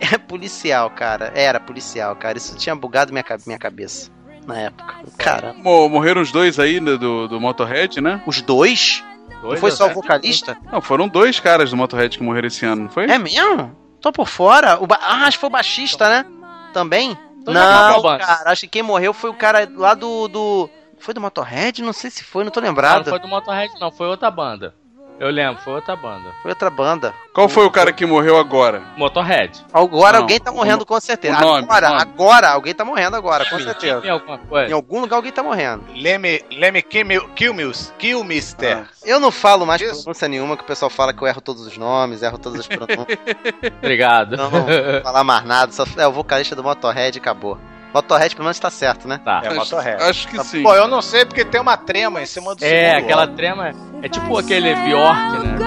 [0.00, 1.32] é policial, cara.
[1.34, 2.38] Era policial, cara.
[2.38, 4.10] Isso tinha bugado minha, minha cabeça.
[4.46, 4.94] na época.
[5.18, 8.22] Cara, Mo- Morreram os dois aí do, do Motorhead, né?
[8.26, 9.04] os dois?
[9.30, 10.56] Não Dois foi ou só o vocalista?
[10.72, 13.04] Não, foram dois caras do Motorhead que morreram esse ano, não foi?
[13.04, 13.76] É mesmo?
[14.00, 14.82] Tô por fora.
[14.82, 14.98] O ba...
[15.00, 16.24] Ah, acho que foi o baixista, né?
[16.72, 17.16] Também?
[17.46, 18.50] Não, cara.
[18.50, 20.26] Acho que quem morreu foi o cara lá do.
[20.28, 20.70] do...
[20.98, 21.82] Foi do Motorhead?
[21.82, 23.08] Não sei se foi, não tô Não, não lembrado.
[23.08, 24.74] foi do Motorhead, não, foi outra banda.
[25.20, 26.30] Eu lembro, foi outra banda.
[26.42, 27.12] Foi outra banda.
[27.34, 28.82] Qual foi o cara que morreu agora?
[28.96, 29.64] Motorhead.
[29.72, 31.36] Agora Não, alguém tá morrendo com certeza.
[31.36, 32.00] o nome, agora, nome.
[32.02, 34.10] agora, alguém tá morrendo agora, com certeza.
[34.12, 34.74] alguma Em coisa?
[34.74, 35.84] algum lugar alguém tá morrendo.
[35.94, 38.86] Leme, Leme Kilmils- Kilmister.
[39.04, 40.02] Eu não falo mais Isso.
[40.04, 42.66] pronúncia nenhuma, que o pessoal fala que eu erro todos os nomes, erro todas as
[42.68, 43.18] pronúncias.
[43.82, 44.36] Obrigado.
[44.36, 44.62] não vou
[45.02, 47.58] falar mais nada, só é o vocalista do Motorhead e acabou.
[47.92, 49.20] Motorhead pelo menos tá certo, né?
[49.24, 49.40] Tá.
[49.44, 50.02] É, Motorhead.
[50.02, 50.62] Acho que sim.
[50.62, 53.74] Pô, eu não sei porque tem uma trema em cima do É, segundo aquela trema.
[54.02, 55.58] É tipo aquele Bjork, né?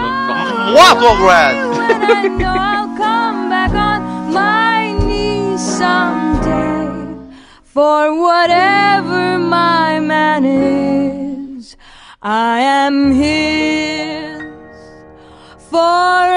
[5.61, 6.91] Someday.
[7.63, 11.77] For whatever my man is,
[12.21, 14.41] I am his
[15.69, 16.30] forevermore.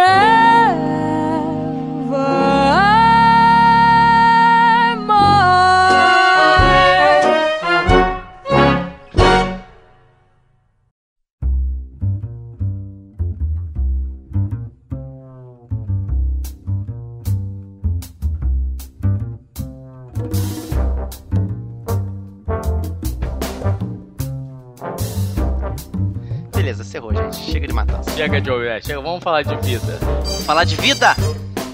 [26.95, 27.51] Beleza, cerrou, gente.
[27.51, 28.11] Chega de matança.
[28.17, 29.99] Chega de ouvir, chega, vamos falar de vida.
[30.45, 31.17] Falar de vida!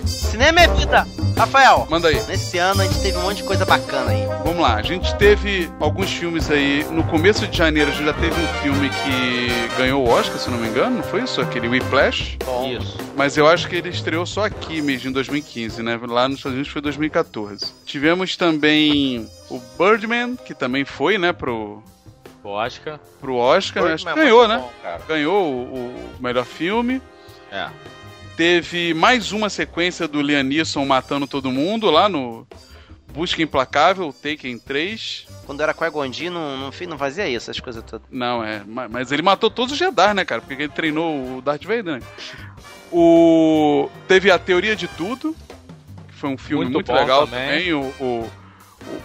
[0.07, 1.07] Cinema é vida!
[1.37, 2.23] Rafael, Manda aí.
[2.27, 4.27] nesse ano a gente teve um monte de coisa bacana aí.
[4.45, 6.85] Vamos lá, a gente teve alguns filmes aí.
[6.91, 10.49] No começo de janeiro a gente já teve um filme que ganhou o Oscar, se
[10.49, 11.41] eu não me engano, não foi isso?
[11.41, 12.39] Aquele Whiplash.
[12.79, 12.99] Isso.
[13.16, 15.99] Mas eu acho que ele estreou só aqui mesmo, em 2015, né?
[16.09, 17.73] Lá nos Estados Unidos foi 2014.
[17.87, 21.83] Tivemos também o Birdman, que também foi, né, pro,
[22.51, 22.98] Oscar.
[23.20, 23.84] pro Oscar.
[23.84, 23.94] né?
[23.94, 24.59] Acho que Birdman é ganhou, né?
[24.59, 25.07] bom.
[25.09, 27.01] Ganhou o, o melhor filme.
[27.51, 27.68] É.
[28.36, 32.46] Teve mais uma sequência do Liam Neeson matando todo mundo lá no
[33.12, 35.26] Busca Implacável, Taken 3.
[35.44, 38.07] Quando era Qui-Gon não, não, não fazia isso, essas coisas todas.
[38.11, 38.62] Não, é.
[38.66, 40.40] ma- Mas ele matou todos os Jedi, né, cara?
[40.40, 42.01] Porque ele treinou o Darth Vader, né?
[42.92, 43.88] O...
[44.09, 45.34] Teve a Teoria de Tudo,
[46.09, 47.48] que foi um filme Muito muito, legal também.
[47.48, 47.74] também.
[47.74, 48.30] O, o,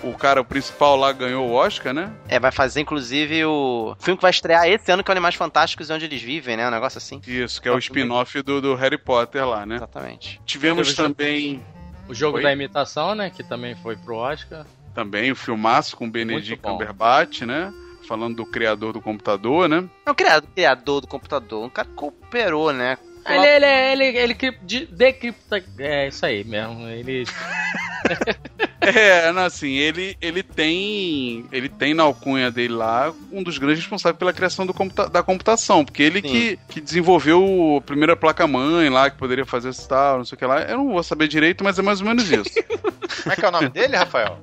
[0.03, 2.11] o, o cara principal lá ganhou o Oscar, né?
[2.27, 5.35] É, vai fazer inclusive o filme que vai estrear esse ano, que é o Animais
[5.35, 6.67] Fantásticos e Onde Eles Vivem, né?
[6.67, 7.21] Um negócio assim.
[7.27, 9.75] Isso, que é o spin-off do, do Harry Potter lá, né?
[9.75, 10.41] Exatamente.
[10.45, 11.61] Tivemos o também,
[12.07, 12.43] O jogo Oi?
[12.43, 13.29] da imitação, né?
[13.29, 14.65] Que também foi pro Oscar.
[14.93, 16.71] também o filmaço com Benedict Muito bom.
[16.71, 17.73] Cumberbatch, né?
[18.07, 19.83] Falando do criador do computador, né?
[20.05, 22.97] É o criador, criador do computador, um cara que cooperou, né?
[23.27, 25.63] Ele, ele, ele, ele, de- decripta.
[25.79, 26.87] É isso aí mesmo.
[26.87, 27.25] Ele.
[28.81, 31.43] É, não, assim, ele, ele tem.
[31.51, 35.23] Ele tem na alcunha dele lá um dos grandes responsáveis pela criação do computa- da
[35.23, 35.83] computação.
[35.83, 36.27] Porque ele Sim.
[36.27, 40.37] que, que desenvolveu a primeira placa-mãe lá, que poderia fazer esse tal, não sei o
[40.39, 40.61] que lá.
[40.61, 42.43] Eu não vou saber direito, mas é mais ou menos isso.
[43.23, 44.39] Como é que é o nome dele, Rafael?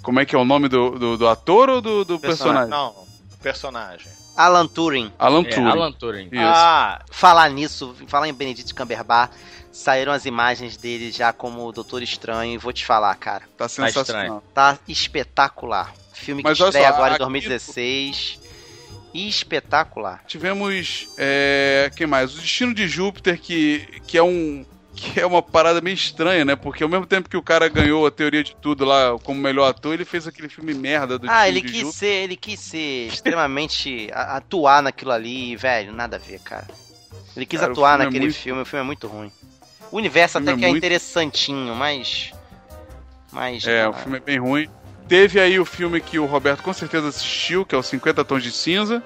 [0.00, 2.68] Como é que é o nome do, do, do ator ou do, do Personagem.
[2.70, 2.70] personagem?
[2.70, 3.06] Não,
[3.42, 4.12] personagem.
[4.38, 5.12] Alan Turing.
[5.18, 5.66] Alan É, Turing.
[5.66, 6.26] Alan Turing.
[6.32, 6.40] Isso.
[6.42, 9.32] Ah, Falar nisso, falar em Benedict Cumberbatch,
[9.72, 13.68] saíram as imagens dele já como o Doutor Estranho e vou te falar, cara, tá
[13.68, 14.42] sensacional.
[14.54, 15.92] tá espetacular.
[16.12, 18.38] Filme que Mas estreia só, agora em aqui- 2016.
[19.14, 20.22] Espetacular.
[20.26, 21.08] Tivemos.
[21.16, 22.34] É, quem mais?
[22.34, 24.64] O Destino de Júpiter, que, que é um.
[25.00, 26.56] Que é uma parada meio estranha, né?
[26.56, 29.68] Porque ao mesmo tempo que o cara ganhou a teoria de tudo lá como melhor
[29.68, 34.10] ator, ele fez aquele filme merda do Ah, ele quis ser, ele quis ser extremamente
[34.12, 36.66] atuar naquilo ali, velho, nada a ver, cara.
[37.36, 39.32] Ele quis Cara, atuar filme é naquele muito- filme, o filme é muito ruim.
[39.92, 42.32] O universo O até é que é muito- interessantinho, mas
[43.30, 44.68] mas É, não o filme é bem ruim.
[45.06, 48.42] Teve aí o filme que o Roberto com certeza assistiu, que é o 50 Tons
[48.42, 49.02] de Cinza.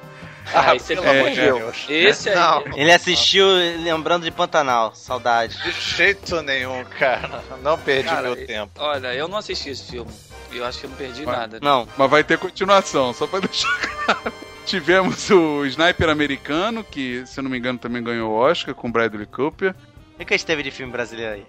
[0.55, 1.87] Ah, esse é pelo amor de é, Deus.
[1.89, 2.35] Esse aí.
[2.35, 2.65] Não.
[2.77, 3.47] Ele assistiu
[3.83, 5.57] lembrando de Pantanal, saudade.
[5.63, 7.43] De jeito nenhum, cara.
[7.63, 8.73] Não perdi Cara, meu tempo.
[8.79, 10.11] Olha, eu não assisti esse filme.
[10.53, 11.37] Eu acho que eu não perdi Vai.
[11.37, 11.59] nada.
[11.63, 13.69] Não, Mas vai ter continuação, só pra deixar
[14.05, 14.33] claro.
[14.67, 18.91] Tivemos o Sniper Americano, que, se eu não me engano, também ganhou o Oscar com
[18.93, 19.75] Bradley Cooper.
[20.21, 21.47] o que a gente teve de filme brasileiro aí?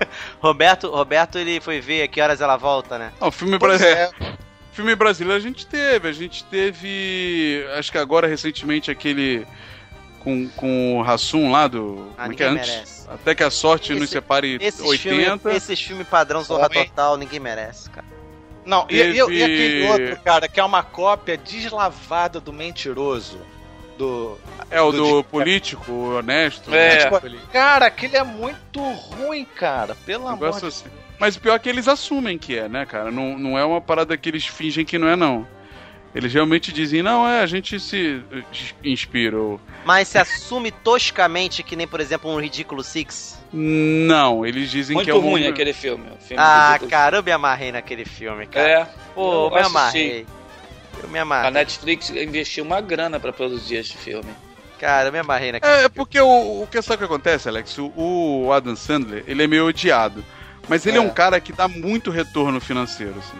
[0.40, 3.12] Roberto, Roberto, ele foi ver a que horas ela volta, né?
[3.20, 4.10] Não, filme, Pois brasileiro.
[4.20, 4.32] é,
[4.72, 6.08] filme brasileiro a gente teve.
[6.08, 7.64] A gente teve.
[7.78, 9.46] Acho que agora recentemente aquele.
[10.20, 12.12] Com, com o Rassum lá do.
[12.16, 13.08] Ah, como é que é antes?
[13.08, 15.38] Até que a sorte nos Esse- separe Esses 80.
[15.38, 16.86] filmes esses filme padrão Zorra Homem.
[16.86, 18.06] Total, ninguém merece, cara.
[18.64, 23.40] Não, e, e- e Teve- aquele outro, cara, que é uma cópia deslavada do mentiroso.
[23.98, 24.38] Do.
[24.70, 26.72] É o do do político, honesto.
[26.72, 26.98] É.
[26.98, 27.20] Tipo,
[27.52, 29.96] cara, aquele é muito ruim, cara.
[30.06, 30.84] Pelo amor Negócio de assim.
[31.22, 33.12] Mas o pior é que eles assumem que é, né, cara?
[33.12, 35.46] Não, não é uma parada que eles fingem que não é, não.
[36.12, 38.42] Eles realmente dizem, não, é, a gente se eh,
[38.82, 39.60] inspirou.
[39.84, 43.38] Mas se assume toscamente que nem, por exemplo, um Ridículo Six.
[43.52, 46.06] Não, eles dizem Muito que é um ruim aquele filme.
[46.18, 46.90] filme Ah, ridículo.
[46.90, 48.68] cara, eu me amarrei naquele filme, cara.
[48.68, 48.88] É.
[49.14, 50.26] Pô, eu me amarrei.
[51.04, 51.50] Eu me A amarrei.
[51.52, 54.32] Netflix investiu uma grana pra produzir esse filme.
[54.80, 57.48] Cara, eu me amarrei naquele É, é porque o, o que sabe o que acontece,
[57.48, 57.78] Alex?
[57.78, 60.24] O, o Adam Sandler, ele é meio odiado.
[60.68, 61.00] Mas ele é.
[61.00, 61.04] É.
[61.04, 63.36] um cara que dá muito retorno financeiro, assim.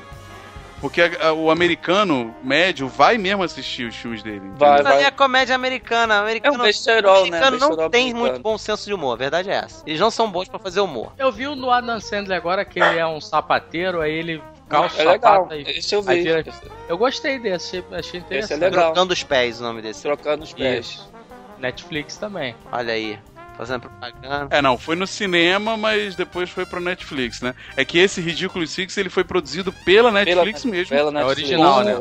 [0.81, 4.43] Porque a- a- o americano médio vai mesmo assistir os filmes dele.
[4.57, 5.05] Vai, vai.
[5.05, 6.19] é comédia americana.
[6.19, 7.39] americano É um besterol, né?
[7.39, 8.27] americano não Besterol tem americano.
[8.33, 9.85] muito bom senso de humor, a verdade é essa.
[9.87, 11.13] Eles não são bons pra fazer humor.
[11.17, 15.01] Eu vi o no Adam Sandler agora que ele é um sapateiro, aí ele calça
[15.03, 15.47] É legal.
[15.53, 15.63] aí.
[15.69, 16.21] Esse eu vi.
[16.21, 18.53] vira- Esse- Eu gostei desse, achei, achei interessante.
[18.55, 18.87] Esse é legal.
[18.87, 20.03] Trocando os pés, o nome desse.
[20.03, 20.87] Trocando os pés.
[20.87, 21.13] Isso.
[21.61, 22.57] Netflix também.
[22.73, 23.21] Olha aí,
[23.57, 24.57] fazendo propaganda.
[24.57, 27.55] É, não, foi no cinema, mas depois foi pro Netflix, né?
[27.77, 30.97] É que esse Ridículo Six ele foi produzido pela Netflix Pela- mesmo.
[30.97, 31.39] Pela É Netflix.
[31.51, 32.01] original, né?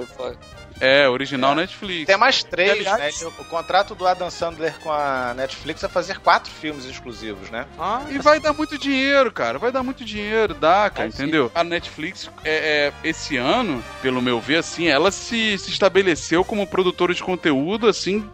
[0.83, 2.07] É, original Netflix.
[2.07, 3.27] Tem mais três, Aliás- né?
[3.37, 7.67] O contrato do Adam Sandler com a Netflix é fazer quatro filmes exclusivos, né?
[7.77, 9.59] Ah, E vai dar muito dinheiro, cara.
[9.59, 11.21] Vai dar muito dinheiro, dá, cara, sim.
[11.21, 11.51] entendeu?
[11.53, 16.65] A Netflix, é, é, esse ano, pelo meu ver, assim, ela se, se estabeleceu como
[16.65, 18.27] produtora de conteúdo, assim,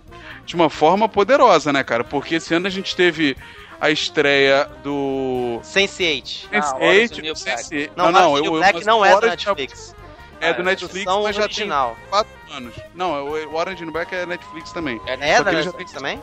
[0.47, 2.03] de uma forma poderosa, né, cara?
[2.03, 3.35] Porque esse ano a gente teve
[3.79, 5.59] a estreia do.
[5.61, 6.45] Sense8.
[6.51, 7.89] Ah, Sense8, Orange is the New Sense8.
[7.95, 9.95] Não, não, is eu, eu, Black não é do Netflix.
[10.39, 11.95] É do Ah, é Netflix, Produção mas já original.
[11.99, 12.73] tem 4 anos.
[12.95, 15.01] Não, o Orange no Black é Netflix também.
[15.05, 16.21] É Só da Netflix tem- também?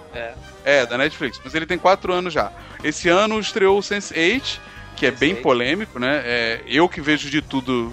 [0.64, 2.50] É, da Netflix, mas ele tem 4 anos já.
[2.82, 4.58] Esse ano estreou o Sense8,
[4.96, 5.42] que é bem Sense8.
[5.42, 6.22] polêmico, né?
[6.24, 7.92] É, eu que vejo de tudo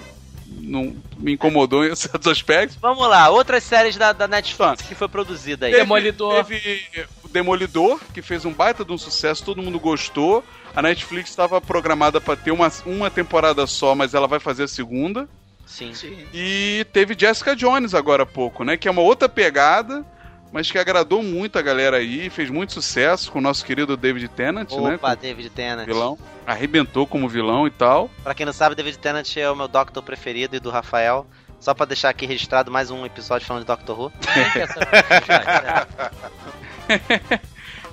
[0.71, 2.77] não me incomodou em certos aspectos.
[2.81, 5.71] Vamos lá, outras séries da, da Netflix que foi produzida aí.
[5.71, 6.45] Teve- Demolidor.
[6.45, 6.89] Teve
[7.23, 10.43] o Demolidor, que fez um baita de um sucesso, todo mundo gostou.
[10.75, 14.67] A Netflix estava programada para ter uma, uma temporada só, mas ela vai fazer a
[14.67, 15.27] segunda.
[15.65, 15.93] Sim.
[16.33, 18.75] E teve Jessica Jones agora há pouco, né?
[18.77, 20.05] Que é uma outra pegada,
[20.51, 24.27] mas que agradou muito a galera aí, fez muito sucesso com o nosso querido David
[24.29, 24.95] Tennant, né?
[24.95, 25.85] Opa, como David Tennant.
[25.85, 26.17] vilão.
[26.45, 28.09] Arrebentou como vilão e tal.
[28.23, 31.25] Pra quem não sabe, David Tennant é o meu Doctor preferido e do Rafael.
[31.59, 34.11] Só pra deixar aqui registrado mais um episódio falando de Doctor Who.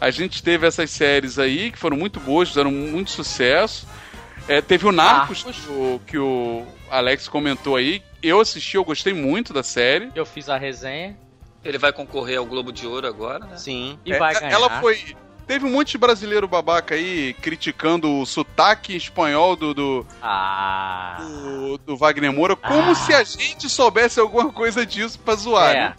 [0.00, 3.86] A gente teve essas séries aí que foram muito boas, fizeram muito sucesso.
[4.46, 5.64] É, teve o Narcos, Narcos.
[5.64, 8.02] que o- que o Alex comentou aí.
[8.22, 10.10] Eu assisti, eu gostei muito da série.
[10.14, 11.16] Eu fiz a resenha
[11.68, 13.56] Ele vai concorrer ao Globo de Ouro agora, né?
[13.58, 13.98] Sim.
[14.04, 14.50] e É, vai ganhar.
[14.50, 15.14] Ela foi.
[15.46, 21.18] Teve um monte de brasileiro babaca aí criticando o sotaque espanhol do, do, Ah.
[21.20, 22.94] do, do Wagner Moura, como Ah.
[22.94, 25.74] se a gente soubesse alguma coisa disso pra zoar.
[25.74, 25.94] É.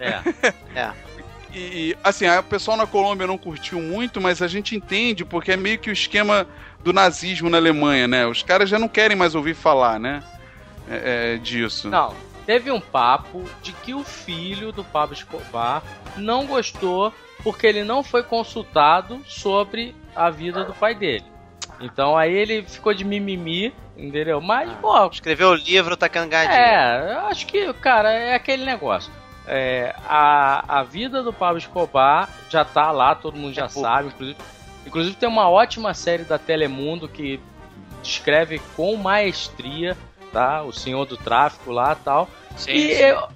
[0.00, 0.54] né?
[0.74, 0.90] É.
[1.54, 1.58] E,
[1.90, 5.56] e, assim, o pessoal na Colômbia não curtiu muito, mas a gente entende, porque é
[5.56, 6.46] meio que o esquema
[6.82, 8.26] do nazismo na Alemanha, né?
[8.26, 10.22] Os caras já não querem mais ouvir falar, né?
[10.88, 11.90] É, é, disso.
[11.90, 12.14] Não,
[12.52, 15.82] teve um papo de que o filho do Pablo Escobar
[16.18, 17.10] não gostou
[17.42, 21.24] porque ele não foi consultado sobre a vida do pai dele.
[21.80, 24.38] Então aí ele ficou de mimimi, entendeu?
[24.42, 26.08] Mas, pô, Escreveu o livro, tá
[26.46, 26.62] dinheiro.
[26.62, 29.10] é, eu acho que, cara, é aquele negócio.
[29.46, 34.08] É, a, a vida do Pablo Escobar já tá lá, todo mundo já É sabe.
[34.08, 34.36] Inclusive,
[34.86, 37.40] inclusive tem uma ótima série da Telemundo que
[38.02, 39.96] descreve com maestria,
[40.32, 40.62] tá?
[40.62, 42.28] O Senhor do Tráfico lá tal.
[42.56, 42.70] Sim.
[42.72, 43.28] E, eu-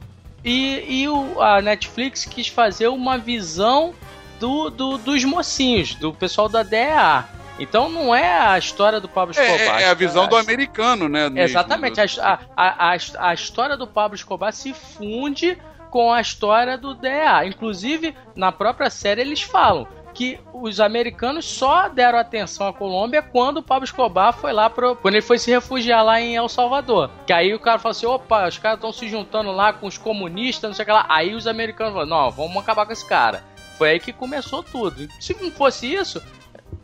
[0.45, 3.95] e, e o, a Netflix quis fazer uma visão
[4.39, 7.25] do, do- dos mocinhos, do pessoal da DEA.
[7.59, 9.81] Então não é a história do Pablo Escobar.
[9.81, 11.31] É, é a visão do americano, né?
[11.31, 11.95] mesmo, Exatamente.
[12.17, 12.97] do- A, a, a,
[13.31, 15.57] a história do Pablo Escobar se funde
[15.91, 17.47] com a história do DEA.
[17.47, 23.59] Inclusive, na própria série eles falam que os americanos só deram atenção à Colômbia quando
[23.59, 27.11] o Pablo Escobar foi lá pro, quando ele foi se refugiar lá em El Salvador.
[27.27, 29.99] Que aí o cara falou assim: opa, os caras estão se juntando lá com os
[29.99, 31.05] comunistas, não sei o que lá.
[31.09, 33.45] Aí os americanos falaram: não, vamos acabar com esse cara.
[33.77, 35.07] Foi aí que começou tudo.
[35.21, 36.23] Se não fosse isso,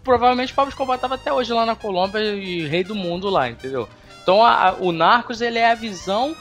[0.04, 3.48] provavelmente o Pablo Escobar estava até hoje lá na Colômbia e rei do mundo lá,
[3.48, 3.88] entendeu?
[4.22, 6.36] Então a- a- o Narcos ele é a visão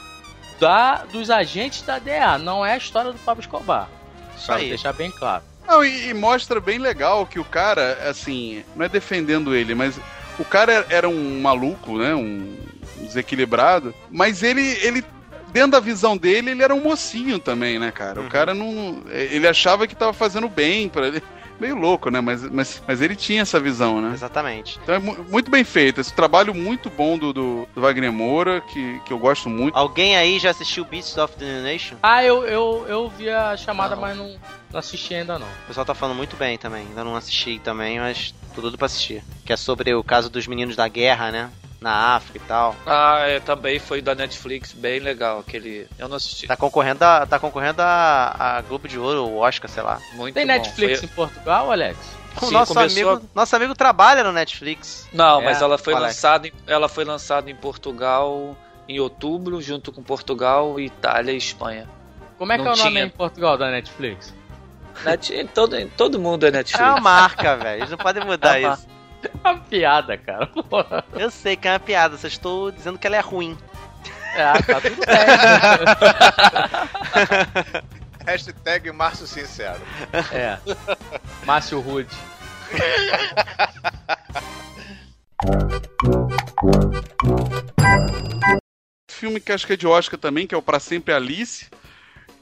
[0.60, 3.88] da, dos agentes da DEA, não é a história do Pablo Escobar.
[4.36, 4.68] Isso Pra aí.
[4.68, 5.42] deixar bem claro.
[5.66, 9.98] Não, e, e mostra bem legal que o cara, assim, não é defendendo ele, mas
[10.38, 12.14] o cara era um maluco, né?
[12.14, 12.56] Um
[13.00, 15.04] desequilibrado, mas ele, ele
[15.52, 18.20] dentro da visão dele, ele era um mocinho também, né, cara?
[18.20, 18.26] Uhum.
[18.26, 19.02] O cara não.
[19.10, 21.22] Ele achava que tava fazendo bem para ele.
[21.62, 22.20] Meio louco, né?
[22.20, 24.10] Mas, mas, mas ele tinha essa visão, né?
[24.12, 24.80] Exatamente.
[24.82, 26.00] Então é mu- muito bem feito.
[26.00, 29.76] Esse trabalho muito bom do, do, do Wagner Moura, que, que eu gosto muito.
[29.76, 31.94] Alguém aí já assistiu Beasts of the Nation?
[32.02, 34.02] Ah, eu, eu, eu vi a chamada, Não.
[34.02, 34.36] mas não,
[34.72, 35.46] não assisti ainda não.
[35.46, 36.84] O pessoal tá falando muito bem também.
[36.88, 39.22] Ainda não assisti também, mas tô tudo pra assistir.
[39.44, 41.48] Que é sobre o caso dos meninos da guerra, né?
[41.82, 42.74] Na África e tal.
[42.86, 45.40] Ah, é, também foi da Netflix, bem legal.
[45.40, 45.86] Aquele.
[45.98, 46.46] Eu não assisti.
[46.46, 50.00] Tá concorrendo a, tá concorrendo a, a Globo de Ouro, o Oscar, sei lá.
[50.14, 50.52] Muito Tem bom.
[50.52, 51.98] Netflix Foi- em Portugal, Alex?
[52.40, 55.06] O Sim, nosso, amigo, nosso amigo trabalha no Netflix.
[55.12, 56.14] Não, É, mas ela foi Alex.
[56.14, 58.56] lançada, em, ela foi lançada em Portugal
[58.88, 61.86] em outubro, junto com Portugal, Itália e Espanha.
[62.38, 63.04] Como é que Não é o nome tinha.
[63.04, 64.32] em Portugal da Netflix?
[65.04, 66.80] Net, todo, todo mundo é Netflix.
[66.86, 67.80] É uma marca, velho.
[67.80, 68.86] Eles não podem mudar É isso.
[69.24, 70.46] É uma piada, cara.
[70.46, 71.04] Porra.
[71.12, 73.56] Eu sei que é uma piada, só estou dizendo que ela é ruim.
[74.34, 75.26] É, tá tudo bem.
[78.26, 79.80] Hashtag Márcio Sincero.
[80.32, 80.58] É.
[81.44, 82.16] Márcio Rude.
[89.10, 91.68] Filme que acho que é de Oscar também, que é o Pra Sempre Alice,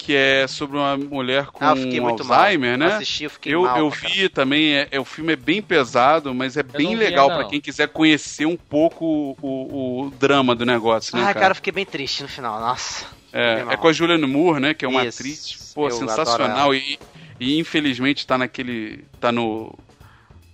[0.02, 2.88] que é sobre uma mulher com Ah, eu fiquei muito Alzheimer, mal.
[2.88, 2.96] né?
[2.96, 3.76] Assisti, eu fiquei Eu, mal.
[3.78, 7.48] eu vi também, é, é- o filme é bem pesado, mas é bem legal não.
[7.50, 11.40] quem quiser conhecer um pouco o, o drama do negócio, né, Ah, cara?
[11.40, 13.06] cara, eu fiquei bem triste no final, nossa.
[13.32, 16.74] é, é com a Julianne Moore, né, que é uma Isso, atriz, pô, eu sensacional
[16.74, 16.98] e,
[17.38, 19.76] e infelizmente tá naquele, tá no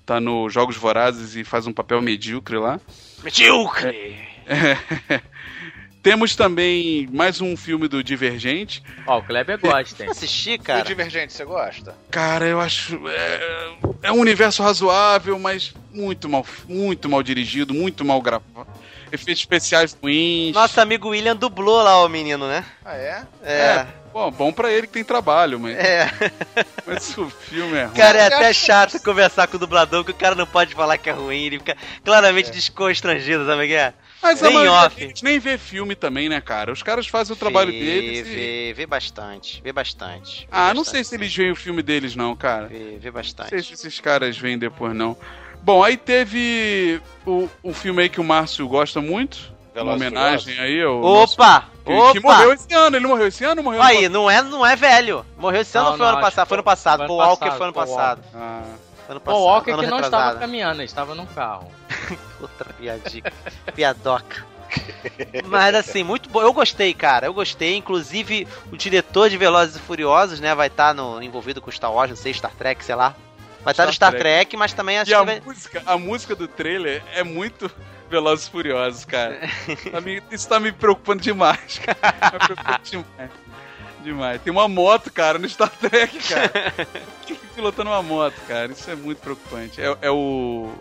[0.05, 2.81] tá no Jogos Vorazes e faz um papel medíocre lá.
[3.23, 4.17] Medíocre!
[6.07, 8.81] Temos também mais um filme do Divergente.
[9.09, 10.11] Ó, o Kleber gosta, hein?
[10.11, 10.85] Assisti, O cara.
[10.85, 11.97] Divergente, você gosta?
[12.13, 13.09] Cara, eu acho.
[13.09, 13.71] É,
[14.05, 18.69] é um universo razoável, mas muito mal, muito mal dirigido, muito mal gravado.
[19.11, 20.55] Efeitos especiais ruins.
[20.55, 22.65] Nosso amigo William dublou lá o menino, né?
[22.85, 23.23] Ah, é?
[23.43, 23.87] É.
[24.13, 26.09] Bom, bom pra ele que tem trabalho, mas, É.
[26.87, 27.97] mas o filme é ruim.
[27.97, 31.11] Cara, é até chato conversar com o dublador, que o cara não pode falar que
[31.11, 33.93] é ruim, ele fica claramente desconstrangido, sabe o que é?
[34.27, 34.97] Mas a maioria off.
[34.97, 36.73] deles nem vê filme também, né, cara?
[36.73, 38.19] Os caras fazem o trabalho vê, deles.
[38.21, 40.41] e- Vê, vê bastante, vê bastante.
[40.43, 42.67] vê Ah, não bastante, sei se eles veem o filme deles, não, cara.
[42.67, 43.49] Vê, vê Não bastante.
[43.51, 45.17] sei se esses caras vêm depois, não.
[45.63, 49.55] Bom, aí teve o, o filme aí que o Márcio gosta muito.
[49.75, 51.01] Uma homenagem aí ao.
[51.03, 51.65] nosso- Opa!
[51.85, 52.13] que, Opa!
[52.13, 52.97] que morreu esse ano.
[52.97, 55.25] Ele morreu esse ano ou morreu ano Aí, não é, não é velho.
[55.37, 56.49] Morreu esse ano Não, ou foi não, ano passado?
[56.49, 57.07] Foi ano passado.
[57.07, 58.23] Paul Walker foi ano passado.
[58.35, 58.63] Ah.
[59.23, 60.23] Paul Walker ano que não retrasado.
[60.25, 61.71] estava caminhando, ele estava num carro.
[62.41, 63.33] Outra piadica.
[63.75, 64.45] Piadoca.
[65.45, 66.43] Mas assim, muito bom.
[66.43, 67.27] Eu gostei, cara.
[67.27, 67.77] Eu gostei.
[67.77, 72.11] Inclusive, o diretor de Velozes e Furiosos, né, vai estar no, envolvido com Star Wars,
[72.11, 73.15] não sei, Star Trek, sei lá.
[73.63, 74.57] Vai estar no Star Trek, Trek.
[74.57, 75.41] mas também acho E a vai...
[75.41, 77.71] música, a música do trailer é muito
[78.09, 79.41] Velozes e Furiosos, cara.
[79.91, 81.97] Tá me- isso tá me preocupando demais, cara.
[82.13, 83.31] Tá me preocupando demais.
[84.03, 84.43] Demais.
[84.43, 86.73] Tem uma moto, cara, no Star Trek, cara.
[87.57, 88.71] Pilotando uma moto, cara?
[88.71, 89.81] Isso é muito preocupante.
[89.81, 90.73] É, é o.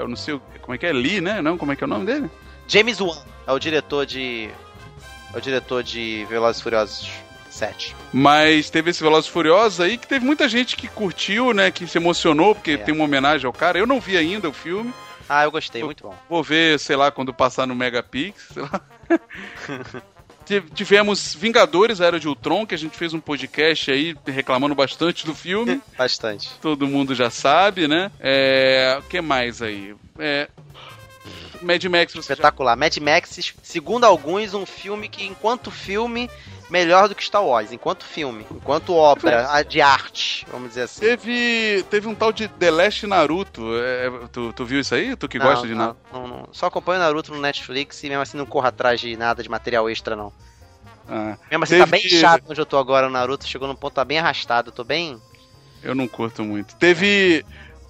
[0.00, 0.40] O não sei.
[0.60, 0.92] Como é que é?
[0.92, 1.42] Lee, né?
[1.42, 2.30] Não, como é que é o nome dele?
[2.68, 4.48] James Wan é o diretor de...
[5.34, 7.10] É o diretor de Velozes e Furiosos
[7.50, 7.96] 7.
[8.12, 11.70] Mas teve esse Velozes e Furiosos aí que teve muita gente que curtiu, né?
[11.70, 12.76] Que se emocionou, porque É.
[12.78, 13.78] tem uma homenagem ao cara.
[13.78, 14.92] Eu não vi ainda o filme.
[15.28, 16.14] Ah, eu gostei, muito bom.
[16.28, 18.48] Vou ver, sei lá, quando passar no Megapix.
[18.52, 18.80] sei lá.
[20.44, 24.74] Tive- Tivemos Vingadores, a Era de Ultron, que a gente fez um podcast aí reclamando
[24.74, 25.80] bastante do filme.
[25.96, 26.50] Bastante.
[26.60, 28.10] Todo mundo já sabe, né?
[28.20, 28.96] É...
[28.98, 29.94] O que mais aí?
[30.18, 30.48] É...
[31.62, 32.34] Mad Max, você já...
[32.34, 32.76] Espetacular.
[32.76, 36.28] Mad Max, segundo alguns, um filme que, enquanto filme,
[36.72, 37.70] melhor do que Star Wars.
[37.70, 41.00] Enquanto filme, enquanto obra a- de arte, vamos dizer assim.
[41.02, 43.62] Teve, teve um tal de The Last Naruto.
[43.76, 45.14] É, tu, tu viu isso aí?
[45.14, 45.98] Tu que Não, gosta de Naruto?
[46.12, 46.48] não, não.
[46.50, 49.48] Só acompanho o Naruto no Netflix e mesmo assim não corro atrás de nada de
[49.50, 50.32] material extra, não.
[51.08, 53.06] Ah, Mesmo assim, tá Teve- bem chato onde eu tô agora.
[53.06, 54.68] O Naruto chegou num ponto tá bem arrastado.
[54.70, 55.20] Eu tô bem.
[55.82, 56.74] eu não curto muito.
[56.76, 57.44] Teve,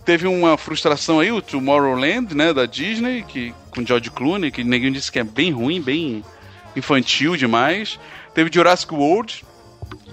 [0.04, 4.90] teve uma frustração aí, o Tomorrowland, né, da Disney, que, com George Clooney, que ninguém
[4.90, 6.24] disse que é bem ruim, bem
[6.74, 8.00] infantil demais.
[8.34, 9.44] Teve Jurassic World,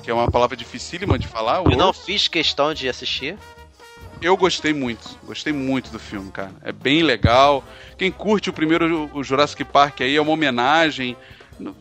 [0.03, 1.57] que é uma palavra dificílima de falar.
[1.57, 1.77] Eu World.
[1.77, 3.37] não fiz questão de assistir.
[4.21, 6.51] Eu gostei muito, gostei muito do filme, cara.
[6.61, 7.63] É bem legal.
[7.97, 11.15] Quem curte o primeiro o Jurassic Park aí é uma homenagem.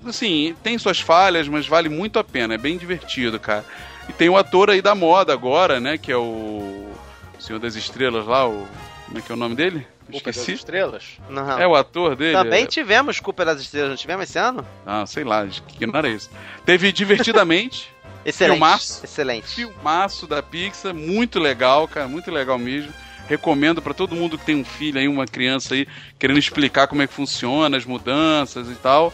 [0.06, 2.54] Assim, tem suas falhas, mas vale muito a pena.
[2.54, 3.64] É bem divertido, cara.
[4.08, 5.98] E tem o ator aí da moda agora, né?
[5.98, 6.92] Que é o
[7.40, 8.66] Senhor das Estrelas lá, o.
[9.08, 9.86] Como é que é o nome dele?
[10.10, 11.04] Culpa das estrelas?
[11.28, 11.58] Não.
[11.58, 12.32] É o ator dele?
[12.32, 14.66] Também É- tivemos Culpa das Estrelas, não tivemos esse ano?
[14.86, 16.30] Ah, sei lá, que não era isso.
[16.64, 17.90] Teve Divertidamente.
[18.24, 18.56] Excelente.
[18.58, 19.04] Filmaço.
[19.04, 19.46] Excelente.
[19.46, 22.92] filmaço da Pixar, muito legal, cara, muito legal mesmo.
[23.28, 25.86] Recomendo pra todo mundo que tem um filho aí, uma criança aí,
[26.18, 29.12] querendo explicar como é que funciona, as mudanças e tal.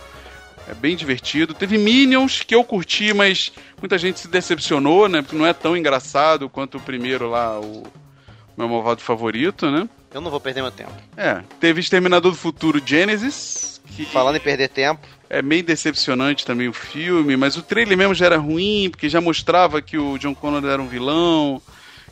[0.68, 1.52] É bem divertido.
[1.54, 5.20] Teve Minions que eu curti, mas muita gente se decepcionou, né?
[5.22, 7.82] Porque não é tão engraçado quanto o primeiro lá, o
[8.56, 9.88] meu malvado favorito, né?
[10.12, 10.92] Eu não vou perder meu tempo.
[11.16, 11.42] É.
[11.58, 16.72] Teve Exterminador do Futuro Genesis, que Falando em perder tempo, é meio decepcionante também o
[16.72, 20.64] filme, mas o trailer mesmo já era ruim, porque já mostrava que o John Connor
[20.64, 21.60] era um vilão.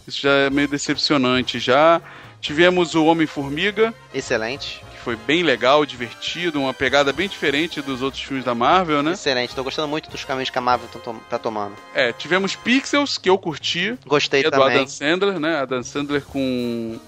[0.07, 2.01] Isso já é meio decepcionante já.
[2.41, 4.83] Tivemos o Homem-Formiga, excelente.
[5.03, 9.13] Foi bem legal, divertido, uma pegada bem diferente dos outros filmes da Marvel, né?
[9.13, 11.75] Excelente, tô gostando muito dos caminhos que a Marvel tá tá tomando.
[11.95, 14.77] É, tivemos Pixels, que eu curti, Gostei é do também.
[14.77, 15.57] Adam Sandler, né?
[15.59, 16.99] Adam Sandler com,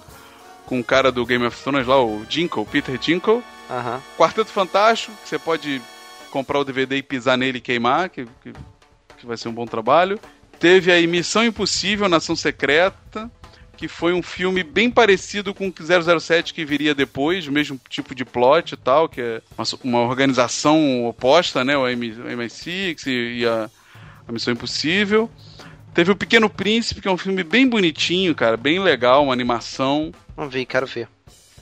[0.67, 3.43] com o cara do Game of Thrones lá, o Jinkle, Peter Jinkle.
[3.71, 4.03] Aham.
[4.19, 5.81] Quarteto Fantástico, que você pode
[6.31, 8.53] comprar o DVD e pisar nele e queimar, que, que,
[9.19, 10.19] que vai ser um bom trabalho.
[10.59, 13.31] Teve aí Missão Impossível, Nação Secreta,
[13.77, 18.15] que foi um filme bem parecido com o 007 que viria depois, o mesmo tipo
[18.15, 23.07] de plot e tal, que é uma, uma organização oposta, né, o M- o MI6
[23.07, 23.69] e, e a,
[24.29, 25.31] a Missão Impossível.
[25.93, 30.11] Teve o Pequeno Príncipe, que é um filme bem bonitinho, cara, bem legal, uma animação.
[30.37, 31.09] Vamos ver, quero ver.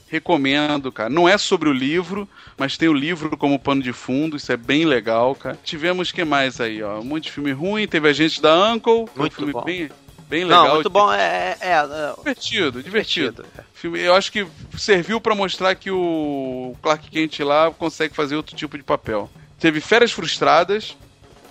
[0.08, 1.08] Recomendo, cara.
[1.08, 4.56] Não é sobre o livro, mas tem o livro como pano de fundo, isso é
[4.58, 5.58] bem legal, cara.
[5.64, 7.00] Tivemos que mais aí, ó?
[7.00, 9.62] Um monte de filme ruim, teve a gente da Uncle, é um Muito filme bom.
[9.64, 9.88] bem,
[10.32, 10.64] bem legal.
[10.66, 11.56] Não, muito bom, é...
[11.60, 13.32] é, é Divertido, divertido.
[13.42, 13.44] divertido.
[13.74, 14.46] Filme, eu acho que
[14.78, 19.30] serviu pra mostrar que o Clark Kent lá consegue fazer outro tipo de papel.
[19.60, 20.96] Teve Férias Frustradas,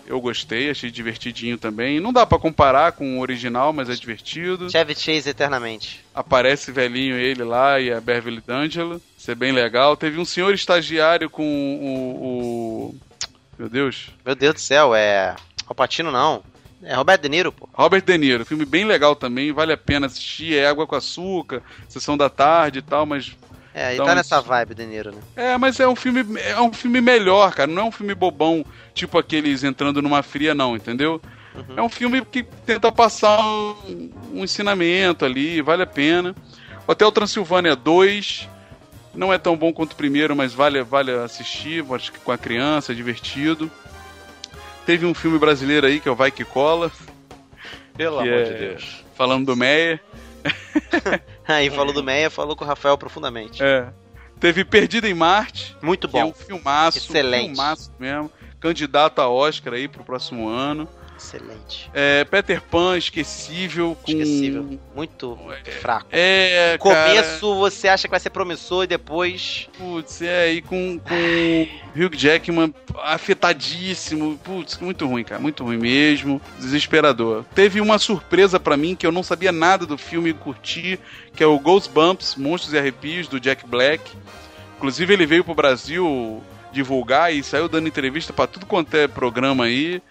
[0.08, 2.00] eu gostei, achei divertidinho também.
[2.00, 4.70] Não dá pra comparar com o original, mas é divertido.
[4.70, 6.04] Chevy Chase eternamente.
[6.14, 9.00] Aparece velhinho ele lá e a Beverly D'Angelo.
[9.18, 9.96] Isso é bem legal.
[9.96, 12.26] Teve um senhor estagiário com o.
[12.26, 12.96] o-
[13.60, 14.10] meu Deus.
[14.26, 15.36] Meu Deus do céu, é...
[15.68, 16.44] Alpatino não.
[16.84, 17.70] É Roberto De Niro, pô.
[17.74, 18.46] Robert De Niro.
[18.46, 19.52] Filme bem legal também.
[19.52, 20.56] Vale a pena assistir.
[20.56, 23.36] É água com açúcar, sessão da tarde e tal, mas.
[23.74, 25.22] É, ele Então, tá nessa vibe, De Niro, né?
[25.36, 26.26] É, mas é um filme.
[26.40, 27.72] É um filme melhor, cara.
[27.72, 31.22] Não é um filme bobão, tipo aqueles entrando numa fria, não, entendeu?
[31.56, 31.78] Uhum.
[31.78, 36.36] É um filme que tenta passar um, um ensinamento ali, vale a pena.
[36.88, 38.50] Hotel Transilvânia 2.
[39.14, 42.38] Não é tão bom quanto o primeiro, mas vale, vale assistir, acho que com a
[42.38, 43.70] criança, é divertido.
[44.86, 46.92] Teve um filme brasileiro aí, que é o Vai Que Cola,
[47.96, 49.06] Pelo que amor é de Deus.
[49.16, 50.00] falando do Meia.
[51.48, 53.62] Aí falou do Meia, falou com o Rafael profundamente.
[53.62, 53.88] É.
[54.40, 56.30] Teve Perdido em Marte, Muito que é bom.
[56.30, 57.48] um filmaço, Excelente.
[57.50, 58.32] filmaço mesmo.
[58.60, 60.88] Candidato a Oscar aí pro próximo ano.
[61.22, 61.90] Excelente.
[61.94, 64.12] É, Peter Pan, esquecível, com...
[64.12, 64.80] Esquecível.
[64.96, 65.38] Muito
[65.80, 66.08] fraco.
[66.12, 69.70] É, Começo você acha que vai ser promissor e depois.
[69.78, 74.38] Putz, é, e com, com Hugh Jackman afetadíssimo.
[74.44, 75.40] Putz, muito ruim, cara.
[75.40, 76.42] Muito ruim mesmo.
[76.58, 77.46] Desesperador.
[77.54, 81.00] Teve uma surpresa pra mim que eu não sabia nada do filme e curti,
[81.36, 84.12] que é o Ghostbumps, Monstros e Arrepios, do Jack Black.
[84.78, 86.44] Inclusive, ele veio pro Brasil
[86.74, 90.02] divulgar e saiu dando entrevista pra tudo quanto é programa aí.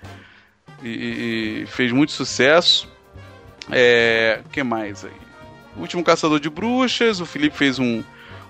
[0.82, 2.88] E, e- fez muito sucesso.
[3.70, 4.40] É.
[4.44, 5.12] O que mais aí?
[5.76, 8.02] O Último Caçador de Bruxas, o Felipe fez um,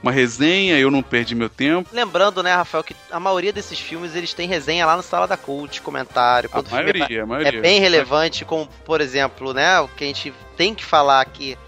[0.02, 1.88] uma resenha, eu não perdi meu tempo.
[1.92, 5.36] Lembrando, né, Rafael, que a maioria desses filmes eles têm resenha lá no Sala da
[5.36, 6.48] Cult, comentário.
[6.48, 7.60] A quando o filme é- maioria, a é maioria.
[7.60, 11.58] bem relevante, como, por exemplo, né, o que a gente tem que falar aqui,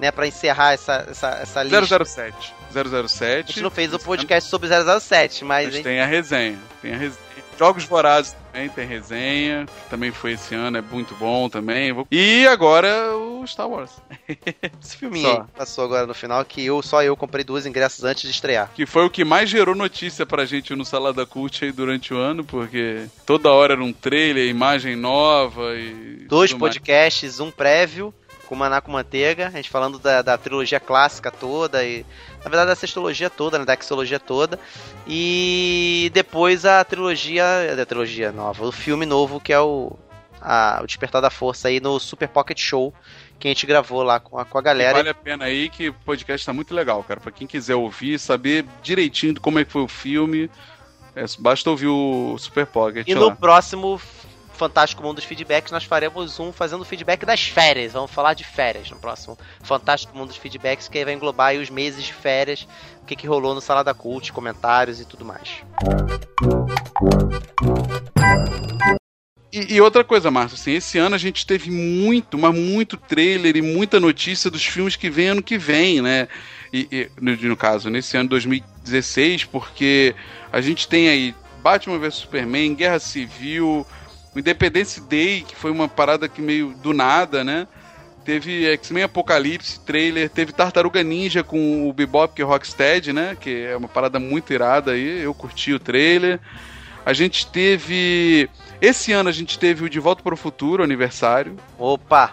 [0.00, 2.04] né, pra encerrar essa, essa, essa lista.
[2.04, 2.54] 007.
[2.70, 3.48] A 007.
[3.48, 6.58] gente não fez o podcast sobre 007, mas, Mas hein, tem a resenha.
[6.80, 7.22] Tem a resenha.
[7.58, 11.94] Jogos Vorazes também tem resenha, que também foi esse ano, é muito bom também.
[12.10, 13.90] E agora o Star Wars.
[14.80, 15.46] esse filminho Só.
[15.56, 18.70] passou agora no final, que eu, só eu comprei duas ingressos antes de estrear.
[18.74, 22.18] Que foi o que mais gerou notícia pra gente no Salada Cult aí durante o
[22.18, 26.26] ano, porque toda hora era um trailer, imagem nova e.
[26.28, 26.74] Dois tudo mais.
[26.74, 28.12] podcasts, um prévio
[28.52, 32.04] com Maná com Manteiga, a gente falando da, da trilogia clássica toda e
[32.44, 34.60] na verdade da sextologia toda, né, da exologia toda.
[35.06, 37.44] E depois a trilogia,
[37.80, 39.96] a trilogia nova, o filme novo que é o
[40.38, 42.92] a- o Despertar da Força aí no Super Pocket Show
[43.38, 44.94] que a gente gravou lá com a, com a E galera.
[44.98, 47.20] Vale a pena aí que o podcast tá muito legal, cara.
[47.20, 50.50] Pra quem quiser ouvir, saber direitinho como é que foi o filme,
[51.16, 53.20] é, basta ouvir o Super Pocket E lá.
[53.20, 54.00] no próximo
[54.52, 57.92] Fantástico Mundo dos Feedbacks, nós faremos um fazendo feedback das férias.
[57.92, 61.70] Vamos falar de férias no próximo Fantástico Mundo dos Feedbacks, que aí vai englobar os
[61.70, 62.66] meses de férias,
[63.02, 65.62] o que, que rolou no Salada Cult, comentários e tudo mais.
[69.52, 73.54] E, e outra coisa, Márcio, assim, esse ano a gente teve muito, mas muito trailer
[73.54, 76.26] e muita notícia dos filmes que vem ano que vem, né?
[76.72, 80.14] E, e, no, no caso, nesse ano 2016, porque
[80.50, 83.86] a gente tem aí Batman vs Superman, Guerra Civil,
[84.34, 87.66] o Independence Day, que foi uma parada que meio do nada, né?
[88.24, 93.36] Teve X-Men Apocalipse, trailer, teve Tartaruga Ninja com o Bebop que é Rocksteady, né?
[93.40, 96.38] Que é uma parada muito irada aí, eu curti o trailer.
[97.04, 98.48] A gente teve.
[98.80, 102.32] Esse ano a gente teve o De Volta para o Futuro, aniversário, Opa!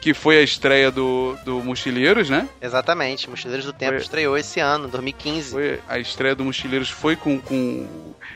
[0.00, 2.48] que foi a estreia do, do Mochileiros, né?
[2.60, 5.52] Exatamente, Mochileiros do Tempo Foi- estreou esse ano, 2015.
[5.52, 7.38] Foi, a estreia do Mochileiros foi com.
[7.40, 7.86] com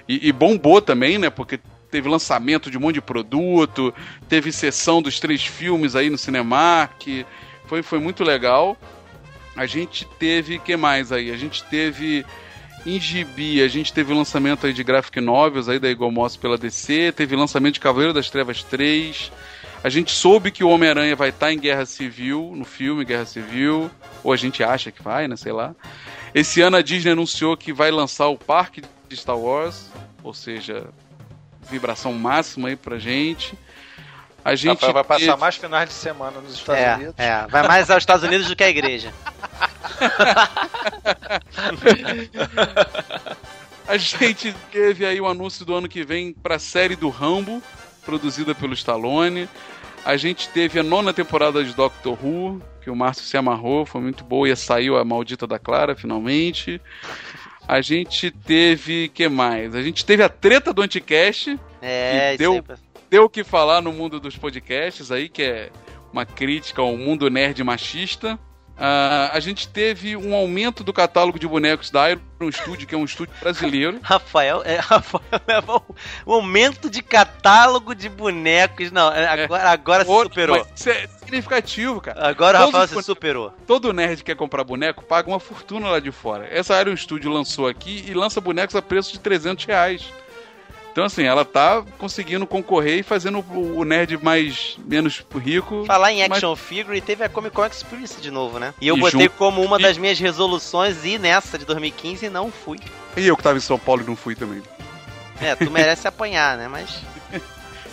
[0.08, 1.30] e, e bombou também, né?
[1.30, 1.58] Porque
[1.92, 3.94] teve lançamento de um monte de produto,
[4.28, 7.24] teve sessão dos três filmes aí no Cinemark,
[7.66, 8.76] foi, foi muito legal.
[9.54, 10.58] A gente teve.
[10.58, 11.30] que mais aí?
[11.30, 12.24] A gente teve
[12.86, 16.36] Em gibi, a gente teve o lançamento aí de graphic novels aí da Eagle Moss
[16.36, 19.30] pela DC, teve lançamento de Cavaleiro das Trevas 3.
[19.84, 23.90] A gente soube que o Homem-Aranha vai estar em Guerra Civil, no filme Guerra Civil,
[24.24, 25.74] ou a gente acha que vai, né, sei lá.
[26.34, 29.90] Esse ano a Disney anunciou que vai lançar o parque de Star Wars,
[30.22, 30.86] ou seja,
[31.70, 33.56] vibração máxima aí pra gente.
[34.44, 37.14] A gente Rafael vai passar teve- mais finais de semana nos Estados É, Unidos.
[37.16, 39.12] é, vai mais aos Estados Unidos do que a igreja.
[43.86, 47.62] A gente teve aí o anúncio do ano que vem pra série do Rambo,
[48.04, 49.48] produzida pelo Stallone.
[50.04, 54.00] A gente teve a nona temporada de Doctor Who, que o Márcio se amarrou, foi
[54.00, 56.80] muito boa e saiu a maldita da Clara, finalmente.
[57.66, 59.08] A gente teve.
[59.08, 59.74] que mais?
[59.74, 62.64] A gente teve a treta do Anticast, É, que deu,
[63.10, 65.70] deu o que falar no mundo dos podcasts aí, que é
[66.12, 68.38] uma crítica ao mundo nerd machista.
[68.84, 72.98] Ah, a gente teve um aumento do catálogo de bonecos da Iron Studio, que é
[72.98, 74.00] um estúdio brasileiro.
[74.02, 75.84] Rafael, é, Rafael levou
[76.26, 78.90] o aumento de catálogo de bonecos.
[78.90, 80.58] Não, é, agora, agora se Outro, superou.
[80.68, 82.26] mas Isso é significativo, cara.
[82.28, 83.54] Agora o Todos Rafael os se bonecos- superou.
[83.68, 86.48] Todo nerd que quer comprar boneco paga uma fortuna lá de fora.
[86.50, 90.02] Essa Iron Studio lançou aqui e lança bonecos a preço de 300 reais.
[90.92, 95.84] Então, assim, ela tá conseguindo concorrer e fazendo o nerd mais menos rico.
[95.86, 98.74] Falar em mas- action figure, teve a Comic Con Experience de novo, né?
[98.78, 102.28] E eu E botei junto- como uma das minhas resoluções ir nessa de 2015 e
[102.30, 102.78] não fui.
[103.16, 104.62] E eu que tava em São Paulo e não fui também.
[105.40, 106.68] É, tu merece apanhar, né?
[106.68, 107.00] Mas.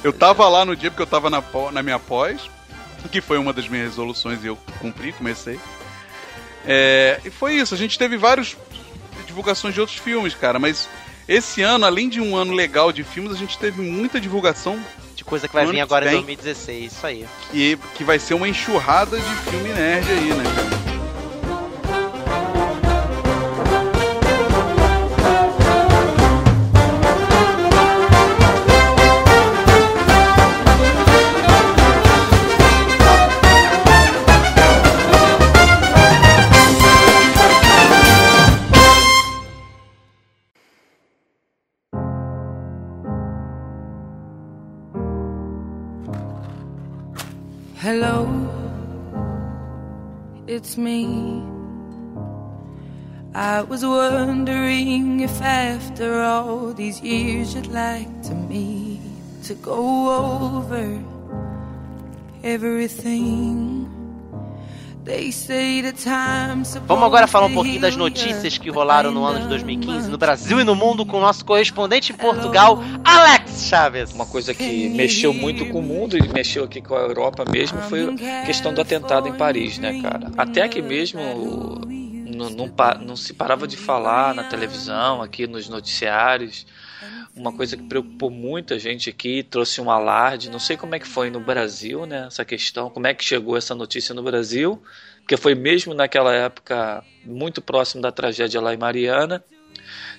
[0.04, 1.44] Eu tava lá no dia porque eu tava na,
[1.74, 2.50] na minha pós,
[3.12, 5.60] que foi uma das minhas resoluções e eu cumpri, comecei.
[6.66, 8.56] É, e foi isso, a gente teve várias
[9.26, 10.88] divulgações de outros filmes, cara, mas
[11.30, 14.80] esse ano, além de um ano legal de filmes, a gente teve muita divulgação
[15.16, 16.18] De coisa que vai vir agora em vem.
[16.22, 17.26] 2016, isso aí.
[17.52, 20.79] que, que vai ser uma enxurrada de filme nerd aí, né, cara?
[47.90, 48.30] Hello,
[50.46, 51.42] it's me.
[53.34, 59.02] I was wondering if after all these years you'd like to meet
[59.46, 59.82] to go
[60.54, 61.02] over
[62.44, 63.79] everything.
[66.86, 70.18] Vamos agora falar um pouquinho das notícias que rolaram no ano de I 2015 no
[70.18, 74.12] Brasil e no mundo com o nosso correspondente em Portugal, Alex Chaves.
[74.12, 77.82] Uma coisa que mexeu muito com o mundo e mexeu aqui com a Europa mesmo
[77.84, 80.32] foi a questão do atentado em Paris, né, cara?
[80.38, 81.22] Até aqui mesmo
[82.40, 82.72] não, não,
[83.06, 86.66] não se parava de falar na televisão, aqui nos noticiários.
[87.36, 90.50] Uma coisa que preocupou muita gente aqui, trouxe um alarde.
[90.50, 92.26] Não sei como é que foi no Brasil, né?
[92.28, 94.82] Essa questão, como é que chegou essa notícia no Brasil,
[95.20, 99.44] porque foi mesmo naquela época muito próximo da tragédia lá em Mariana.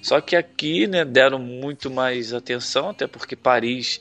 [0.02, 4.00] Só que aqui, né, deram muito mais atenção, até porque Paris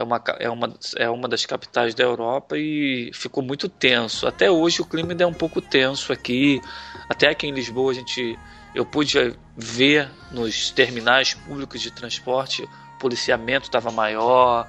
[0.00, 4.26] é uma, é uma, é uma das capitais da Europa e ficou muito tenso.
[4.26, 6.58] Até hoje o clima ainda é um pouco tenso aqui.
[7.06, 8.38] Até aqui em Lisboa a gente
[8.74, 14.66] eu pude ver nos terminais públicos de transporte o policiamento estava maior.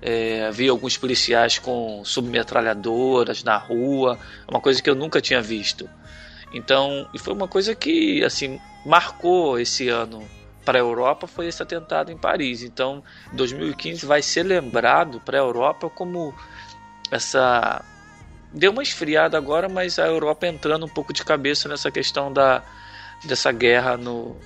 [0.00, 4.18] É, vi alguns policiais com submetralhadoras na rua,
[4.48, 5.90] uma coisa que eu nunca tinha visto.
[6.54, 10.26] Então, e foi uma coisa que assim marcou esse ano
[10.70, 12.62] para a Europa foi esse atentado em Paris.
[12.62, 13.02] Então,
[13.32, 16.32] 2015 vai ser lembrado para a Europa como
[17.10, 17.84] essa
[18.52, 22.62] deu uma esfriada agora, mas a Europa entrando um pouco de cabeça nessa questão da
[23.24, 24.36] dessa guerra no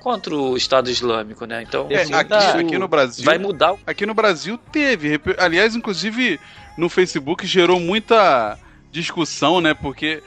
[0.00, 1.62] contra o Estado Islâmico, né?
[1.62, 3.24] Então, É, aqui, aqui no Brasil.
[3.24, 5.20] vai mudar o Aqui no Brasil teve.
[5.36, 6.40] Aliás, inclusive
[6.78, 8.58] no Facebook gerou muita
[8.90, 9.74] discussão, né?
[9.74, 10.22] Porque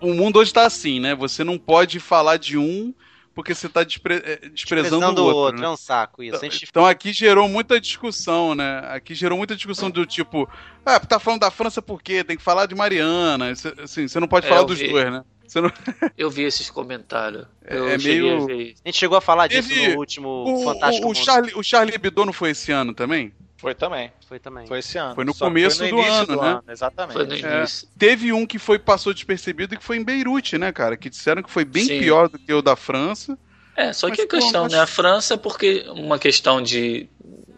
[0.00, 1.16] o mundo hoje tá assim, né?
[1.16, 2.94] Você não pode falar de um
[3.36, 5.60] porque você tá despre- eh, desprezando Prezando o outro.
[5.60, 5.66] né?
[5.66, 6.36] é um saco isso.
[6.36, 8.78] A gente Então aqui gerou muita discussão, né?
[8.88, 10.48] Aqui gerou muita discussão do tipo,
[10.84, 12.24] ah, tá falando da França por quê?
[12.24, 13.50] Tem que falar de Mariana.
[13.50, 14.88] Assim, você não pode É, falar eu dos vi.
[14.88, 15.22] dois, né?
[15.46, 15.70] Você não...
[16.18, 17.46] Eu vi esses comentários.
[17.64, 18.46] Eu É meio- a.
[18.46, 21.14] A gente chegou a falar disso no último O, Fantástico o, o.
[21.14, 23.32] Charlie, o Charlie Hebdo não foi esse ano também?
[23.58, 24.12] Foi também.
[24.28, 24.66] Foi também.
[24.66, 25.14] Foi esse ano.
[25.14, 26.60] Foi no Só começo foi do início ano, né?
[26.68, 27.12] Exatamente.
[27.14, 27.64] Foi no É.
[27.98, 30.96] Teve um que foi passou despercebido e que foi em Beirute, né, cara?
[30.96, 31.98] Que disseram que foi bem Sim.
[32.00, 33.38] pior do que o da França.
[33.74, 34.80] É, só Mas que a questão, mas- né?
[34.80, 37.08] A França é porque uma questão de,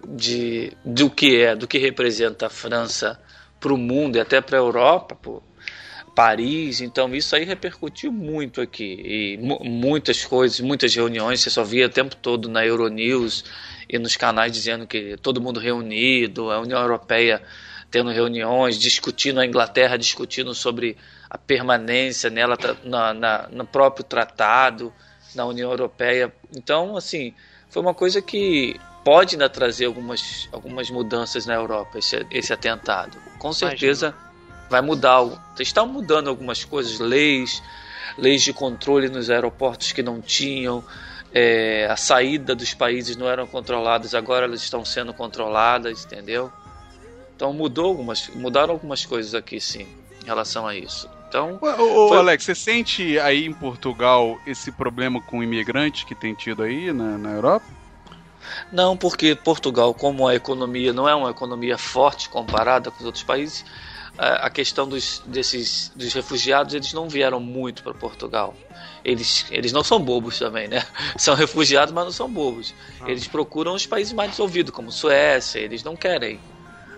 [0.06, 3.20] de do que é, do que representa a França
[3.60, 5.42] para o mundo e até para a Europa, pô.
[6.18, 9.00] Paris, então isso aí repercutiu muito aqui.
[9.04, 13.44] E mu- muitas coisas, muitas reuniões, você só via o tempo todo na Euronews
[13.88, 17.40] e nos canais dizendo que todo mundo reunido, a União Europeia
[17.88, 20.96] tendo reuniões, discutindo a Inglaterra, discutindo sobre
[21.30, 24.92] a permanência nela tá- na, na- no próprio tratado
[25.36, 26.34] na União Europeia.
[26.56, 27.32] Então, assim,
[27.70, 33.22] foi uma coisa que pode ainda trazer algumas, algumas mudanças na Europa, esse, esse atentado.
[33.38, 34.16] Com certeza
[34.68, 35.24] vai mudar.
[35.58, 37.62] Estão mudando algumas coisas, leis,
[38.16, 40.84] leis de controle nos aeroportos que não tinham,
[41.32, 46.50] é, a saída dos países não eram controladas, agora elas estão sendo controladas, entendeu?
[47.36, 49.86] Então mudou algumas, mudaram algumas coisas aqui, sim,
[50.22, 51.08] em relação a isso.
[51.28, 56.14] Então, ô, ô, Foi- Alex, você sente aí em Portugal esse problema com imigrante que
[56.14, 57.66] tem tido aí na, na Europa?
[58.72, 63.22] Não, porque Portugal, como a economia não é uma economia forte comparada com os outros
[63.22, 63.64] países,
[64.18, 68.54] a questão dos, desses, dos refugiados, eles não vieram muito para Portugal.
[69.04, 70.84] Eles, eles não são bobos também, né?
[71.16, 72.74] São refugiados, mas não são bobos.
[73.06, 76.40] Eles procuram os países mais desenvolvidos, como Suécia, eles não querem.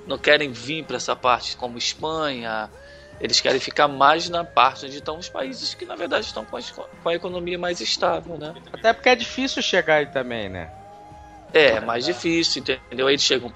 [0.06, 2.70] Não querem vir para essa parte como Espanha.
[3.20, 6.56] Eles querem ficar mais na parte onde estão os países que, na verdade, estão com
[6.56, 6.62] a,
[7.02, 8.54] com a economia mais estável, né?
[8.72, 10.70] Até porque é difícil chegar aí também, né?
[11.52, 13.06] É, mais difícil, entendeu?
[13.06, 13.50] Aí eles chegam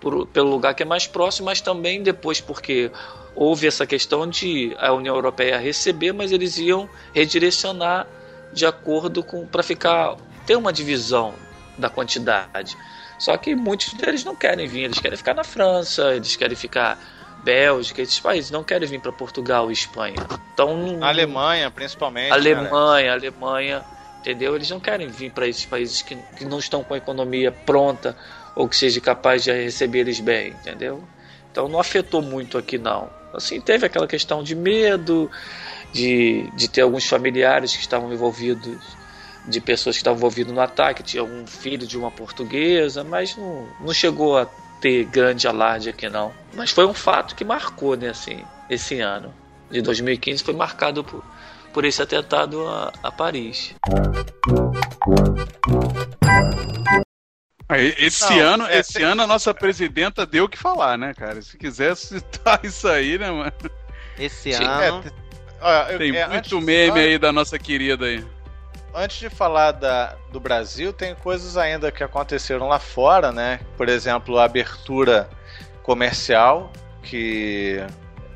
[0.00, 2.90] por- pelo lugar que é mais próximo, mas também depois porque
[3.34, 8.06] houve essa questão de a União Europeia receber, mas eles iam redirecionar
[8.52, 10.16] de acordo com para ficar
[10.46, 11.34] ter uma divisão
[11.78, 12.76] da quantidade.
[13.18, 16.98] Só que muitos deles não querem vir, eles querem ficar na França, eles querem ficar
[17.42, 20.16] Bélgica, esses países não querem vir para Portugal e Espanha.
[20.52, 22.30] Então Alemanha, principalmente.
[22.30, 22.36] né?
[22.36, 23.84] Alemanha, Alemanha,
[24.26, 24.56] entendeu?
[24.56, 28.16] Eles não querem vir para esses países que, que não estão com a economia pronta
[28.56, 31.02] ou que seja capaz de receber eles bem, entendeu?
[31.52, 33.08] Então não afetou muito aqui não.
[33.32, 35.30] Assim, teve aquela questão de medo,
[35.92, 38.78] de, de ter alguns familiares que estavam envolvidos,
[39.46, 43.68] de pessoas que estavam envolvidas no ataque, tinha algum filho de uma portuguesa, mas não,
[43.80, 44.46] não chegou a
[44.80, 46.32] ter grande alarde aqui não.
[46.54, 49.32] Mas foi um fato que marcou, né, assim, esse ano
[49.70, 51.22] de 2015 foi marcado por,
[51.76, 53.74] por esse atentado a, a Paris.
[57.98, 61.42] Esse Não, ano, é, esse ano a nossa presidenta deu o que falar, né, cara?
[61.42, 63.52] Se quiser citar isso aí, né, mano?
[64.18, 65.04] Esse Sim, ano.
[65.06, 65.12] é,
[65.60, 68.24] Olha, eu- Tem é, antes- muito meme aí da nossa querida aí.
[68.94, 73.60] Antes de falar da, do Brasil, tem coisas ainda que aconteceram lá fora, né?
[73.76, 75.28] Por exemplo, a abertura
[75.82, 76.72] comercial
[77.02, 77.84] que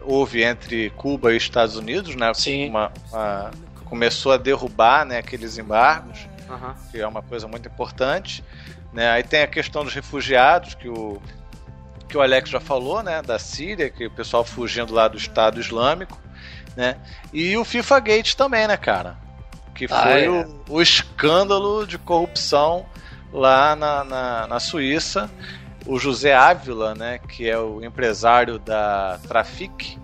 [0.02, 2.32] houve entre Cuba e Estados Unidos, né?
[2.34, 2.68] Sim.
[2.70, 3.50] Uma- uma-
[3.84, 6.74] começou a derrubar né, aqueles embargos, Aham.
[6.90, 8.44] que é uma coisa muito importante.
[8.92, 9.10] Né?
[9.10, 11.20] Aí tem a questão dos refugiados, que o,
[12.08, 13.22] que o Alex já falou, né?
[13.22, 16.18] Da Síria, que o pessoal fugindo lá do Estado Islâmico,
[16.76, 16.96] né?
[17.32, 19.16] E o FIFA Gate também, né, cara?
[19.74, 20.30] Que Ah, foi é.
[20.30, 22.84] o, o escândalo de corrupção
[23.32, 25.30] lá na, na, na Suíça.
[25.86, 29.98] O José Ávila, né, que é o empresário da Trafic,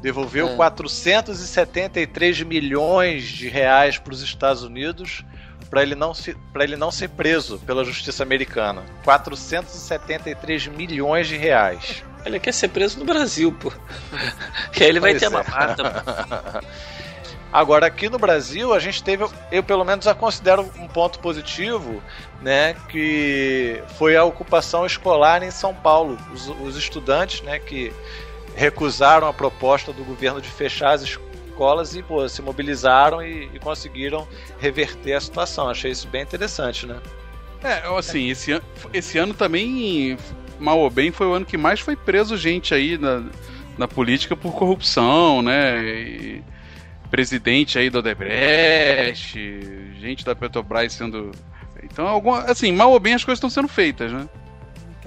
[0.00, 0.56] devolveu É.
[0.56, 5.24] 473 milhões de reais para os Estados Unidos
[5.72, 8.82] para ele não se, ele não ser preso pela justiça americana.
[9.04, 12.04] 473 milhões de reais.
[12.26, 13.72] Ele quer ser preso no Brasil, pô.
[14.78, 15.28] E aí ele vai Pois ter é.
[15.30, 16.62] uma mata.
[17.50, 22.02] Agora aqui no Brasil a gente teve, eu pelo menos a considero um ponto positivo,
[22.42, 27.92] né, que foi a ocupação escolar em São Paulo, os, os estudantes, né, que
[28.54, 33.58] recusaram a proposta do governo de fechar as escolas e pô, se mobilizaram e, e
[33.58, 34.26] conseguiram
[34.58, 35.68] reverter a situação.
[35.68, 36.98] Achei isso bem interessante, né?
[37.62, 38.60] É, assim, esse,
[38.92, 40.18] esse ano também,
[40.58, 43.22] mal ou bem, foi o ano que mais foi preso gente aí na,
[43.78, 45.80] na política por corrupção, né?
[45.84, 46.42] E
[47.10, 49.38] presidente aí do Odebrecht,
[50.00, 51.30] gente da Petrobras sendo.
[51.82, 54.28] Então, alguma, assim, mal ou bem as coisas estão sendo feitas, né?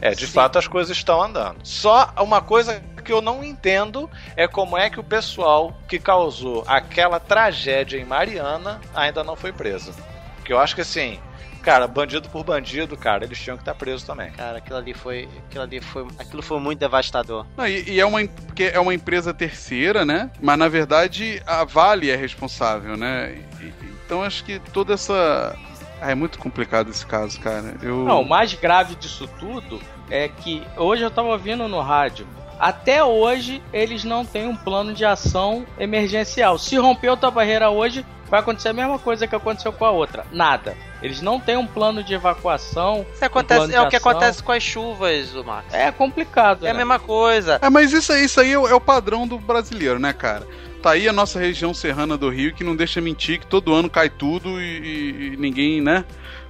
[0.01, 1.57] É, de fato as coisas estão andando.
[1.63, 6.63] Só uma coisa que eu não entendo é como é que o pessoal que causou
[6.67, 9.93] aquela tragédia em Mariana ainda não foi preso.
[10.37, 11.17] Porque eu acho que assim,
[11.61, 14.31] cara, bandido por bandido, cara, eles tinham que estar presos também.
[14.31, 15.29] Cara, aquilo ali foi.
[15.47, 16.05] Aquilo ali foi.
[16.19, 17.45] Aquilo foi muito devastador.
[17.55, 20.29] Não, e, e é uma porque é uma empresa terceira, né?
[20.41, 23.33] Mas na verdade a Vale é responsável, né?
[23.61, 23.73] E-
[24.05, 25.55] então acho que toda essa
[26.01, 27.75] ah, é muito complicado esse caso, cara.
[27.81, 32.27] Eu Não, o mais grave disso tudo é que hoje eu tava ouvindo no rádio.
[32.59, 36.57] Até hoje eles não têm um plano de ação emergencial.
[36.57, 40.25] Se romper outra barreira hoje, vai acontecer a mesma coisa que aconteceu com a outra.
[40.31, 40.75] Nada.
[41.01, 43.05] Eles não têm um plano de evacuação.
[43.13, 44.11] Isso acontece, plano de é o que ação.
[44.11, 45.73] acontece com as chuvas, o Max.
[45.73, 46.65] É complicado.
[46.65, 46.79] É a né?
[46.79, 47.59] mesma coisa.
[47.61, 50.47] É, mas isso, aí- isso aí é o, é o padrão do brasileiro, né, cara?
[50.85, 53.89] Tá aí a nossa região serrana do Rio que não deixa mentir que todo ano
[53.89, 56.05] cai tudo e, e ninguém, né,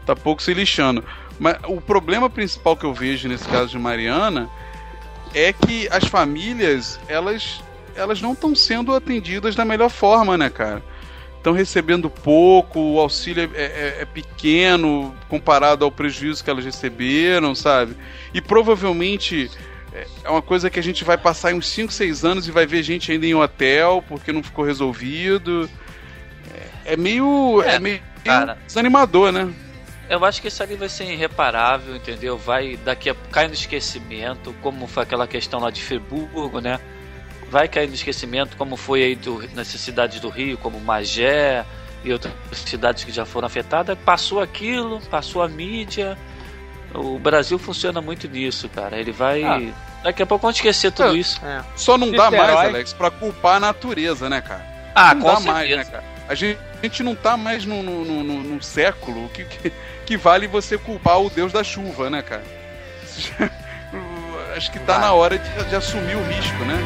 [0.05, 1.01] tá pouco se lixando.
[1.39, 4.49] Mas o problema principal que eu vejo nesse caso de Mariana
[5.33, 7.63] é que as famílias, elas,
[7.95, 10.83] elas não estão sendo atendidas da melhor forma, né, cara?
[11.37, 17.55] Estão recebendo pouco, o auxílio é, é- é pequeno comparado ao prejuízo que elas receberam,
[17.55, 17.95] sabe?
[18.33, 19.49] E provavelmente
[20.23, 22.65] é- uma coisa que a gente vai passar em uns 5, 6 anos e vai
[22.65, 25.69] ver gente ainda em hotel porque não ficou resolvido.
[26.85, 27.61] É, é meio.
[27.63, 28.57] É, É, meio cara.
[28.67, 29.51] desanimador, né?
[30.07, 32.37] Eu acho que isso ali vai ser irreparável, entendeu?
[32.37, 36.79] Vai daqui a cair no esquecimento, como foi aquela questão lá de Friburgo, né?
[37.49, 41.65] Vai cair no esquecimento, como foi aí do, nessas cidades do Rio, como Magé
[42.03, 43.97] e outras cidades que já foram afetadas.
[44.05, 46.15] Passou aquilo, passou a mídia.
[46.97, 48.97] O Brasil funciona muito nisso, cara.
[48.97, 49.43] Ele vai.
[49.43, 49.61] Ah.
[50.03, 51.19] Daqui a pouco vão esquecer tudo É.
[51.19, 51.41] isso.
[51.75, 54.65] Só não dá mais, Alex, pra culpar a natureza, né, cara?
[54.93, 55.77] Ah, não com dá mais, certeza.
[55.77, 56.03] né, cara?
[56.29, 59.71] A gente, a gente não tá mais no, no, no, no- no século que, que,
[60.05, 62.43] que vale você culpar o deus da chuva, né, cara?
[64.55, 66.77] Acho que tá na hora de, de assumir o risco, né?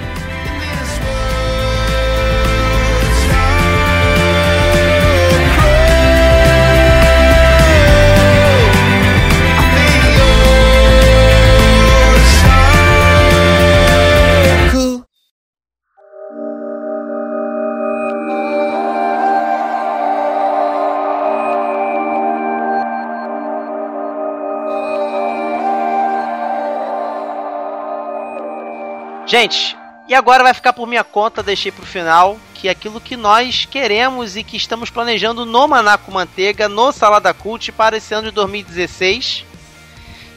[29.30, 29.78] Gente,
[30.08, 33.64] e agora vai ficar por minha conta, deixei pro final, que é aquilo que nós
[33.64, 38.34] queremos e que estamos planejando no Manaco Manteiga, no Salada Cult para esse ano de
[38.34, 39.46] 2016.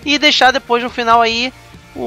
[0.05, 1.51] E deixar depois no final aí
[1.97, 2.03] um,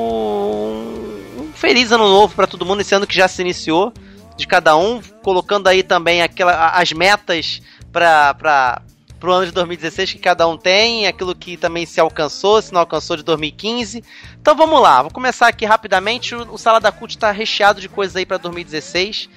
[1.39, 3.91] um feliz ano novo para todo mundo, esse ano que já se iniciou,
[4.37, 8.83] de cada um, colocando aí também aquela, as metas para
[9.19, 12.81] pro ano de 2016 que cada um tem, aquilo que também se alcançou, se não
[12.81, 14.03] alcançou de 2015.
[14.39, 16.35] Então vamos lá, vou começar aqui rapidamente.
[16.35, 19.29] O, Salada Cult está recheado de coisas aí para 2016.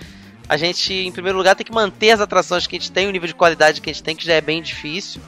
[0.49, 3.11] A gente, em primeiro lugar, tem que manter as atrações que a gente tem, o
[3.11, 5.21] nível de qualidade que a gente tem, que já é bem difícil.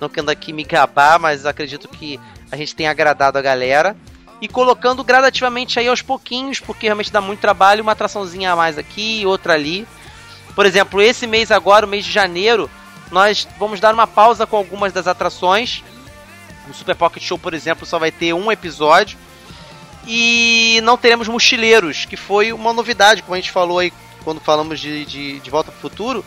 [0.00, 2.20] Não querendo aqui me gabar, mas acredito que
[2.52, 3.96] a gente tem agradado a galera.
[4.40, 8.78] E colocando gradativamente aí aos pouquinhos, porque realmente dá muito trabalho, uma atraçãozinha a mais
[8.78, 9.86] aqui, outra ali.
[10.54, 12.70] Por exemplo, esse mês agora, o mês de janeiro,
[13.10, 15.82] nós vamos dar uma pausa com algumas das atrações.
[16.68, 19.18] O Super Pocket Show, por exemplo, só vai ter um episódio.
[20.06, 23.92] E não teremos mochileiros, que foi uma novidade, como a gente falou aí
[24.24, 26.24] quando falamos de, de, de Volta para o Futuro.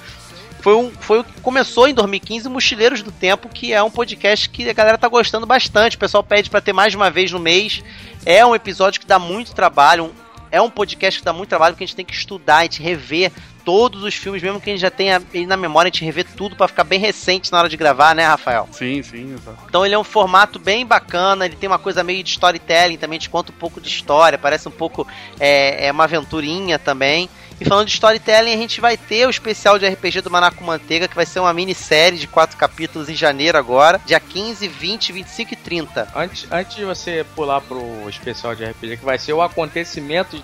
[0.62, 3.90] Foi, um, foi o que começou em 2015 o Mochileiros do Tempo, que é um
[3.90, 5.96] podcast que a galera tá gostando bastante.
[5.96, 7.82] O pessoal pede para ter mais uma vez no mês.
[8.24, 10.06] É um episódio que dá muito trabalho.
[10.06, 10.12] um-
[10.52, 12.84] é um podcast que dá muito trabalho, porque a gente tem que estudar, a gente
[12.84, 13.32] rever
[13.64, 16.26] todos os filmes, mesmo que a gente já tenha ele na memória, a gente rever
[16.36, 18.68] tudo para ficar bem recente na hora de gravar, né, Rafael?
[18.72, 19.58] Sim, sim, exato.
[19.68, 23.20] Então ele é um formato bem bacana, ele tem uma coisa meio de storytelling também,
[23.20, 25.08] te conta um pouco de história, parece um pouco
[25.40, 27.30] é, é uma aventurinha também.
[27.62, 31.08] E falando de storytelling, a gente vai ter o especial de RPG do Manaco Manteiga,
[31.08, 35.54] que vai ser uma minissérie de quatro capítulos em janeiro agora, dia 15, 20, 25
[35.54, 36.08] e 30.
[36.16, 40.42] Antes, antes de você pular pro especial de RPG, que vai ser o acontecimento de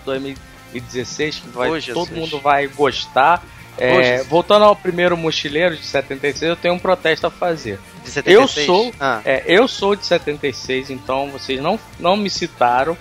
[0.72, 3.44] 2016, que vai, Ô, todo mundo vai gostar.
[3.80, 7.80] É, voltando ao primeiro mochileiro de 76, eu tenho um protesto a fazer.
[8.04, 8.68] De 76.
[8.68, 9.22] Eu sou, Ah.
[9.24, 12.98] é, eu sou de 76, então vocês não, não me citaram.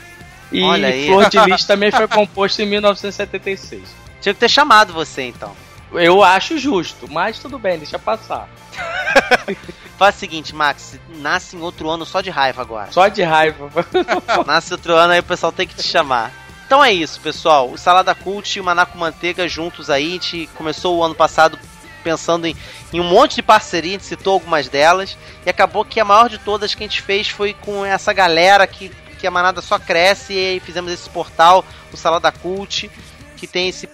[0.53, 1.07] E Olha aí.
[1.07, 3.83] Flor de Lis também foi composto em 1976.
[4.21, 5.53] Tinha que ter chamado você então.
[5.93, 8.49] Eu acho justo, mas tudo bem, deixa passar.
[9.97, 12.93] Faz o seguinte, Max, nasce em outro ano só de raiva agora.
[12.93, 13.71] Só de raiva.
[14.45, 16.31] Nasce outro ano aí o pessoal tem que te chamar.
[16.67, 17.71] Então é isso, pessoal.
[17.71, 20.09] O Salada Cult e o Manaco Manteiga juntos aí.
[20.09, 21.57] A gente começou o ano passado
[22.03, 22.57] pensando em,
[22.93, 25.17] em um monte de parceria, a gente citou algumas delas.
[25.45, 28.67] E acabou que a maior de todas que a gente fez foi com essa galera
[28.67, 30.35] que, que a manada só cresce.
[30.35, 32.91] E fizemos esse portal, o Salada Cult,
[33.37, 33.89] que tem esse.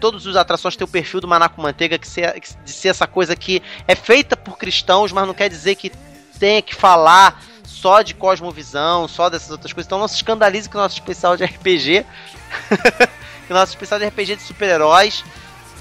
[0.00, 3.36] Todos os atrações têm o perfil do Manaco Manteiga, que ser, de ser essa coisa
[3.36, 5.92] que é feita por cristãos, mas não quer dizer que
[6.40, 7.40] tenha que falar
[7.80, 9.86] só de cosmovisão, só dessas outras coisas.
[9.86, 12.04] Então não se escandalize com o nosso especial de RPG.
[13.48, 15.24] o nosso especial de RPG de super-heróis.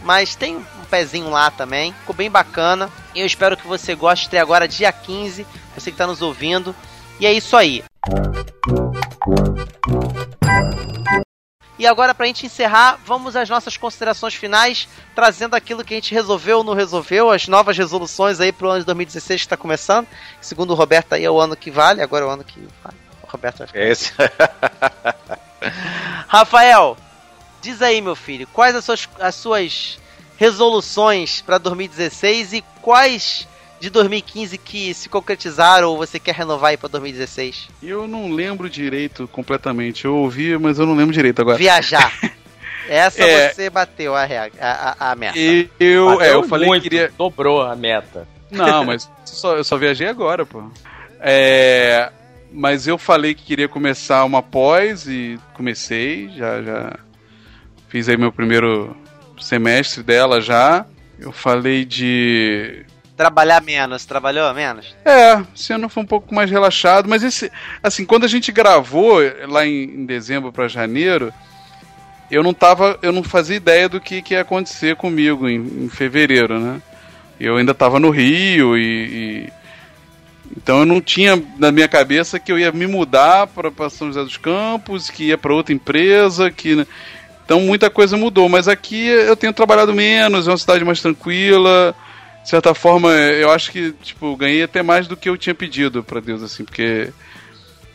[0.04, 1.92] Mas tem um pezinho lá também.
[1.94, 2.90] Ficou bem bacana.
[3.14, 4.26] Eu espero que você goste.
[4.26, 5.46] Estreia agora dia 15.
[5.76, 6.74] Você que está nos ouvindo.
[7.20, 7.84] E é isso aí.
[11.80, 14.86] E agora, pra gente encerrar, vamos às nossas considerações finais,
[15.16, 18.82] trazendo aquilo que a gente resolveu ou não resolveu, as novas resoluções aí pro ano
[18.82, 20.06] de 2016 que tá começando.
[20.42, 22.98] Segundo o Roberto aí é o ano que vale, agora é o ano que vale.
[23.24, 23.80] O Roberto vai ficar.
[23.80, 24.12] Esse.
[26.28, 26.98] Rafael,
[27.62, 30.00] diz aí, meu filho, quais as suas, as suas
[30.36, 33.48] resoluções pra 2016 e quais
[33.80, 37.70] de 2015 que se concretizaram ou você quer renovar aí pra 2016?
[37.82, 40.06] Eu não lembro direito completamente.
[40.06, 41.58] Eu ouvi, mas eu não lembro direito agora.
[41.58, 42.12] Viajar.
[42.90, 43.50] Essa É.
[43.54, 45.38] você bateu a, a, a, a meta.
[45.38, 47.12] E eu, é, eu falei muito, que queria.
[47.18, 48.28] Dobrou a meta.
[48.50, 50.64] Não, mas só- eu só viajei agora, pô.
[51.20, 52.12] É,
[52.52, 56.94] mas eu falei que queria começar uma pós e comecei, já, já
[57.90, 58.96] fiz aí meu primeiro
[59.40, 60.86] semestre dela já.
[61.20, 62.86] Eu falei de.
[63.20, 64.96] Trabalhar menos, trabalhou menos?
[65.04, 67.52] É, esse ano foi um pouco mais relaxado, mas esse.
[67.84, 71.34] Assim, quando a gente gravou lá em, em dezembro para janeiro,
[72.32, 72.98] eu não tava.
[73.02, 76.82] Eu não fazia ideia do que, que ia acontecer comigo em, em fevereiro, né?
[77.38, 78.84] Eu ainda tava no Rio e,
[79.48, 79.50] e-
[80.56, 84.24] Então eu não tinha na minha cabeça que eu ia me mudar para São José
[84.24, 86.74] dos Campos, que ia para outra empresa, que.
[86.74, 86.88] né?
[87.44, 91.94] Então muita coisa mudou, mas aqui eu tenho trabalhado menos, é uma cidade mais tranquila.
[92.50, 96.04] De certa forma, eu acho que tipo, ganhei até mais do que eu tinha pedido
[96.04, 97.14] para Deus, assim, porque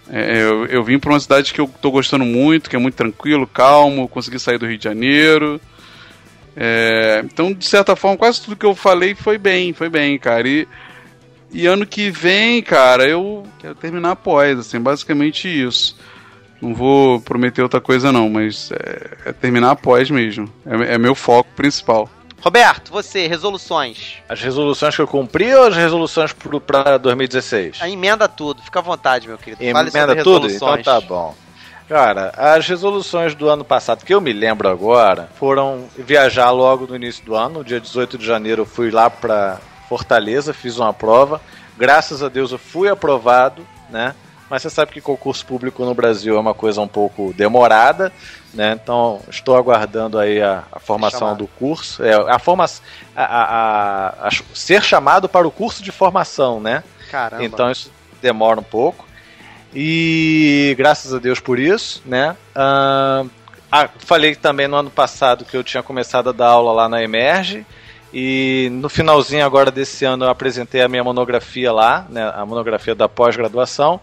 [0.09, 2.95] é, eu, eu vim para uma cidade que eu tô gostando muito, que é muito
[2.95, 5.61] tranquilo, calmo, consegui sair do Rio de Janeiro.
[6.57, 10.47] É, então, de certa forma, quase tudo que eu falei foi bem, foi bem, cara.
[10.47, 10.69] E,
[11.51, 15.97] e ano que vem, cara, eu quero terminar após, assim, basicamente isso.
[16.63, 20.49] Não vou prometer outra coisa, não, mas é, é terminar após mesmo.
[20.65, 22.09] É, é meu foco principal.
[22.45, 24.17] Roberto, você, resoluções.
[24.29, 26.31] As resoluções que eu cumpri ou as resoluções
[26.67, 27.79] pra 2016?
[27.81, 29.65] A emenda tudo, fica à vontade, meu querido.
[29.65, 30.51] Emenda tudo?
[30.51, 31.35] Então tá bom.
[31.89, 36.97] Cara, as resoluções do ano passado, que eu me lembro agora, foram viajar logo no
[36.97, 37.61] início do ano.
[37.61, 39.59] No dia 18 de janeiro eu fui lá pra
[39.89, 41.41] Fortaleza, fiz uma prova.
[41.79, 44.15] Graças a Deus eu fui aprovado, né?
[44.51, 48.13] Mas você sabe que concurso público no Brasil é uma coisa um pouco demorada,
[48.53, 48.79] né?
[48.81, 51.39] Então estou aguardando aí a, a formação Chamado.
[51.39, 52.05] do curso.
[52.05, 52.65] É, a forma,
[53.17, 56.85] a, a- ser chamado para o curso de formação, né?
[57.11, 57.45] Caramba.
[57.45, 57.91] Então isso
[58.21, 59.07] demora um pouco.
[59.75, 62.37] E graças a Deus por isso, né?
[62.55, 63.25] Ah,
[63.99, 67.67] falei também no ano passado que eu tinha começado a dar aula lá na Emerge.
[68.17, 72.95] E no finalzinho agora desse ano eu apresentei a minha monografia lá, né, a monografia
[72.95, 73.99] da pós-graduação.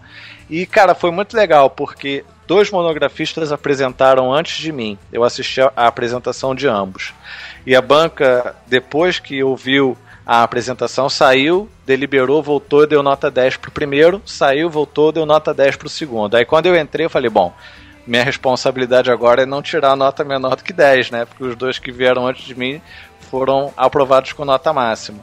[0.49, 4.97] E cara, foi muito legal porque dois monografistas apresentaram antes de mim.
[5.13, 7.13] Eu assisti a apresentação de ambos.
[7.65, 13.71] E a banca, depois que ouviu a apresentação, saiu, deliberou, voltou, deu nota 10 pro
[13.71, 16.35] primeiro, saiu, voltou, deu nota 10 pro segundo.
[16.35, 17.53] Aí quando eu entrei, eu falei, bom,
[18.05, 21.25] minha responsabilidade agora é não tirar nota menor do que 10, né?
[21.25, 22.81] Porque os dois que vieram antes de mim
[23.29, 25.19] foram aprovados com nota máxima.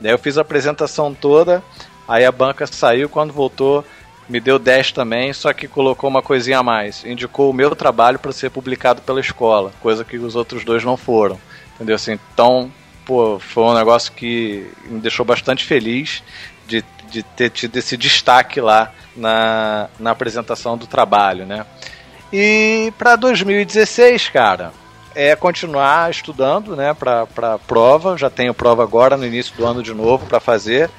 [0.00, 1.62] Daí eu fiz a apresentação toda,
[2.06, 3.84] aí a banca saiu, quando voltou,
[4.28, 7.04] me deu 10 também, só que colocou uma coisinha a mais.
[7.04, 10.96] Indicou o meu trabalho para ser publicado pela escola, coisa que os outros dois não
[10.96, 11.40] foram.
[11.74, 11.96] Entendeu?
[11.96, 12.70] Assim, então,
[13.04, 16.22] pô, foi um negócio que me deixou bastante feliz
[16.66, 21.64] de, de ter tido esse destaque lá na, na apresentação do trabalho, né?
[22.32, 24.72] E para 2016, cara,
[25.14, 28.16] é continuar estudando, né, para prova.
[28.18, 30.90] Já tenho prova agora no início do ano de novo para fazer.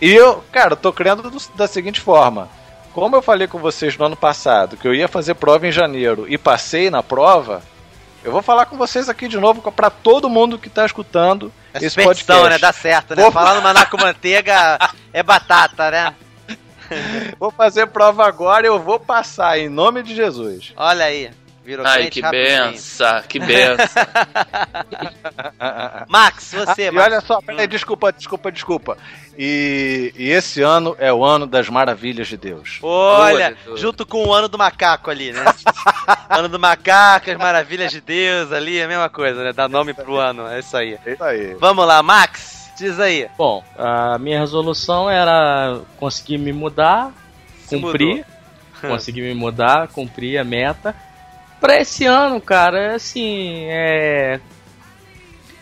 [0.00, 2.48] E eu, cara, tô crendo do- da seguinte forma:
[2.94, 6.24] como eu falei com vocês no ano passado que eu ia fazer prova em janeiro
[6.28, 7.62] e passei na prova,
[8.24, 11.78] eu vou falar com vocês aqui de novo para todo mundo que tá escutando É
[11.84, 12.48] esse podcast.
[12.50, 12.58] né?
[12.58, 13.22] Dá certo, né?
[13.22, 14.78] Vou- Falar no maná com manteiga
[15.12, 16.14] é batata, né?
[17.38, 20.72] Vou fazer prova agora e eu vou passar em nome de Jesus.
[20.76, 21.30] Olha aí.
[21.62, 23.86] Virou Ai, que benção, que benção.
[26.08, 27.06] Max, você, Ah, e Max.
[27.06, 28.98] olha só, peraí, desculpa, desculpa, desculpa.
[29.38, 32.78] E, e esse ano é o ano das maravilhas de Deus.
[32.82, 35.44] Olha, Boa, junto com o ano do macaco ali, né?
[36.28, 39.52] ano do macaco, as maravilhas de Deus ali, é a mesma coisa, né?
[39.52, 40.98] Dá nome pro ano, é isso aí.
[41.06, 41.54] É isso aí.
[41.60, 43.28] Vamos lá, Max, diz aí.
[43.36, 47.12] Bom, a minha resolução era conseguir me mudar,
[47.64, 48.24] Se cumprir,
[48.80, 50.94] conseguir me mudar, cumprir a meta.
[51.60, 54.40] Pra esse ano, cara, assim, é.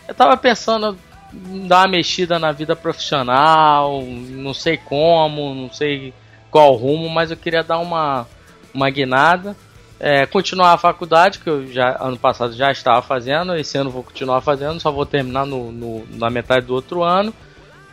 [0.07, 0.97] Eu tava pensando
[1.33, 6.13] em dar uma mexida na vida profissional, não sei como, não sei
[6.49, 8.25] qual rumo, mas eu queria dar uma,
[8.73, 9.55] uma guinada.
[9.99, 14.01] É, continuar a faculdade, que eu já ano passado já estava fazendo, esse ano vou
[14.03, 17.33] continuar fazendo, só vou terminar no, no- na metade do outro ano.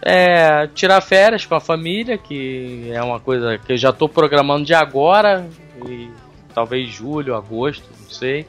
[0.00, 4.64] É, tirar férias com a família, que é uma coisa que eu já estou programando
[4.64, 5.48] de agora,
[5.84, 6.08] e
[6.54, 8.46] talvez julho, agosto, não sei.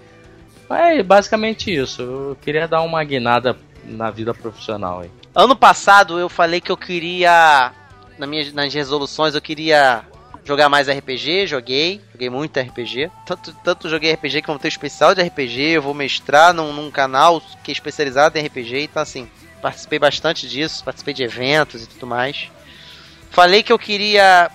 [0.70, 2.02] Mas é basicamente isso.
[2.04, 5.10] Eu queria dar uma guinada na vida profissional aí.
[5.34, 7.72] Ano passado eu falei que eu queria,
[8.20, 10.04] na minha, nas resoluções, eu queria
[10.48, 13.12] jogar mais RPG, joguei, joguei muito RPG.
[13.26, 16.90] Tanto, tanto joguei RPG que vou ter especial de RPG, eu vou mestrar num, num
[16.90, 19.30] canal que é especializado em RPG, então assim,
[19.62, 22.50] participei bastante disso, participei de eventos e tudo mais.
[23.30, 24.50] Falei que eu queria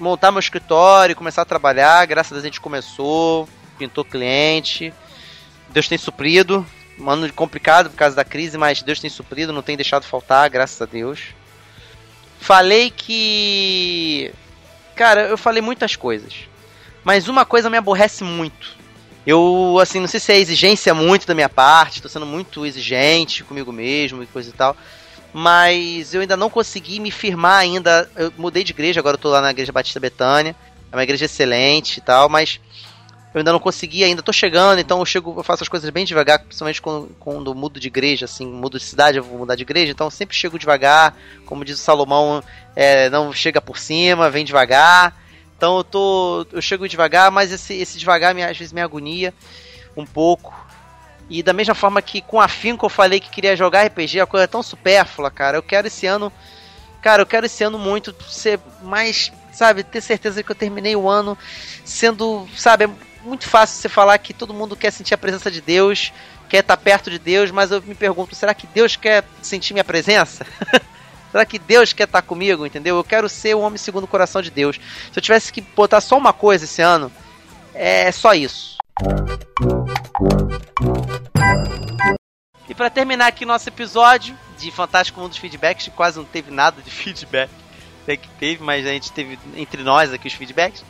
[0.00, 3.48] montar meu escritório, começar a trabalhar, graças a Deus a gente começou,
[3.78, 4.92] pintou cliente.
[5.68, 6.66] Deus tem suprido,
[6.98, 10.50] um ano complicado por causa da crise, mas Deus tem suprido, não tem deixado faltar,
[10.50, 11.28] graças a Deus.
[12.40, 14.32] Falei que.
[15.00, 16.34] Cara, eu falei muitas coisas.
[17.02, 18.76] Mas uma coisa me aborrece muito.
[19.26, 23.42] Eu, assim, não sei se é exigência muito da minha parte, tô sendo muito exigente
[23.42, 24.76] comigo mesmo e coisa e tal.
[25.32, 28.10] Mas eu ainda não consegui me firmar ainda.
[28.14, 30.54] Eu mudei de igreja, agora eu tô lá na Igreja Batista Betânia.
[30.92, 32.60] É uma igreja excelente e tal, mas
[33.32, 36.04] eu ainda não consegui ainda, tô chegando, então eu chego, eu faço as coisas bem
[36.04, 39.62] devagar, principalmente quando, quando mudo de igreja, assim, mudo de cidade, eu vou mudar de
[39.62, 41.16] igreja, então sempre chego devagar,
[41.46, 42.42] como diz o Salomão,
[42.74, 45.16] é, não chega por cima, vem devagar.
[45.56, 46.46] Então eu tô.
[46.52, 49.34] Eu chego devagar, mas esse, esse devagar me, às vezes me agonia
[49.94, 50.54] um pouco.
[51.28, 54.44] E da mesma forma que com afinco eu falei que queria jogar RPG, a coisa
[54.44, 55.58] é tão supérflua, cara.
[55.58, 56.32] Eu quero esse ano.
[57.02, 61.08] Cara, eu quero esse ano muito ser mais, sabe, ter certeza que eu terminei o
[61.08, 61.36] ano
[61.84, 62.90] sendo, sabe, é
[63.24, 66.12] muito fácil você falar que todo mundo quer sentir a presença de Deus,
[66.48, 69.84] quer estar perto de Deus, mas eu me pergunto, será que Deus quer sentir minha
[69.84, 70.46] presença?
[71.30, 72.96] será que Deus quer estar comigo, entendeu?
[72.96, 74.80] Eu quero ser o homem segundo o coração de Deus.
[75.12, 77.10] Se eu tivesse que botar só uma coisa esse ano,
[77.74, 78.76] é só isso.
[82.68, 86.82] E para terminar aqui nosso episódio de Fantástico Mundo dos Feedbacks, quase não teve nada
[86.82, 87.50] de feedback,
[88.02, 90.84] até que teve, mas a gente teve entre nós aqui os feedbacks.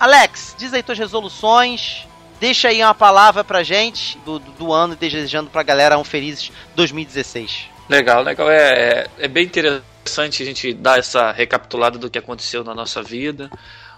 [0.00, 2.08] Alex, diz aí tuas resoluções,
[2.40, 7.66] deixa aí uma palavra pra gente do, do, ano, desejando pra galera um feliz 2016.
[7.86, 8.50] Legal, legal.
[8.50, 13.02] É, é, é bem interessante a gente dar essa recapitulada do que aconteceu na nossa
[13.02, 13.50] vida.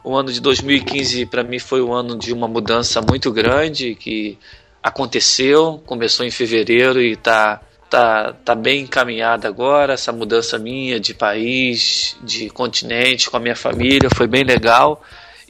[0.03, 4.37] O ano de 2015 para mim foi um ano de uma mudança muito grande que
[4.83, 11.13] aconteceu, começou em fevereiro e tá tá, tá bem encaminhada agora, essa mudança minha de
[11.13, 15.05] país, de continente, com a minha família, foi bem legal.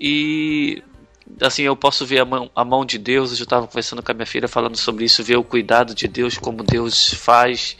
[0.04, 0.82] E
[1.40, 4.10] assim, eu posso ver a mão, a mão de Deus, eu já estava conversando com
[4.10, 7.76] a minha filha falando sobre isso, ver o cuidado de Deus, como Deus faz,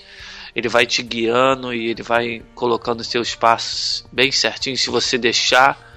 [0.54, 5.18] ele vai te guiando e ele vai colocando os seus passos bem certinho, se você
[5.18, 5.90] deixar.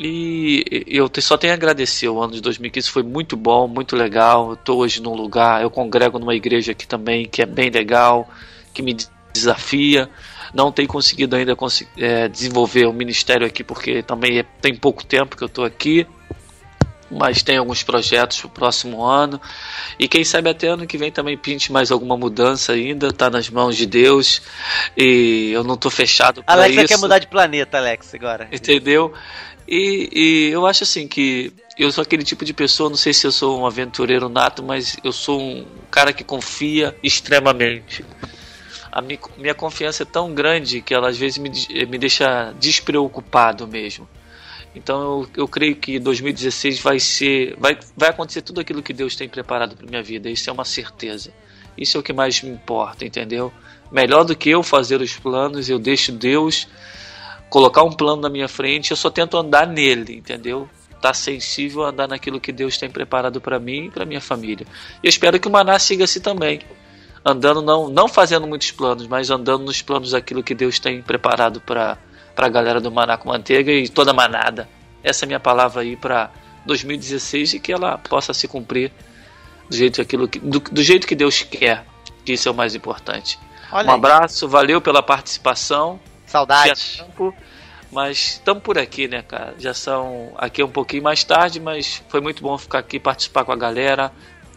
[0.00, 2.08] E eu só tenho a agradecer.
[2.08, 4.48] O ano de 2015 foi muito bom, muito legal.
[4.48, 8.28] Eu estou hoje num lugar, eu congrego numa igreja aqui também que é bem legal,
[8.72, 8.96] que me
[9.32, 10.08] desafia.
[10.54, 11.56] Não tenho conseguido ainda
[11.98, 16.06] é, desenvolver o ministério aqui porque também é, tem pouco tempo que eu estou aqui.
[17.10, 19.40] Mas tem alguns projetos para o próximo ano.
[19.98, 23.08] E quem sabe até ano que vem também pinte mais alguma mudança ainda.
[23.08, 24.40] Está nas mãos de Deus.
[24.96, 26.86] E eu não estou fechado para Alex isso.
[26.86, 28.48] quer mudar de planeta, Alex, agora.
[28.50, 29.12] Entendeu?
[29.66, 33.26] E, e, eu acho assim que eu sou aquele tipo de pessoa, não sei se
[33.26, 38.04] eu sou um aventureiro nato, mas eu sou um cara que confia extremamente.
[38.94, 41.50] A minha, confiança é tão grande que ela às vezes me,
[41.88, 44.08] me deixa despreocupado mesmo.
[44.72, 49.16] Então eu, eu creio que 2016 vai ser, vai, vai acontecer tudo aquilo que Deus
[49.16, 50.30] tem preparado para minha vida.
[50.30, 51.32] Isso é uma certeza.
[51.76, 53.52] Isso é o que mais me importa, entendeu?
[53.90, 56.68] Melhor do que eu fazer os planos, eu deixo Deus
[57.50, 60.68] colocar um plano na minha frente, eu só tento andar nele, entendeu?
[61.00, 64.64] Tá sensível a andar naquilo que Deus tem preparado para mim e para minha família.
[65.02, 66.60] Eu espero que o Maná siga assim também,
[67.24, 71.60] andando não não fazendo muitos planos, mas andando nos planos daquilo que Deus tem preparado
[71.60, 71.98] para
[72.36, 74.68] a galera do Maná com Manteiga e toda a manada.
[75.02, 76.30] Essa é a minha palavra aí para
[76.66, 78.92] 2016 e que ela possa se cumprir
[79.68, 81.84] do jeito, aquilo que, do, do jeito que Deus quer,
[82.24, 83.38] que isso é o mais importante.
[83.72, 83.96] Olha um aí.
[83.96, 85.98] abraço, valeu pela participação.
[86.98, 87.34] Tempo,
[87.90, 89.54] mas estamos por aqui, né, cara?
[89.58, 93.52] Já são aqui um pouquinho mais tarde, mas foi muito bom ficar aqui, participar com
[93.52, 94.12] a galera,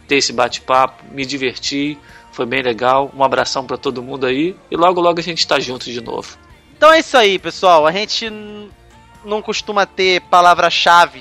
[0.06, 1.98] ter esse bate-papo, me divertir,
[2.38, 3.10] foi bem legal.
[3.16, 6.38] Um abração para todo mundo aí e logo logo a gente tá junto de novo.
[6.76, 7.84] Então é isso aí, pessoal.
[7.84, 8.30] A gente
[9.24, 11.20] não costuma ter palavras-chave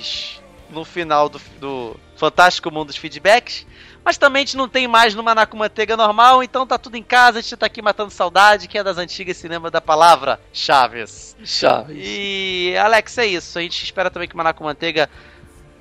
[0.69, 3.65] no final do, do Fantástico Mundo dos Feedbacks.
[4.05, 6.95] Mas também a gente não tem mais no Maná com Manteiga normal, então tá tudo
[6.95, 8.67] em casa, a gente tá aqui matando saudade.
[8.67, 11.35] Quem é das antigas lembra da palavra Chaves.
[11.43, 11.97] Chaves.
[11.99, 13.57] E, Alex, é isso.
[13.57, 15.09] A gente espera também que o Maná com Manteiga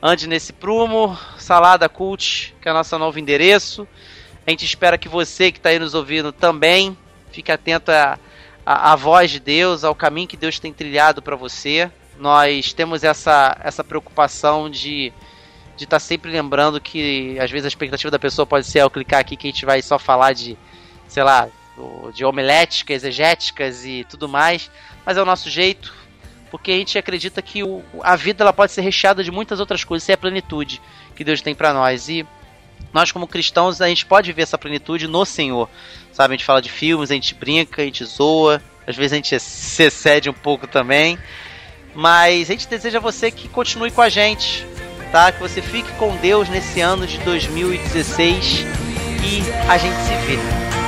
[0.02, 1.16] ande nesse prumo.
[1.38, 3.86] Salada Cult, que é o nosso novo endereço.
[4.46, 6.96] A gente espera que você que está aí nos ouvindo também
[7.32, 8.18] fique atento à,
[8.64, 11.90] à, à voz de Deus, ao caminho que Deus tem trilhado para você.
[12.18, 15.12] Nós temos essa, essa preocupação de
[15.76, 19.20] de estar sempre lembrando que às vezes a expectativa da pessoa pode ser ao clicar
[19.20, 20.56] aqui que a gente vai só falar de,
[21.06, 21.48] sei lá,
[22.14, 24.70] de homiléticas, exegéticas e tudo mais,
[25.04, 25.94] mas é o nosso jeito.
[26.50, 29.84] porque a gente acredita que o, a vida ela pode ser recheada de muitas outras
[29.84, 30.80] coisas, isso é a plenitude
[31.14, 32.08] que Deus tem para nós.
[32.08, 32.26] E
[32.92, 35.68] nós, como cristãos, a gente pode viver essa plenitude no Senhor.
[36.12, 39.16] Sabe, a gente fala de filmes, a gente brinca, a gente zoa, às vezes a
[39.16, 41.18] gente se excede um pouco também.
[41.94, 44.66] Mas a gente deseja a você que continue com a gente,
[45.10, 45.32] tá?
[45.32, 48.64] Que você fique com Deus nesse ano de 2016
[49.22, 50.85] e a gente se vê.